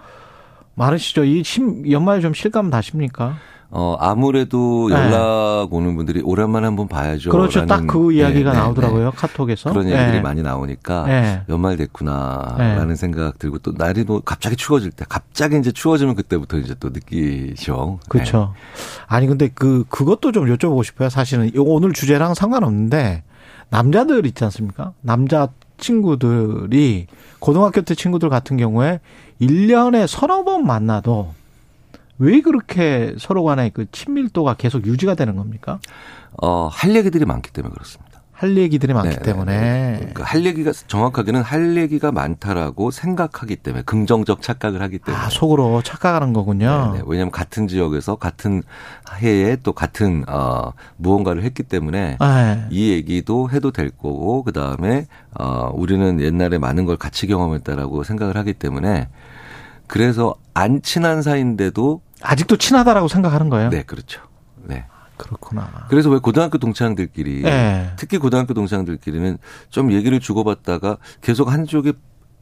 [0.74, 1.24] 많으시죠?
[1.24, 3.38] 이 심, 연말 좀 실감 나십니까?
[3.70, 4.94] 어, 아무래도 네.
[4.94, 7.30] 연락 오는 분들이 오랜만에 한번 봐야죠.
[7.30, 7.66] 그렇죠.
[7.66, 9.10] 딱 라는, 그 이야기가 네, 네, 나오더라고요.
[9.10, 9.16] 네.
[9.16, 9.70] 카톡에서.
[9.70, 10.20] 그런 얘기들이 예.
[10.20, 11.42] 많이 나오니까 예.
[11.48, 12.76] 연말 됐구나 네.
[12.76, 16.90] 라는 생각 들고 또 날이 또 갑자기 추워질 때 갑자기 이제 추워지면 그때부터 이제 또
[16.90, 17.98] 느끼죠.
[18.08, 18.54] 그렇죠.
[19.06, 21.08] 아니 근데 그 그것도 좀 여쭤보고 싶어요.
[21.08, 23.24] 사실은 요 오늘 주제랑 상관없는데
[23.70, 24.92] 남자들 있지 않습니까?
[25.00, 25.48] 남자
[25.78, 27.06] 친구들이
[27.40, 29.00] 고등학교 때 친구들 같은 경우에
[29.40, 31.34] 1년에 서너 번 만나도
[32.18, 35.80] 왜 그렇게 서로 간의 그 친밀도가 계속 유지가 되는 겁니까?
[36.42, 38.14] 어, 할 얘기들이 많기 때문에 그렇습니다.
[38.34, 43.84] 할 얘기들이 많기 네, 네, 때문에 그러니까 할 얘기가 정확하게는 할 얘기가 많다라고 생각하기 때문에
[43.84, 46.90] 긍정적 착각을 하기 때문에 아, 속으로 착각하는 거군요.
[46.92, 47.04] 네, 네.
[47.06, 48.64] 왜냐하면 같은 지역에서 같은
[49.22, 52.66] 해에 또 같은 어 무언가를 했기 때문에 네.
[52.70, 55.06] 이 얘기도 해도 될 거고 그 다음에
[55.38, 59.08] 어 우리는 옛날에 많은 걸 같이 경험했다라고 생각을 하기 때문에
[59.86, 63.70] 그래서 안 친한 사이인데도 아직도 친하다라고 생각하는 거예요.
[63.70, 64.22] 네 그렇죠.
[64.62, 64.86] 네.
[65.16, 65.86] 그렇구나.
[65.88, 67.92] 그래서 왜 고등학교 동창들끼리 네.
[67.96, 69.38] 특히 고등학교 동창들끼리는
[69.70, 71.92] 좀 얘기를 주고받다가 계속 한쪽이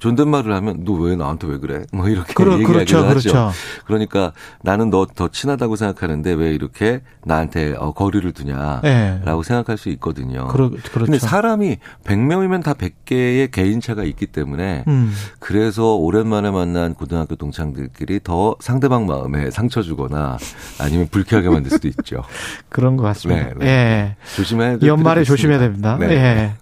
[0.03, 1.85] 존댓말을 하면 너 왜 나한테 왜 그래?
[1.93, 3.09] 뭐 이렇게 그러- 얘기하기도 그렇죠, 하죠.
[3.31, 3.53] 그렇죠.
[3.87, 4.33] 그러니까
[4.63, 9.21] 나는 너 더 친하다고 생각하는데 왜 이렇게 나한테 어, 거리를 두냐라고 네.
[9.45, 10.49] 생각할 수 있거든요.
[10.49, 11.05] 그러- 그렇죠.
[11.05, 15.13] 근데 사람이 100명이면 다 100개의 개인차가 있기 때문에 음.
[15.39, 20.37] 그래서 오랜만에 만난 고등학교 동창들끼리 더 상대방 마음에 상처 주거나
[20.81, 22.23] 아니면 불쾌하게 만들 수도 있죠.
[22.71, 23.45] 그런 것 같습니다.
[23.51, 23.67] 네, 네.
[23.67, 24.17] 예.
[24.35, 25.59] 조심해야 될 연말에 조심해야.
[25.61, 25.97] 됩니다.
[26.01, 26.11] 네.
[26.11, 26.55] 예.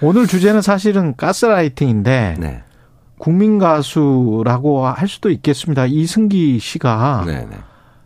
[0.00, 2.62] 오늘 주제는 사실은 가스라이팅인데 네.
[3.18, 5.86] 국민 가수라고 할 수도 있겠습니다.
[5.86, 7.56] 이승기 씨가 네, 네.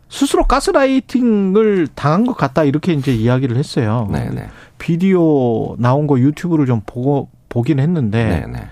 [0.09, 4.07] 스스로 가스라이팅을 당한 것 같다 이렇게 이제 이야기를 했어요.
[4.11, 4.49] 네, 네.
[4.77, 8.67] 비디오 나온 거 유튜브를 좀 보고 보긴 했는데 네, 네.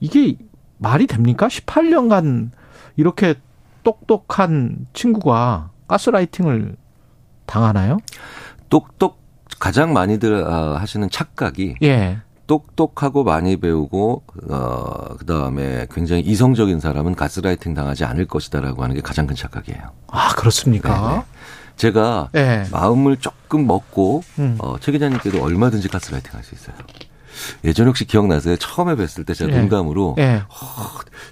[0.00, 0.36] 이게
[0.78, 1.48] 말이 됩니까?
[1.48, 2.50] 18년간
[2.96, 3.34] 이렇게
[3.82, 6.76] 똑똑한 친구가 가스라이팅을
[7.46, 7.98] 당하나요?
[8.68, 9.18] 똑똑
[9.58, 12.18] 가장 많이들 아, 하시는 착각이 예.
[12.46, 19.26] 똑똑하고 많이 배우고 어 그다음에 굉장히 이성적인 사람은 가스라이팅 당하지 않을 것이다라고 하는 게 가장
[19.26, 19.80] 큰 착각이에요.
[20.08, 21.24] 아 그렇습니까?
[21.76, 22.64] 제가 예.
[22.72, 24.56] 마음을 조금 먹고 음.
[24.60, 26.76] 어, 최 기자님께도 얼마든지 가스라이팅 할 수 있어요.
[27.64, 28.56] 예전에 혹시 기억나세요?
[28.56, 29.58] 처음에 뵀을 때 제가 예.
[29.60, 30.42] 농담으로 예.
[30.48, 30.54] 어,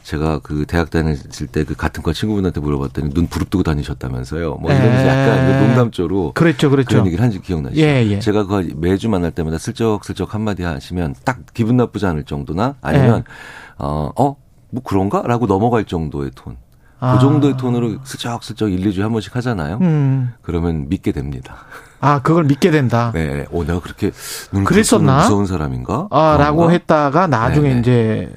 [0.05, 4.57] 제가 그 대학 다녔을 때 그 같은 과 친구분한테 물어봤더니 눈 부릅뜨고 다니셨다면서요.
[4.57, 5.09] 뭐 이러면서 예.
[5.09, 6.89] 약간 농담조로 그랬죠, 그랬죠.
[6.91, 7.81] 그런 얘기를 한지 기억나시죠?
[7.81, 8.19] 예, 예.
[8.21, 13.33] 제가 그 매주 만날 때마다 슬쩍슬쩍 한마디 하시면 딱 기분 나쁘지 않을 정도나 아니면 예.
[13.79, 14.37] 어, 어,
[14.71, 15.23] 뭐 그런가?
[15.23, 16.57] 라고 넘어갈 정도의 톤.
[17.01, 17.15] 아.
[17.15, 19.79] 그 정도의 톤으로 슬쩍슬쩍 1, 2주에 한 번씩 하잖아요.
[19.83, 20.33] 음.
[20.43, 21.57] 그러면 믿게 됩니다.
[22.05, 23.11] 아 그걸 믿게 된다.
[23.15, 23.47] 네.
[23.51, 24.11] 어, 내가 그렇게
[24.53, 25.23] 눈 그랬었나?
[25.23, 26.09] 무서운 사람인가?
[26.11, 26.73] 아, 라고 그런가?
[26.75, 27.81] 했다가 나중에 네네.
[27.81, 28.35] 이제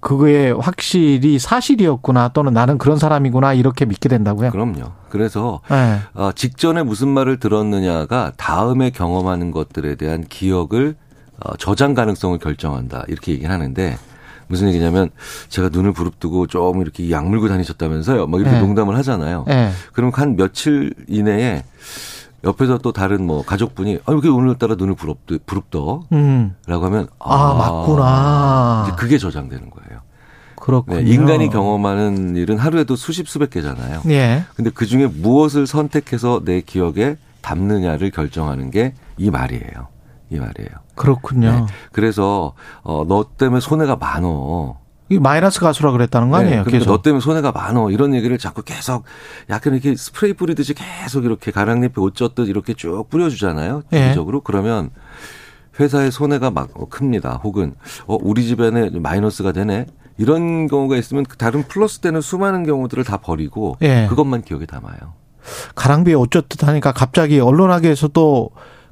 [0.00, 4.50] 그거에 확실히 사실이었구나 또는 나는 그런 사람이구나 이렇게 믿게 된다고요.
[4.50, 4.92] 그럼요.
[5.10, 5.98] 그래서 네.
[6.14, 10.96] 어, 직전에 무슨 말을 들었느냐가 다음에 경험하는 것들에 대한 기억을
[11.38, 13.04] 어, 저장 가능성을 결정한다.
[13.08, 13.98] 이렇게 얘기를 하는데
[14.46, 15.10] 무슨 얘기냐면
[15.50, 18.26] 제가 눈을 부릅뜨고 좀 이렇게 약 물고 다니셨다면서요.
[18.26, 18.60] 막 이렇게 네.
[18.60, 19.44] 농담을 하잖아요.
[19.46, 19.70] 네.
[19.92, 21.62] 그럼 한 며칠 이내에
[22.44, 26.02] 옆에서 또 다른 뭐 가족분이 아, 왜 오늘따라 눈을 부릅뜨, 부릅떠?
[26.12, 26.56] 음.
[26.66, 28.84] 라고 하면 아, 맞구나.
[28.88, 30.00] 이제 그게 저장되는 거예요.
[30.56, 31.00] 그렇군요.
[31.00, 34.02] 네, 인간이 경험하는 일은 하루에도 수십 수백 개잖아요.
[34.08, 34.44] 예.
[34.54, 39.88] 근데 그 중에 무엇을 선택해서 내 기억에 담느냐를 결정하는 게 이 말이에요.
[40.30, 40.70] 이 말이에요.
[40.94, 41.50] 그렇군요.
[41.50, 41.66] 네.
[41.92, 44.78] 그래서 어, 너 때문에 손해가 많어.
[45.12, 46.56] 이 마이너스 가수라 그랬다는 거 아니에요?
[46.56, 46.90] 네, 그러니까 계속.
[46.90, 47.90] 너 때문에 손해가 많어.
[47.90, 49.04] 이런 얘기를 자꾸 계속
[49.50, 53.82] 약간 이렇게 스프레이 뿌리듯이 계속 이렇게 가랑잎에 옷 젖듯 이렇게 쭉 뿌려주잖아요.
[53.92, 54.02] 예.
[54.04, 54.40] 주기적으로.
[54.40, 54.90] 그러면
[55.78, 57.40] 회사의 손해가 막 어, 큽니다.
[57.44, 57.74] 혹은
[58.06, 59.86] 어, 우리 집에는 마이너스가 되네.
[60.18, 64.06] 이런 경우가 있으면 그 다른 플러스 되는 수많은 경우들을 다 버리고 예.
[64.08, 64.96] 그것만 기억에 담아요.
[65.74, 68.50] 가랑비에 어쩌듯 하니까 갑자기 언론학에서도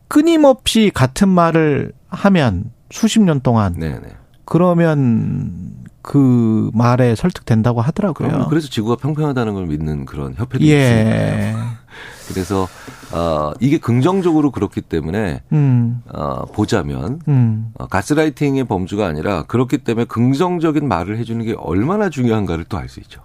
[0.08, 4.00] 끊임없이 같은 말을 하면 수십 년 동안 네네.
[4.44, 8.46] 그러면 그 말에 설득된다고요 하더라고요.
[8.48, 10.70] 그래서 지구가 평평하다는 걸 믿는 그런 협회도 있습니다.
[10.70, 11.55] 예.
[12.28, 12.68] 그래서
[13.12, 16.01] 어 이게 긍정적으로 그렇기 때문에 음.
[16.09, 17.72] 어 보자면 음.
[17.78, 23.01] 어, 가스라이팅의 범주가 아니라 그렇기 때문에 긍정적인 말을 해주는 게 얼마나 중요한가를 또 알 수
[23.01, 23.20] 있죠.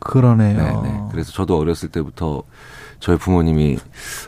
[0.00, 0.82] 그러네요.
[0.82, 1.00] 네, 네.
[1.10, 2.42] 그래서 저도 어렸을 때부터
[3.00, 3.78] 저희 부모님이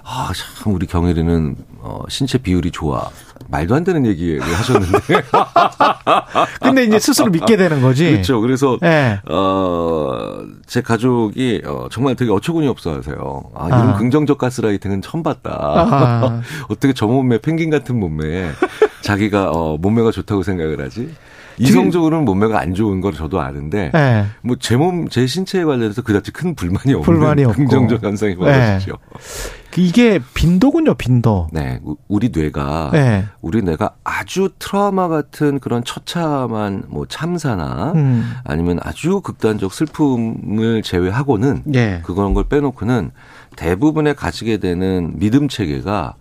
[0.05, 0.31] 아
[0.63, 3.09] 참 우리 경일이는 어, 신체 비율이 좋아
[3.51, 4.99] 말도 안 되는 얘기를 하셨는데
[6.63, 8.11] 근데 이제 스스로 믿게 되는 거지.
[8.11, 8.41] 그렇죠.
[8.41, 9.19] 그래서 네.
[9.27, 13.51] 어제 가족이 어, 정말 되게 어처구니 없어하세요.
[13.55, 13.97] 아 이런 아.
[13.97, 15.51] 긍정적 가스라이팅은 처음 봤다.
[15.61, 16.43] 아.
[16.71, 18.51] 어떻게 저 몸매 펭귄 같은 몸매에
[19.03, 21.11] 자기가 어, 몸매가 좋다고 생각을 하지?
[21.59, 24.25] 이성적으로는 몸매가 안 좋은 걸 저도 아는데 네.
[24.43, 27.45] 뭐제 몸 제 신체에 관련해서 그다지 큰 불만이 없는 불만이.
[27.45, 28.39] 긍정적 현상이 네.
[28.39, 28.93] 벌어지죠.
[29.77, 31.49] 이게 빈도군요, 빈도.
[31.53, 33.25] 네, 우- 우리 뇌가 네.
[33.41, 38.33] 우리 뇌가 아주 트라우마 같은 그런 처참한 뭐 참사나 음.
[38.45, 42.01] 아니면 아주 극단적 슬픔을 제외하고는 예.
[42.05, 43.11] 그런 걸 빼놓고는
[43.57, 46.15] 대부분의 가지게 되는 믿음 체계가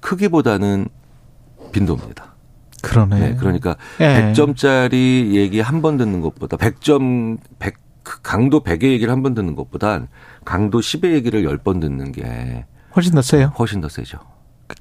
[0.00, 0.88] 크기보다는
[1.72, 2.34] 빈도입니다.
[2.82, 3.18] 그러네.
[3.20, 4.32] 네, 그러니까 예.
[4.32, 7.74] 100점짜리 얘기 한 번 듣는 것보다 100점 100
[8.22, 10.08] 강도 100의 얘기를 한 번 듣는 것보단
[10.44, 12.66] 강도 10의 얘기를 10번 듣는 게
[12.96, 13.52] 훨씬 더 세요.
[13.58, 14.18] 훨씬 더 세죠.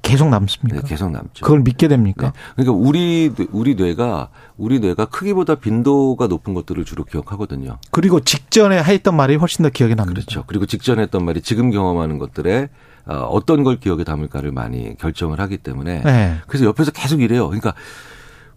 [0.02, 0.82] 계속 남습니까?
[0.82, 1.44] 네, 계속 남죠.
[1.44, 2.32] 그걸 믿게 됩니까?
[2.56, 7.80] 그러니까 우리 우리 뇌가 우리 뇌가 크기보다 빈도가 높은 것들을 주로 기억하거든요.
[7.92, 10.22] 그리고 직전에 했던 말이 훨씬 더 기억에 남니다.
[10.22, 10.46] 그렇죠.
[10.48, 12.70] 그리고 직전에 했던 말이 지금 경험하는 것들에
[13.06, 16.38] 어, 어떤 걸 기억에 담을까를 많이 결정을 하기 때문에 네.
[16.48, 17.48] 그래서 옆에서 계속 이래요.
[17.48, 17.74] 그러니까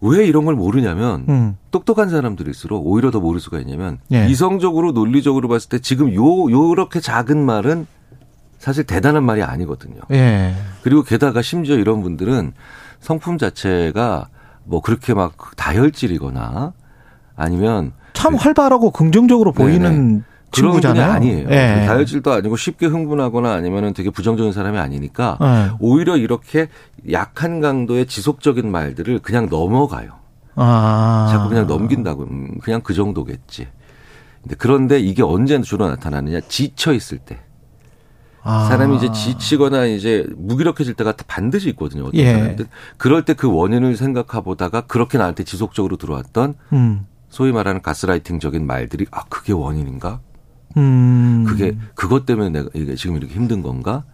[0.00, 1.57] 왜 이런 걸 모르냐면 음.
[1.72, 4.28] 똑똑한 사람들일수록 오히려 더 모를 수가 있냐면 예.
[4.28, 7.86] 이성적으로 논리적으로 봤을 때 지금 요 요렇게 작은 말은
[8.66, 10.00] 사실 대단한 말이 아니거든요.
[10.10, 10.52] 예.
[10.82, 12.52] 그리고 게다가 심지어 이런 분들은
[12.98, 14.26] 성품 자체가
[14.64, 16.72] 뭐 그렇게 막 다혈질이거나
[17.36, 21.12] 아니면 참 활발하고 긍정적으로 보이는 그런 분이 친구잖아요.
[21.12, 21.48] 아니에요.
[21.48, 21.84] 예.
[21.86, 25.76] 다혈질도 아니고 쉽게 흥분하거나 아니면은 되게 부정적인 사람이 아니니까 예.
[25.78, 26.66] 오히려 이렇게
[27.12, 30.10] 약한 강도의 지속적인 말들을 그냥 넘어가요.
[30.56, 31.28] 아.
[31.30, 32.24] 자꾸 그냥 넘긴다고.
[32.24, 33.68] 음, 그냥 그 정도겠지.
[34.58, 36.40] 그런데 이게 언제 주로 나타나느냐?
[36.48, 37.38] 지쳐 있을 때.
[38.47, 38.66] 아.
[38.68, 42.05] 사람이 이제 지치거나 이제 무기력해질 때가 반드시 있거든요.
[42.05, 42.32] 어떤 예.
[42.32, 42.66] 사람들.
[42.97, 47.07] 그럴 때 그 원인을 생각해 보다가 그렇게 나한테 지속적으로 들어왔던 음.
[47.28, 50.20] 소위 말하는 가스라이팅적인 말들이 아 그게 원인인가?
[50.78, 51.44] 음.
[51.47, 54.05] 그게 그것 때문에 내가 이게 지금 이렇게 힘든 건가?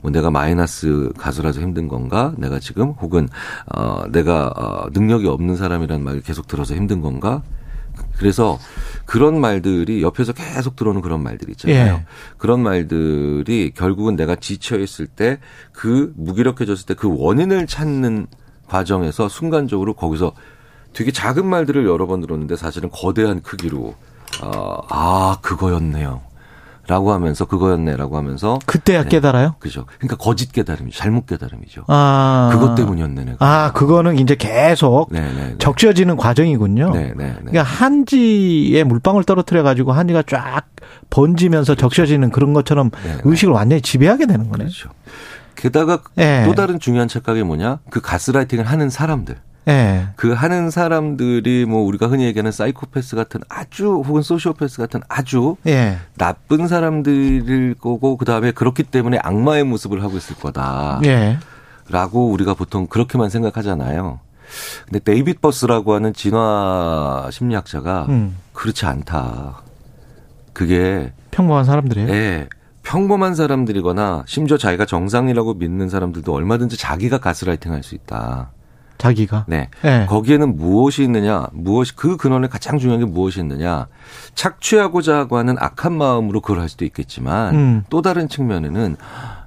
[0.00, 2.34] 뭐 내가 마이너스 가수라서 힘든 건가?
[2.36, 3.28] 내가 지금 혹은
[3.74, 7.42] 어 내가 어 능력이 없는 사람이라는 말을 계속 들어서 힘든 건가?
[8.16, 8.58] 그래서
[9.06, 11.94] 그런 말들이 옆에서 계속 들어오는 그런 말들이 있잖아요.
[11.94, 12.04] 예.
[12.38, 15.38] 그런 말들이 결국은 내가 지쳐 있을 때
[15.72, 18.26] 그 무기력해졌을 때 그 원인을 찾는
[18.68, 20.32] 과정에서 순간적으로 거기서
[20.92, 23.94] 되게 작은 말들을 여러 번 들었는데 사실은 거대한 크기로
[24.42, 26.22] 어, 아 그거였네요.
[26.86, 29.08] 라고 하면서 그거였네라고 하면서 그때야 네.
[29.08, 29.54] 깨달아요?
[29.58, 29.86] 그죠.
[29.98, 30.98] 그러니까 거짓 깨달음이죠.
[30.98, 31.84] 잘못 깨달음이죠.
[31.86, 32.50] 아.
[32.52, 33.36] 그것 때문이었네 내가.
[33.40, 35.54] 아, 그거는 이제 계속 네, 네, 네.
[35.58, 36.90] 적셔지는 과정이군요.
[36.90, 37.34] 네, 네, 네.
[37.38, 40.62] 그러니까 한지에 물방울 떨어뜨려 가지고 한지가 쫙
[41.10, 43.20] 번지면서 적셔지는 그런 것처럼 네, 네.
[43.24, 44.64] 의식을 완전히 지배하게 되는 거네.
[44.64, 44.90] 그렇죠.
[45.56, 46.42] 게다가 예.
[46.44, 47.78] 또 다른 중요한 착각이 뭐냐?
[47.88, 49.36] 그 가스라이팅을 하는 사람들.
[49.68, 50.08] 예.
[50.16, 55.98] 그 하는 사람들이 뭐 우리가 흔히 얘기하는 사이코패스 같은 아주 혹은 소시오패스 같은 아주 예.
[56.18, 61.00] 나쁜 사람들일 거고 그 다음에 그렇기 때문에 악마의 모습을 하고 있을 거다.
[61.04, 61.38] 예.
[61.88, 64.20] 라고 우리가 보통 그렇게만 생각하잖아요.
[64.84, 68.36] 근데 데이빗 버스라고 하는 진화 심리학자가 음.
[68.52, 69.62] 그렇지 않다.
[70.52, 72.08] 그게 평범한 사람들이에요.
[72.10, 72.48] 예.
[72.82, 78.50] 평범한 사람들이거나 심지어 자기가 정상이라고 믿는 사람들도 얼마든지 자기가 가스라이팅 할 수 있다.
[78.98, 79.44] 자기가.
[79.48, 79.68] 네.
[79.84, 80.06] 예.
[80.08, 83.86] 거기에는 무엇이 있느냐, 무엇이, 그 근원에 가장 중요한 게 무엇이 있느냐,
[84.34, 87.84] 착취하고자 하고 하는 악한 마음으로 그걸 할 수도 있겠지만, 음.
[87.90, 88.96] 또 다른 측면에는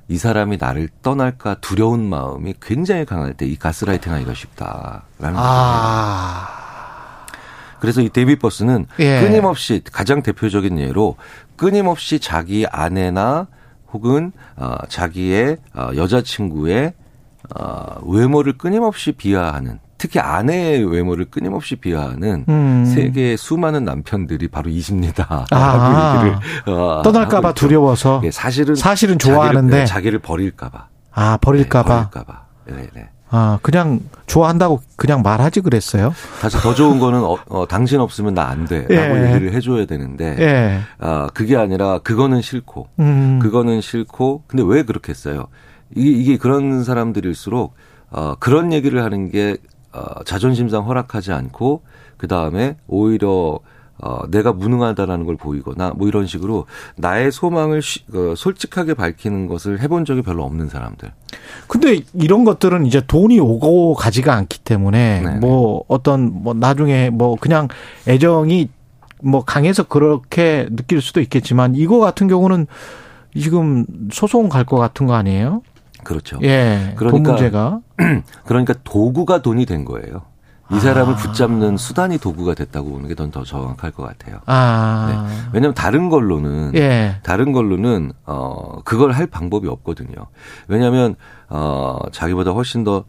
[0.10, 5.36] 이 사람이 나를 떠날까 두려운 마음이 굉장히 강할 때 이 가스라이팅 하기가 쉽다라는 거예요.
[5.38, 6.48] 아.
[7.80, 9.22] 그래서 이 데이빗 버스는 예.
[9.22, 11.16] 끊임없이 가장 대표적인 예로
[11.56, 13.48] 끊임없이 자기 아내나
[13.94, 16.94] 혹은 어, 자기의 어, 여자친구의
[17.56, 22.86] 어, 외모를 끊임없이 비하하는 특히 아내의 외모를 끊임없이 비하하는 음.
[22.86, 25.46] 세계의 수많은 남편들이 바로 이십니다.
[25.50, 26.40] 아.
[26.68, 27.54] 어, 떠날까봐.
[27.54, 28.22] 두려워서.
[28.24, 29.72] 예, 사실은 사실은 좋아하는데.
[29.72, 30.88] 자기를, 자기를 버릴까봐.
[31.14, 31.90] 아, 버릴까봐.
[31.90, 32.42] 네, 버릴까봐.
[32.68, 33.10] 네, 네.
[33.30, 36.14] 아, 그냥 좋아한다고 그냥 말하지 그랬어요.
[36.40, 39.30] 사실 더 좋은 거는 어, 어, 당신 없으면 나 안 돼라고 예.
[39.34, 40.80] 얘기를 해줘야 되는데 예.
[41.00, 43.40] 아 그게 아니라 그거는 싫고 음.
[43.42, 45.48] 그거는 싫고 근데 왜 그렇게 했어요?
[45.96, 47.74] 이게, 이게 그런 사람들일수록
[48.12, 49.58] 어, 그런 얘기를 하는 게
[49.94, 51.82] 어, 자존심상 허락하지 않고
[52.18, 53.60] 그 다음에 오히려
[54.00, 59.82] 어, 내가 무능하다라는 걸 보이거나 뭐 이런 식으로 나의 소망을 쉬, 어, 솔직하게 밝히는 것을
[59.82, 61.12] 해본 적이 별로 없는 사람들.
[61.68, 65.40] 근데 이런 것들은 이제 돈이 오고 가지가 않기 때문에 네네.
[65.40, 67.70] 뭐 어떤 뭐 나중에 뭐 그냥
[68.08, 68.70] 애정이
[69.24, 72.68] 뭐 강해서 그렇게 느낄 수도 있겠지만 이거 같은 경우는
[73.36, 75.64] 지금 소송 갈 것 같은 거 아니에요?
[76.08, 76.40] 그렇죠.
[76.42, 76.94] 예.
[76.96, 77.82] 그러니까, 돈 문제가.
[78.46, 80.22] 그러니까 도구가 돈이 된 거예요.
[80.72, 81.18] 이 사람을 아.
[81.18, 84.40] 붙잡는 수단이 도구가 됐다고 보는 게더 정확할 것 같아요.
[84.46, 85.28] 아.
[85.30, 85.50] 네.
[85.52, 87.18] 왜냐하면 다른 걸로는 예.
[87.24, 90.28] 다른 걸로는 어 그걸 할 방법이 없거든요.
[90.70, 91.16] 왜냐하면
[91.50, 93.04] 어 자기보다 훨씬 더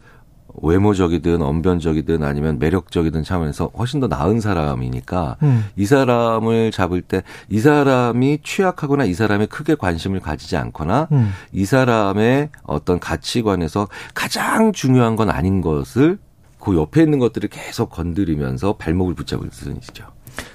[0.61, 5.65] 외모적이든 언변적이든 아니면 매력적이든 차원에서 훨씬 더 나은 사람이니까 음.
[5.75, 11.31] 이 사람을 잡을 때 이 사람이 취약하거나 이 사람의 크게 관심을 가지지 않거나 음.
[11.51, 16.19] 이 사람의 어떤 가치관에서 가장 중요한 건 아닌 것을
[16.59, 20.05] 그 옆에 있는 것들을 계속 건드리면서 발목을 붙잡을 수준이죠.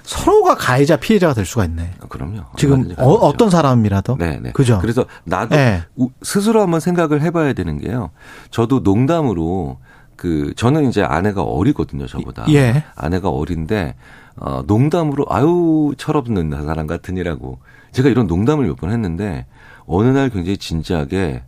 [0.03, 1.91] 서로가 가해자 피해자가 될 수가 있네.
[2.01, 2.43] 아, 그럼요.
[2.57, 4.17] 지금 어, 떤 사람이라도.
[4.19, 4.53] 네, 네.
[4.53, 4.79] 그죠.
[4.81, 5.83] 그래서 나도 네.
[6.23, 8.11] 스스로 한번 생각을 해봐야 되는 게요.
[8.51, 9.79] 저도 농담으로
[10.17, 12.45] 그 저는 이제 아내가 어리거든요, 저보다.
[12.51, 12.85] 예.
[12.95, 13.95] 아내가 어린데
[14.37, 17.59] 어 농담으로 아유 철없는 사람 같으니라고
[17.93, 19.47] 제가 이런 농담을 몇 번 했는데
[19.87, 21.43] 어느 날 굉장히 진지하게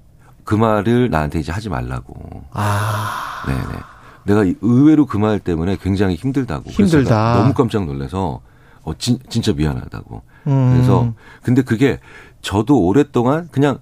[0.45, 2.15] 그 말을 나한테 이제 하지 말라고.
[2.53, 3.45] 아.
[3.47, 3.79] 네 네.
[4.25, 6.71] 내가 의외로 그 말 때문에 굉장히 힘들다고.
[6.71, 7.37] 힘들다.
[7.39, 8.41] 너무 깜짝 놀라서
[8.85, 10.23] 어 진, 진짜 미안하다고.
[10.49, 10.73] 음.
[10.75, 11.13] 그래서
[11.43, 11.99] 근데 그게
[12.43, 13.79] 저도 오랫동안 그냥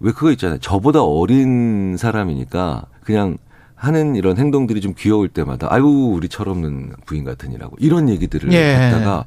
[0.00, 0.58] 왜 그거 있잖아요.
[0.58, 3.36] 저보다 어린 사람이니까 그냥
[3.76, 8.74] 하는 이런 행동들이 좀 귀여울 때마다 아유 우리 철없는 부인 같으니라고 이런 얘기들을 예.
[8.76, 9.26] 했다가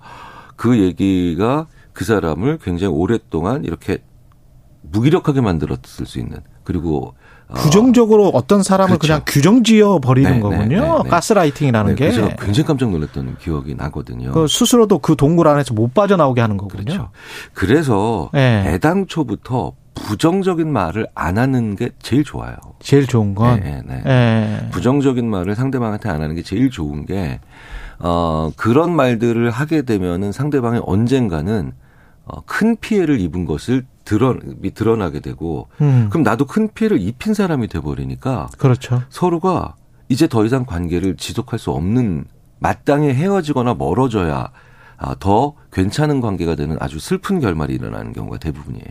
[0.56, 4.00] 그 얘기가 그 사람을 굉장히 오랫동안 이렇게
[4.82, 7.14] 무기력하게 만들었을 수 있는 그리고
[7.56, 9.08] 부정적으로 어, 떤 사람을 그렇죠.
[9.08, 10.98] 그냥 규정 지어 버리는 네, 거군요.
[10.98, 12.12] 네, 네, 가스라이팅이라는 게.
[12.12, 14.32] 제가 굉장히 깜짝 놀랐던 기억이 나거든요.
[14.32, 16.84] 그 스스로도 그 동굴 안에서 못 빠져나오게 하는 거군요.
[16.84, 17.10] 그렇죠.
[17.54, 19.74] 그래서 애당초부터
[20.06, 22.56] 부정적인 말을 안 하는 게 제일 좋아요.
[22.80, 23.60] 제일 좋은 건.
[23.60, 24.02] 네, 네.
[24.04, 24.70] 네.
[24.72, 27.40] 부정적인 말을 상대방한테 안 하는 게 제일 좋은 게,
[28.00, 31.74] 어, 그런 말들을 하게 되면은 상대방이 언젠가는
[32.26, 34.36] 어, 큰 피해를 입은 것을 드러,
[34.74, 36.08] 드러나게 되고, 음.
[36.10, 38.50] 그럼 나도 큰 피해를 입힌 사람이 돼버리니까.
[38.58, 39.02] 그렇죠.
[39.10, 39.76] 서로가
[40.10, 42.26] 이제 더 이상 관계를 지속할 수 없는
[42.60, 44.52] 마땅히 헤어지거나 멀어져야 아,
[45.20, 48.86] 더 괜찮은 관계가 되는 아주 슬픈 결말이 일어나는 경우가 대부분이에요.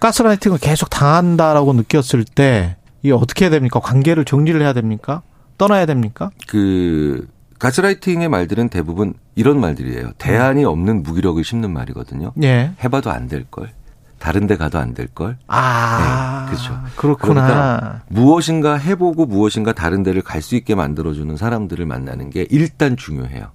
[0.00, 3.80] 가스라이팅을 계속 당한다라고 느꼈을 때 이게 어떻게 해야 됩니까?
[3.80, 5.22] 관계를 정리를 해야 됩니까?
[5.58, 6.30] 떠나야 됩니까?
[6.48, 7.28] 그
[7.58, 10.12] 가스라이팅의 말들은 대부분 이런 말들이에요.
[10.18, 12.32] 대안이 없는 무기력을 심는 말이거든요.
[12.42, 12.72] 예.
[12.82, 13.70] 해봐도 안 될 걸.
[14.18, 15.36] 다른 데 가도 안 될 걸.
[15.46, 16.46] 아.
[16.46, 16.78] 네, 그렇죠.
[16.96, 17.46] 그렇구나.
[17.46, 23.46] 그러니까 무엇인가 해보고 무엇인가 다른 데를 갈 수 있게 만들어주는 사람들을 만나는 게 일단 중요해요.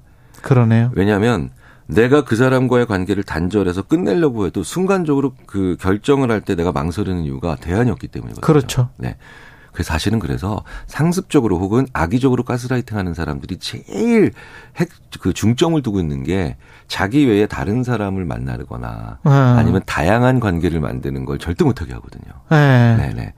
[0.41, 0.91] 그러네요.
[0.93, 1.49] 왜냐하면
[1.87, 7.55] 내가 그 사람과의 관계를 단절해서 끝내려고 해도 순간적으로 그 결정을 할 때 내가 망설이는 이유가
[7.55, 8.45] 대안이 없기 때문이거든요.
[8.45, 8.89] 그렇죠.
[8.97, 9.17] 네.
[9.71, 14.31] 그 사실은 그래서 상습적으로 혹은 악의적으로 가스라이팅 하는 사람들이 제일
[14.77, 14.89] 핵,
[15.19, 16.55] 그 중점을 두고 있는 게
[16.87, 19.31] 자기 외에 다른 사람을 만나거나 네.
[19.31, 22.33] 아니면 다양한 관계를 만드는 걸 절대 못하게 하거든요.
[22.49, 22.95] 네.
[22.95, 23.33] 네네.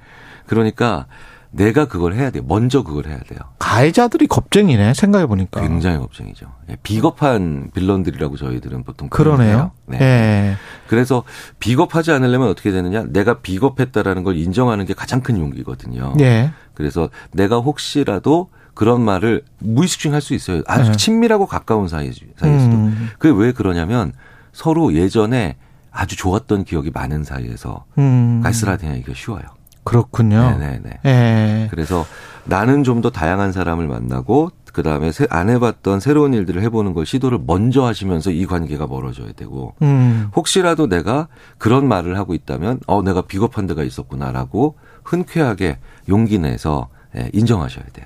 [0.46, 1.08] 그러니까
[1.52, 2.44] 내가 그걸 해야 돼요.
[2.48, 3.40] 먼저 그걸 해야 돼요.
[3.60, 4.94] 가해자들이 겁쟁이네.
[4.94, 5.62] 생각해 보니까.
[5.62, 6.48] 굉장히 겁쟁이죠.
[6.70, 9.72] 예, 비겁한 빌런들이라고 저희들은 보통 그러네요.
[9.86, 9.98] 네.
[10.02, 10.56] 예.
[10.88, 11.24] 그래서
[11.60, 13.06] 비겁하지 않으려면 어떻게 되느냐?
[13.08, 16.14] 내가 비겁했다라는 걸 인정하는 게 가장 큰 용기거든요.
[16.20, 16.52] 예.
[16.74, 20.62] 그래서 내가 혹시라도 그런 말을 무의식 중에 할 수 있어요.
[20.68, 20.98] 아주 네.
[20.98, 22.76] 친밀하고 가까운 사이, 사이에서도.
[22.76, 23.10] 음.
[23.18, 24.14] 그게 왜 그러냐면
[24.54, 25.56] 서로 예전에
[25.92, 28.42] 아주 좋았던 기억이 많은 사이에서 음.
[28.44, 29.42] 가스라이팅 하기가 쉬워요.
[29.88, 30.58] 그렇군요.
[30.58, 31.00] 네네네.
[31.06, 31.68] 예.
[31.72, 32.06] 그래서
[32.46, 37.40] 나는 좀 더 다양한 사람을 만나고 그 다음에 안 해봤던 새로운 일들을 해보는 걸 시도를
[37.46, 40.30] 먼저 하시면서 이 관계가 멀어져야 되고 음.
[40.36, 41.28] 혹시라도 내가
[41.58, 48.06] 그런 말을 하고 있다면 어 내가 비겁한 데가 있었구나라고 흔쾌하게 용기 내서 예, 인정하셔야 돼요.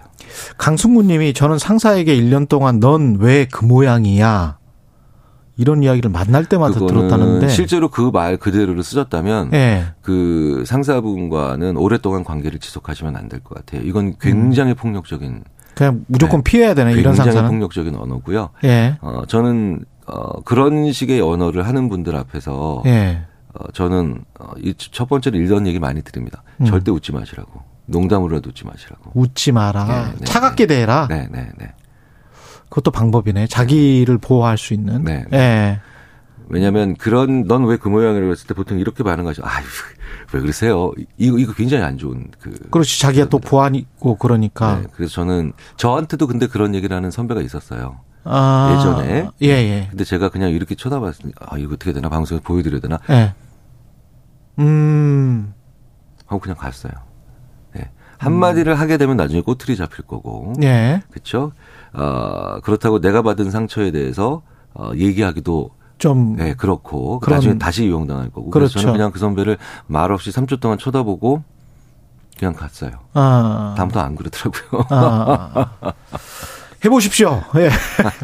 [0.57, 4.57] 강승구 님이 저는 상사에게 1년 동안 넌 왜 그 모양이야.
[5.57, 7.49] 이런 이야기를 만날 때마다 들었다는데.
[7.49, 9.85] 실제로 그 말 그대로를 쓰셨다면 예.
[10.01, 13.81] 그 상사분과는 오랫동안 관계를 지속하시면 안 될 것 같아요.
[13.87, 15.43] 이건 굉장히 폭력적인
[15.75, 16.51] 그냥 무조건 네.
[16.51, 16.91] 피해야 되네.
[16.91, 17.49] 이런 굉장히 상사는.
[17.49, 18.49] 폭력적인 언어고요.
[18.65, 18.97] 예.
[19.01, 23.21] 어, 저는 어, 그런 식의 언어를 하는 분들 앞에서 예.
[23.53, 26.43] 어, 저는 어, 이첫 번째로 이런 얘기 많이 드립니다.
[26.59, 26.65] 음.
[26.65, 27.61] 절대 웃지 마시라고.
[27.85, 29.11] 농담으로라도 웃지 마시라고.
[29.13, 29.85] 웃지 마라.
[29.85, 31.07] 네, 네, 차갑게 대해라.
[31.09, 31.73] 네, 네, 네.
[32.71, 33.47] 그것도 방법이네.
[33.47, 35.03] 자기를 보호할 수 있는.
[35.03, 35.79] 네, 예.
[36.47, 39.41] 왜냐하면 그런 넌 왜 그 모양이라고 했을 때 보통 이렇게 반응하죠.
[39.45, 39.63] 아유
[40.33, 40.91] 왜 그러세요?
[41.17, 42.57] 이거 이거 굉장히 안 좋은 그.
[42.71, 42.99] 그렇지.
[43.01, 44.79] 자기가 또 보안이고 그러니까.
[44.81, 47.99] 네, 그래서 저는 저한테도 근데 그런 얘기를 하는 선배가 있었어요.
[48.23, 49.29] 아, 예전에.
[49.41, 49.87] 예, 예.
[49.89, 53.33] 근데 제가 그냥 이렇게 쳐다봤으니까 아 이거 어떻게 되나 방송에서 보여드려야 되나 예.
[54.59, 55.53] 음.
[56.25, 56.91] 하고 그냥 갔어요.
[58.21, 58.23] 예.
[58.23, 60.53] 한마디를 하게 되면 나중에 꼬투리 잡힐 거고.
[60.63, 61.01] 예.
[61.11, 61.51] 그렇죠?
[61.93, 64.41] 어, 그렇다고 내가 받은 상처에 대해서
[64.73, 68.49] 어, 얘기하기도 좀 네, 그렇고 그런- 나중에 다시 이용당할 거고.
[68.51, 68.79] 그래서 그렇죠.
[68.87, 69.57] 저는 그냥 그 선배를
[69.87, 71.43] 말 없이 3초 동안 쳐다보고
[72.39, 72.91] 그냥 갔어요.
[73.13, 73.75] 아.
[73.77, 74.85] 다음부터 안 그러더라고요.
[74.89, 75.71] 아.
[76.83, 77.43] 해보십시오.
[77.57, 77.69] 예.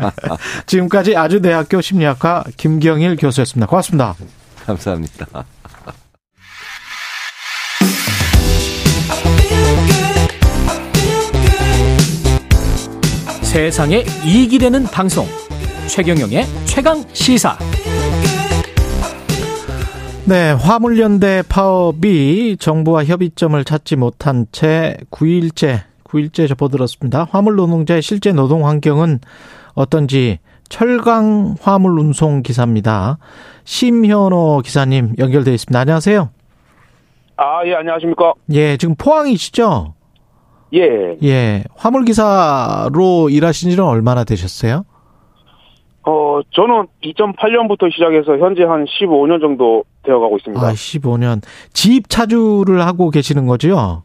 [0.65, 3.67] 지금까지 아주대학교 심리학과 김경일 교수였습니다.
[3.67, 4.15] 고맙습니다.
[4.65, 5.45] 감사합니다.
[13.57, 15.25] 세상에 이익이 되는 방송
[15.89, 17.57] 최경영의 최강 시사
[20.27, 27.29] 네, 화물연대 파업이 정부와 협의점을 찾지 못한 채 9일째, 9일째 접어들었습니다.
[27.31, 29.21] 화물 노동자의 실제 노동 환경은
[29.73, 30.37] 어떤지
[30.69, 33.17] 철강 화물 운송 기사입니다.
[33.63, 35.79] 심현호 기사님 연결돼 있습니다.
[35.79, 36.29] 안녕하세요.
[37.37, 38.33] 아, 예, 안녕하십니까.
[38.51, 39.95] 예, 지금 포항이시죠?
[40.73, 41.17] 예.
[41.23, 44.85] 예, 화물 기사로 일하신 지는 얼마나 되셨어요?
[46.03, 50.65] 어, 저는 2008년부터 시작해서 현재 한 15년 정도 되어 가고 있습니다.
[50.65, 51.41] 아, 15년.
[51.73, 54.03] 지입 차주를 하고 계시는 거죠?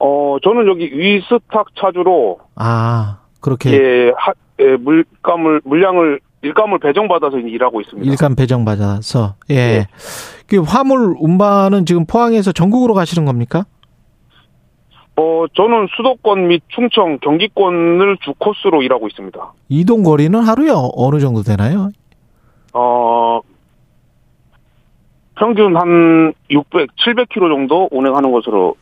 [0.00, 7.80] 어, 저는 여기 위스탁 차주로, 아, 그렇게 예, 하, 예, 물감을, 물량을, 일감을 배정받아서 일하고
[7.80, 8.10] 있습니다.
[8.10, 9.86] 일감 배정 받아서 예.
[10.46, 13.64] 그 화물 운반은 지금 포항에서 전국으로 가시는 겁니까?
[15.16, 19.52] 어, 저는 수도권 및 충청, 경기권을 주 코스로 일하고 있습니다.
[19.68, 21.90] 이동 거리는 하루에 어- 어느 정도 되나요?
[22.72, 23.40] 어,
[25.36, 28.76] 평균 한 600, 700km 정도 운행하는 것으로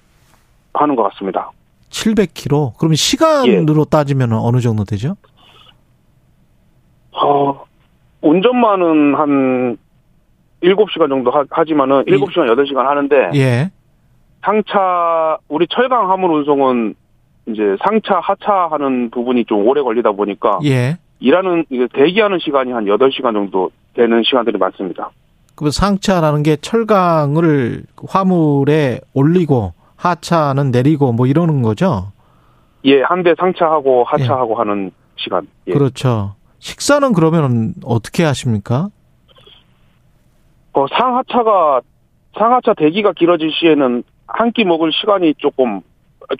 [0.75, 1.51] 하는 것 같습니다.
[1.91, 2.73] 700km.
[2.79, 5.17] 그러면 시간으로 따지면 어느 정도 되죠?
[7.13, 7.65] 어,
[8.23, 9.77] 운전만은 한
[10.63, 13.71] 7시간 정도 하, 하지만은 7시간, 8시간 하는데 예.
[14.45, 16.95] 상차 우리 철강 화물 운송은
[17.47, 20.99] 이제 상차 하차 하는 부분이 좀 오래 걸리다 보니까 예.
[21.21, 25.11] 일하는 대기하는 시간이 한 8시간 정도 되는 시간들이 많습니다.
[25.55, 32.11] 그 상차라는 게 철강을 화물에 올리고 하차는 내리고 뭐 이러는 거죠?
[32.85, 35.47] 예, 한 대 상차하고 하차하고 하는 시간.
[35.69, 35.73] 예.
[35.73, 36.35] 그렇죠.
[36.59, 38.89] 식사는 그러면 어떻게 하십니까?
[40.73, 41.81] 어, 상하차가
[42.37, 44.03] 상하차 대기가 길어질 시에는
[44.35, 45.81] 한 끼 먹을 시간이 조금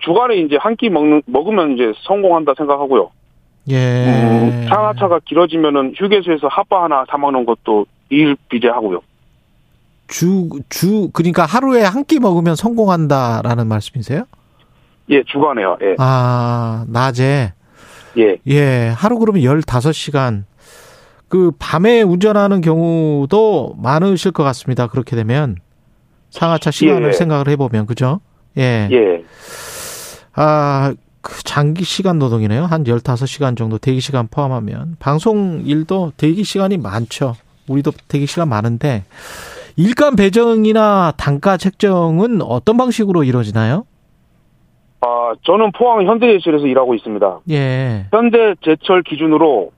[0.01, 3.09] 주간에 이제 한 끼 먹는 먹으면 이제 성공한다 생각하고요.
[3.69, 3.75] 예.
[4.05, 9.01] 음, 상하차가 길어지면은 휴게소에서 핫바 하나 사 먹는 것도 일 비례하고요.
[10.07, 14.25] 주, 주, 그러니까 하루에 한 끼 먹으면 성공한다라는 말씀이세요?
[15.09, 15.77] 예, 주간에요.
[15.81, 15.95] 예.
[15.99, 17.53] 아, 낮에.
[18.17, 18.37] 예.
[18.47, 20.43] 예, 하루 그러면 15시간.
[21.29, 24.87] 그 밤에 운전하는 경우도 많으실 것 같습니다.
[24.87, 25.55] 그렇게 되면.
[26.33, 27.11] 상하차 시간을 예.
[27.13, 28.19] 생각을 해보면, 그죠?
[28.57, 28.89] 예.
[28.91, 29.23] 예.
[30.35, 32.65] 아, 그 장기 시간 노동이네요.
[32.65, 34.97] 한 15시간 정도 대기 시간 포함하면.
[34.99, 37.35] 방송 일도 대기 시간이 많죠.
[37.69, 39.03] 우리도 대기 시간 많은데.
[39.75, 43.85] 일감 배정이나 단가 책정은 어떤 방식으로 이루어지나요?
[45.01, 47.41] 아, 저는 포항 현대제철에서 일하고 있습니다.
[47.51, 48.07] 예.
[48.11, 49.71] 현대제철 기준으로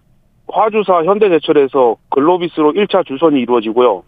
[0.47, 4.03] 화주사 현대제철에서 글로비스로 1차 주선이 이루어지고요.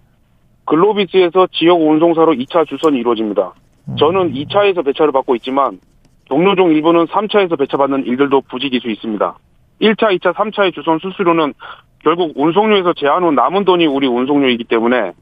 [0.68, 3.54] 글로비스에서 지역 운송사로 2차 주선이 이루어집니다.
[3.98, 5.80] 저는 2차에서 배차를 받고 있지만
[6.26, 9.38] 동료종 일부는 3차에서 배차받는 일들도 부지기수 있습니다.
[9.82, 11.54] 1차, 2차, 3차의 주선 수수료는
[12.00, 15.14] 결국 운송료에서 제한 후 남은 돈이 우리 운송료이기 때문에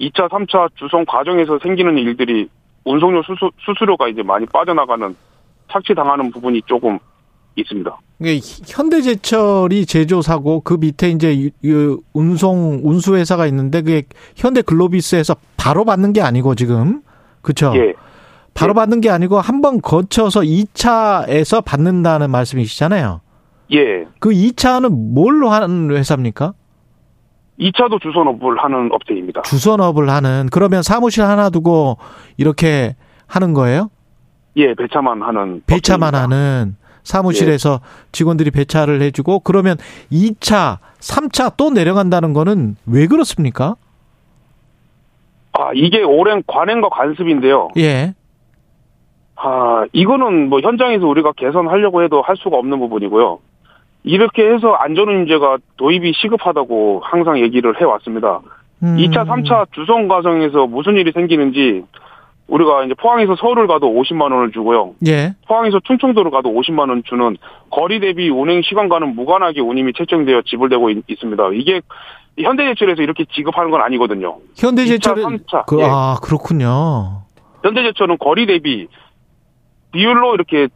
[0.00, 2.48] 2차, 3차 주선 과정에서 생기는 일들이
[2.84, 5.14] 운송료 수수, 수수료가 이제 많이 빠져나가는
[5.70, 6.98] 착취당하는 부분이 조금
[7.56, 7.98] 있습니다.
[8.66, 11.50] 현대제철이 제조사고 그 밑에 이제
[12.12, 14.02] 운송 운수 회사가 있는데 그게
[14.36, 17.02] 현대 글로비스에서 바로 받는 게 아니고 지금
[17.42, 17.72] 그렇죠?
[17.76, 17.92] 예.
[18.54, 23.20] 바로 받는 게 아니고 한 번 거쳐서 2차에서 받는다는 말씀이시잖아요.
[23.72, 24.06] 예.
[24.18, 26.54] 그 2차는 뭘로 하는 회사입니까?
[27.60, 29.42] 2차도 주선업을 하는 업체입니다.
[29.42, 31.96] 주선업을 하는 그러면 사무실 하나 두고
[32.36, 32.96] 이렇게
[33.26, 33.90] 하는 거예요?
[34.56, 36.76] 예, 배차만 하는 배차만 하는
[37.06, 37.80] 사무실에서
[38.12, 39.76] 직원들이 배차를 해주고 그러면
[40.10, 43.76] 2차, 3차 또 내려간다는 거는 왜 그렇습니까?
[45.52, 47.70] 아, 이게 오랜 관행과 관습인데요.
[47.78, 48.14] 예.
[49.36, 53.38] 아, 이거는 뭐 현장에서 우리가 개선하려고 해도 할 수가 없는 부분이고요.
[54.04, 58.40] 이렇게 해서 안전운임제가 도입이 시급하다고 항상 얘기를 해왔습니다.
[58.82, 58.96] 음.
[58.96, 61.84] 2차, 3차 주선 과정에서 무슨 일이 생기는지
[62.48, 64.94] 우리가 이제 포항에서 서울을 가도 50만 원을 주고요.
[65.06, 65.34] 예.
[65.48, 67.36] 포항에서 충청도를 가도 50만 원 주는
[67.70, 71.80] 거리 대비 운행 시간과는 무관하게 운임이 책정되어 지불되고 있, 습니다 이게
[72.38, 74.38] 현대제철에서 이렇게 지급하는 건 아니거든요.
[74.56, 75.66] 현대제철은 2차, 3차.
[75.66, 75.84] 그, 예.
[75.84, 77.22] 아 그렇군요.
[77.64, 78.86] 현대제철은 거리 대비
[79.92, 80.68] 비율로 이렇게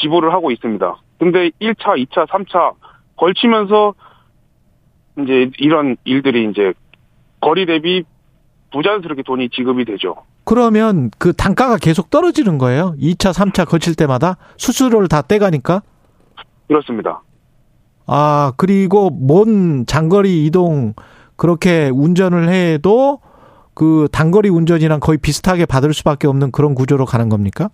[0.00, 0.96] 지불을 하고 있습니다.
[1.18, 2.72] 근데 1차, 2차, 3차
[3.16, 3.94] 걸치면서
[5.20, 6.72] 이제 이런 일들이 이제
[7.40, 8.02] 거리 대비
[8.72, 10.16] 부자연스럽게 돈이 지급이 되죠.
[10.46, 12.94] 그러면 그 단가가 계속 떨어지는 거예요?
[13.00, 15.82] 2차, 3차 거칠 때마다 수수료를 다 떼가니까?
[16.68, 17.20] 그렇습니다.
[18.06, 20.94] 아, 그리고 먼 장거리 이동
[21.34, 23.18] 그렇게 운전을 해도
[23.74, 27.68] 그 단거리 운전이랑 거의 비슷하게 받을 수밖에 없는 그런 구조로 가는 겁니까?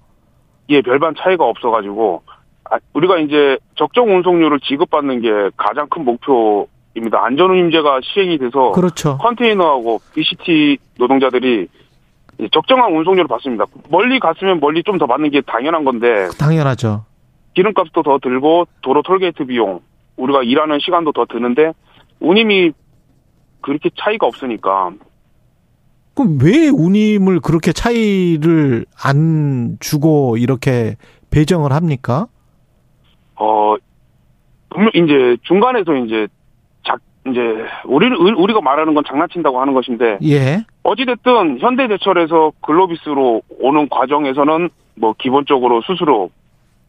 [0.70, 2.22] 예, 별반 차이가 없어가지고
[2.70, 5.28] 아, 우리가 이제 적정 운송료를 지급받는 게
[5.58, 7.22] 가장 큰 목표입니다.
[7.22, 9.18] 안전운임제가 시행이 돼서 그렇죠.
[9.18, 11.68] 컨테이너하고 BCT 노동자들이
[12.52, 13.64] 적정한 운송료를 받습니다.
[13.88, 17.04] 멀리 갔으면 멀리 좀 더 받는 게 당연한 건데 당연하죠.
[17.54, 19.80] 기름값도 더 들고 도로 톨게이트 비용
[20.16, 21.72] 우리가 일하는 시간도 더 드는데
[22.20, 22.72] 운임이
[23.60, 24.90] 그렇게 차이가 없으니까
[26.14, 30.96] 그럼 왜 운임을 그렇게 차이를 안 주고 이렇게
[31.30, 32.26] 배정을 합니까?
[33.36, 33.76] 어
[34.94, 36.26] 이제 중간에서 이제
[36.86, 37.40] 작 이제
[37.86, 40.64] 우리 우리가 말하는 건 장난친다고 하는 것인데 예.
[40.84, 46.30] 어찌됐든 현대제철에서 글로비스로 오는 과정에서는 뭐 기본적으로 수수료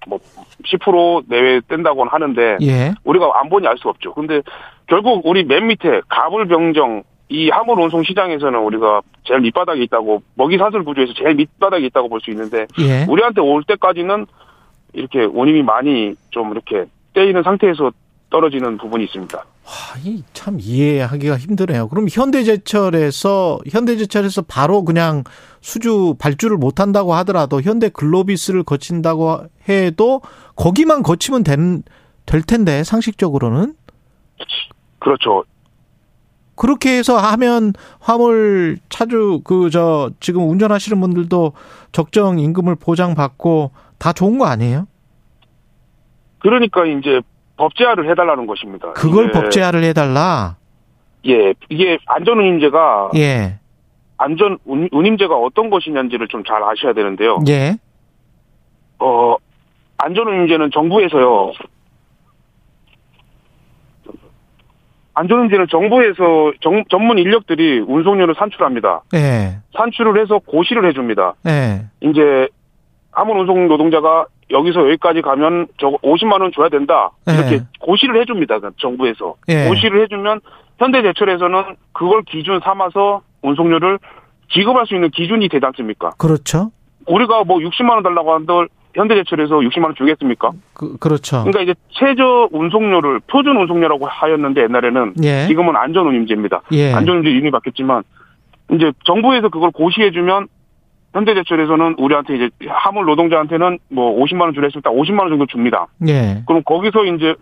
[0.07, 2.94] 뭐10% 내외 뗀다고는 하는데 예.
[3.03, 4.14] 우리가 안 보니 알 수 없죠.
[4.14, 4.41] 근데
[4.88, 10.84] 결국 우리 맨 밑에 가불병정 이 화물 운송 시장에서는 우리가 제일 밑바닥에 있다고 먹이 사슬
[10.84, 13.06] 구조에서 제일 밑바닥에 있다고 볼 수 있는데 예.
[13.07, 14.26] 우리한테 올 때까지는
[14.94, 17.91] 이렇게 운임이 많이 좀 이렇게 떼이는 상태에서
[18.34, 19.38] 떨어지는 부분이 있습니다.
[19.38, 21.88] 아, 이참 이해하기가 힘드네요.
[21.88, 25.23] 그럼 현대제철에서 현대제철에서 바로 그냥
[25.61, 30.22] 수주 발주를 못 한다고 하더라도 현대 글로비스를 거친다고 해도
[30.55, 31.84] 거기만 거치면 된,
[32.26, 33.76] 될 텐데 상식적으로는
[34.97, 35.43] 그렇죠.
[36.55, 41.53] 그렇게 해서 하면 화물 차주 그 저 지금 운전하시는 분들도
[41.91, 44.88] 적정 임금을 보장받고 다 좋은 거 아니에요?
[46.39, 47.22] 그러니까 이제
[47.57, 48.93] 법제화를 해달라는 것입니다.
[48.93, 50.55] 그걸 법제화를 해달라.
[51.27, 53.59] 예, 이게 안전운임제가 예,
[54.17, 57.39] 안전 운- 운임제가 어떤 것이냐인지를 좀 잘 아셔야 되는데요.
[57.47, 57.77] 예,
[58.99, 59.35] 어,
[59.97, 61.51] 안전운임제는 정부에서요.
[65.15, 69.03] 안전운임제는 정부에서 정- 전문 인력들이 운송료를 산출합니다.
[69.13, 71.35] 예, 산출을 해서 고시를 해줍니다.
[71.47, 72.47] 예, 이제
[73.11, 77.63] 화물 운송 노동자가 여기서 여기까지 가면 저 50만 원 줘야 된다 이렇게 네.
[77.81, 78.59] 고시를 해줍니다.
[78.59, 79.67] 그 정부에서 예.
[79.67, 80.39] 고시를 해주면
[80.77, 83.99] 현대제철에서는 그걸 기준 삼아서 운송료를
[84.53, 86.11] 지급할 수 있는 기준이 되지 않습니까?
[86.17, 86.71] 그렇죠.
[87.07, 90.51] 우리가 뭐 60만 원 달라고 한들 현대제철에서 60만 원 주겠습니까?
[90.73, 91.43] 그, 그렇죠.
[91.43, 95.47] 그러니까 이제 최저 운송료를 표준 운송료라고 하였는데 옛날에는 예.
[95.47, 96.61] 지금은 안전운임제입니다.
[96.73, 96.93] 예.
[96.93, 98.03] 안전운임제 이름이 바뀌었지만
[98.71, 100.47] 이제 정부에서 그걸 고시해주면
[101.14, 105.88] 현대제철에서는 우리한테 이제 화물 노동자한테는 뭐 50만 원 주려 했을 때 50만 원 정도 줍니다.
[106.07, 107.35] 예, 그럼 거기서 이제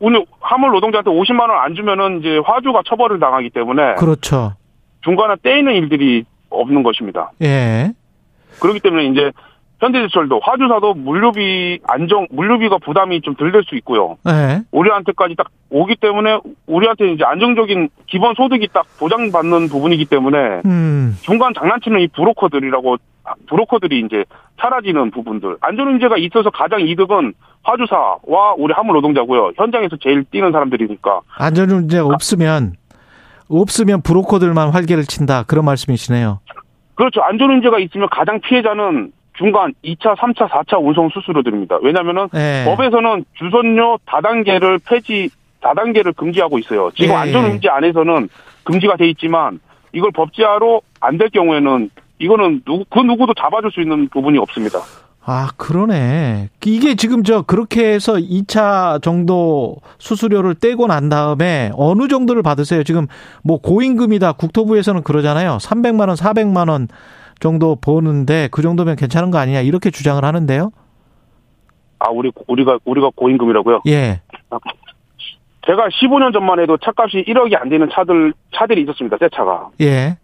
[0.00, 4.54] 오늘 화물 노동자한테 50만 원 안 주면은 이제 화주가 처벌을 당하기 때문에 그렇죠.
[5.02, 7.30] 중간에 떼이는 일들이 없는 것입니다.
[7.42, 7.92] 예,
[8.60, 9.30] 그렇기 때문에 이제
[9.80, 14.16] 현대제철도 화주사도 물류비 안정 물류비가 부담이 좀 덜 될 수 있고요.
[14.28, 21.16] 예, 우리한테까지 딱 오기 때문에 우리한테 이제 안정적인 기본 소득이 딱 보장받는 부분이기 때문에 음,
[21.22, 22.96] 중간 장난치는 이 브로커들이라고
[23.48, 24.24] 브로커들이 이제
[24.60, 27.32] 사라지는 부분들 안전운제가 있어서 가장 이득은
[27.62, 29.52] 화주사와 우리 화물 노동자고요.
[29.56, 32.74] 현장에서 제일 뛰는 사람들이니까 안전운제가 없으면
[33.48, 36.40] 없으면 브로커들만 활개를 친다 그런 말씀이시네요.
[36.94, 37.22] 그렇죠.
[37.22, 41.78] 안전운제가 있으면 가장 피해자는 중간 2차, 3차, 4차 운송 수수료들입니다.
[41.82, 42.64] 왜냐하면은 예.
[42.66, 45.30] 법에서는 주선료 다단계를 폐지
[45.62, 46.90] 다단계를 금지하고 있어요.
[46.94, 47.16] 지금 예.
[47.16, 48.28] 안전운제 안에서는
[48.64, 49.58] 금지가 돼 있지만
[49.94, 51.88] 이걸 법제화로 안 될 경우에는
[52.18, 54.80] 이거는 누구 그 누구도 잡아줄 수 있는 부분이 없습니다.
[55.24, 56.50] 아, 그러네.
[56.66, 62.82] 이게 지금 저 그렇게 해서 2차 정도 수수료를 떼고 난 다음에 어느 정도를 받으세요?
[62.84, 63.06] 지금
[63.42, 64.32] 뭐 고임금이다.
[64.32, 65.56] 국토부에서는 그러잖아요.
[65.60, 66.88] 300만 원, 400만 원
[67.40, 70.70] 정도 버는데 그 정도면 괜찮은 거 아니냐 이렇게 주장을 하는데요.
[71.98, 73.82] 아 우리 우리가 우리가 고임금이라고요?
[73.88, 74.20] 예.
[75.66, 79.16] 제가 15년 전만 해도 차값이 1억이 안 되는 차들 차들이 있었습니다.
[79.18, 79.70] 새 차가.
[79.80, 80.16] 예.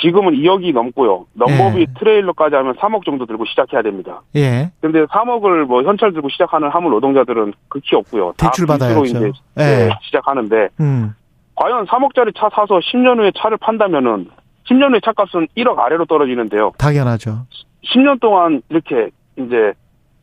[0.00, 1.26] 지금은 2억이 넘고요.
[1.34, 1.86] 넘버비 예.
[1.98, 4.22] 트레일러까지 하면 3억 정도 들고 시작해야 됩니다.
[4.34, 4.70] 예.
[4.80, 8.32] 근데 3억을 뭐 현찰 들고 시작하는 화물 노동자들은 극히 없고요.
[8.38, 9.04] 다 대출 받아야죠.
[9.04, 9.62] 이제 예.
[9.62, 11.14] 네, 시작하는데 음.
[11.54, 14.28] 과연 3억짜리 차 사서 10년 후에 차를 판다면은
[14.70, 16.72] 10년 후에 차값은 1억 아래로 떨어지는데요.
[16.78, 17.46] 당연하죠.
[17.84, 19.72] 10년 동안 이렇게 이제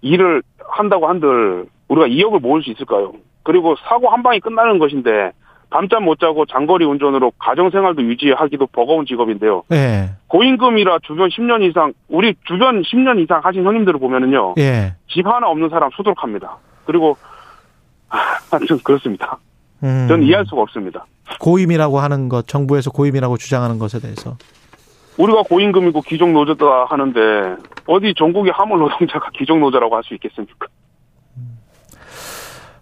[0.02, 3.14] 일을 한다고 한들 우리가 2억을 모을 수 있을까요?
[3.44, 5.32] 그리고 사고 한 방이 끝나는 것인데
[5.69, 9.64] 밤잠 못 자고 장거리 운전으로 가정 생활도 유지하기도 버거운 직업인데요.
[9.74, 10.11] 예.
[10.28, 14.56] 고임금이라 주변 10년 이상 우리 주변 10년 이상 하신 형님들을 보면은요.
[14.60, 14.95] 예.
[15.10, 16.57] 집 하나 없는 사람 수두룩합니다.
[16.86, 17.18] 그리고
[18.07, 19.38] 하여튼 그렇습니다.
[19.84, 20.06] 음.
[20.07, 21.06] 저는 이해할 수가 없습니다.
[21.40, 24.38] 고임이라고 하는 것, 정부에서 고임이라고 주장하는 것에 대해서.
[25.18, 27.20] 우리가 고임금이고 기종 노조다 하는데
[27.88, 30.68] 어디 전국의 화물 노동자가 기종 노조라고 할 수 있겠습니까?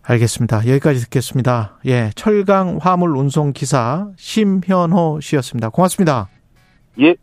[0.08, 0.68] 알겠습니다.
[0.68, 1.80] 여기까지 듣겠습니다.
[1.88, 5.70] 예, 철강 화물 운송 기사 심현호 씨였습니다.
[5.70, 6.28] 고맙습니다.
[7.02, 7.16] 예.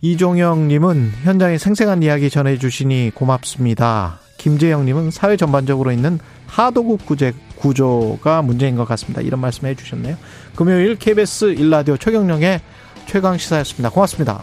[0.00, 4.20] 이종영 님은 현장에 생생한 이야기 전해 주시니 고맙습니다.
[4.38, 6.18] 김재영 님은 사회 전반적으로 있는
[6.50, 9.20] 하도급 구제 구조가 문제인 것 같습니다.
[9.20, 10.16] 이런 말씀 해 주셨네요.
[10.56, 12.60] 금요일 KBS 일라디오 최경령의
[13.06, 13.90] 최강 시사였습니다.
[13.90, 14.42] 고맙습니다.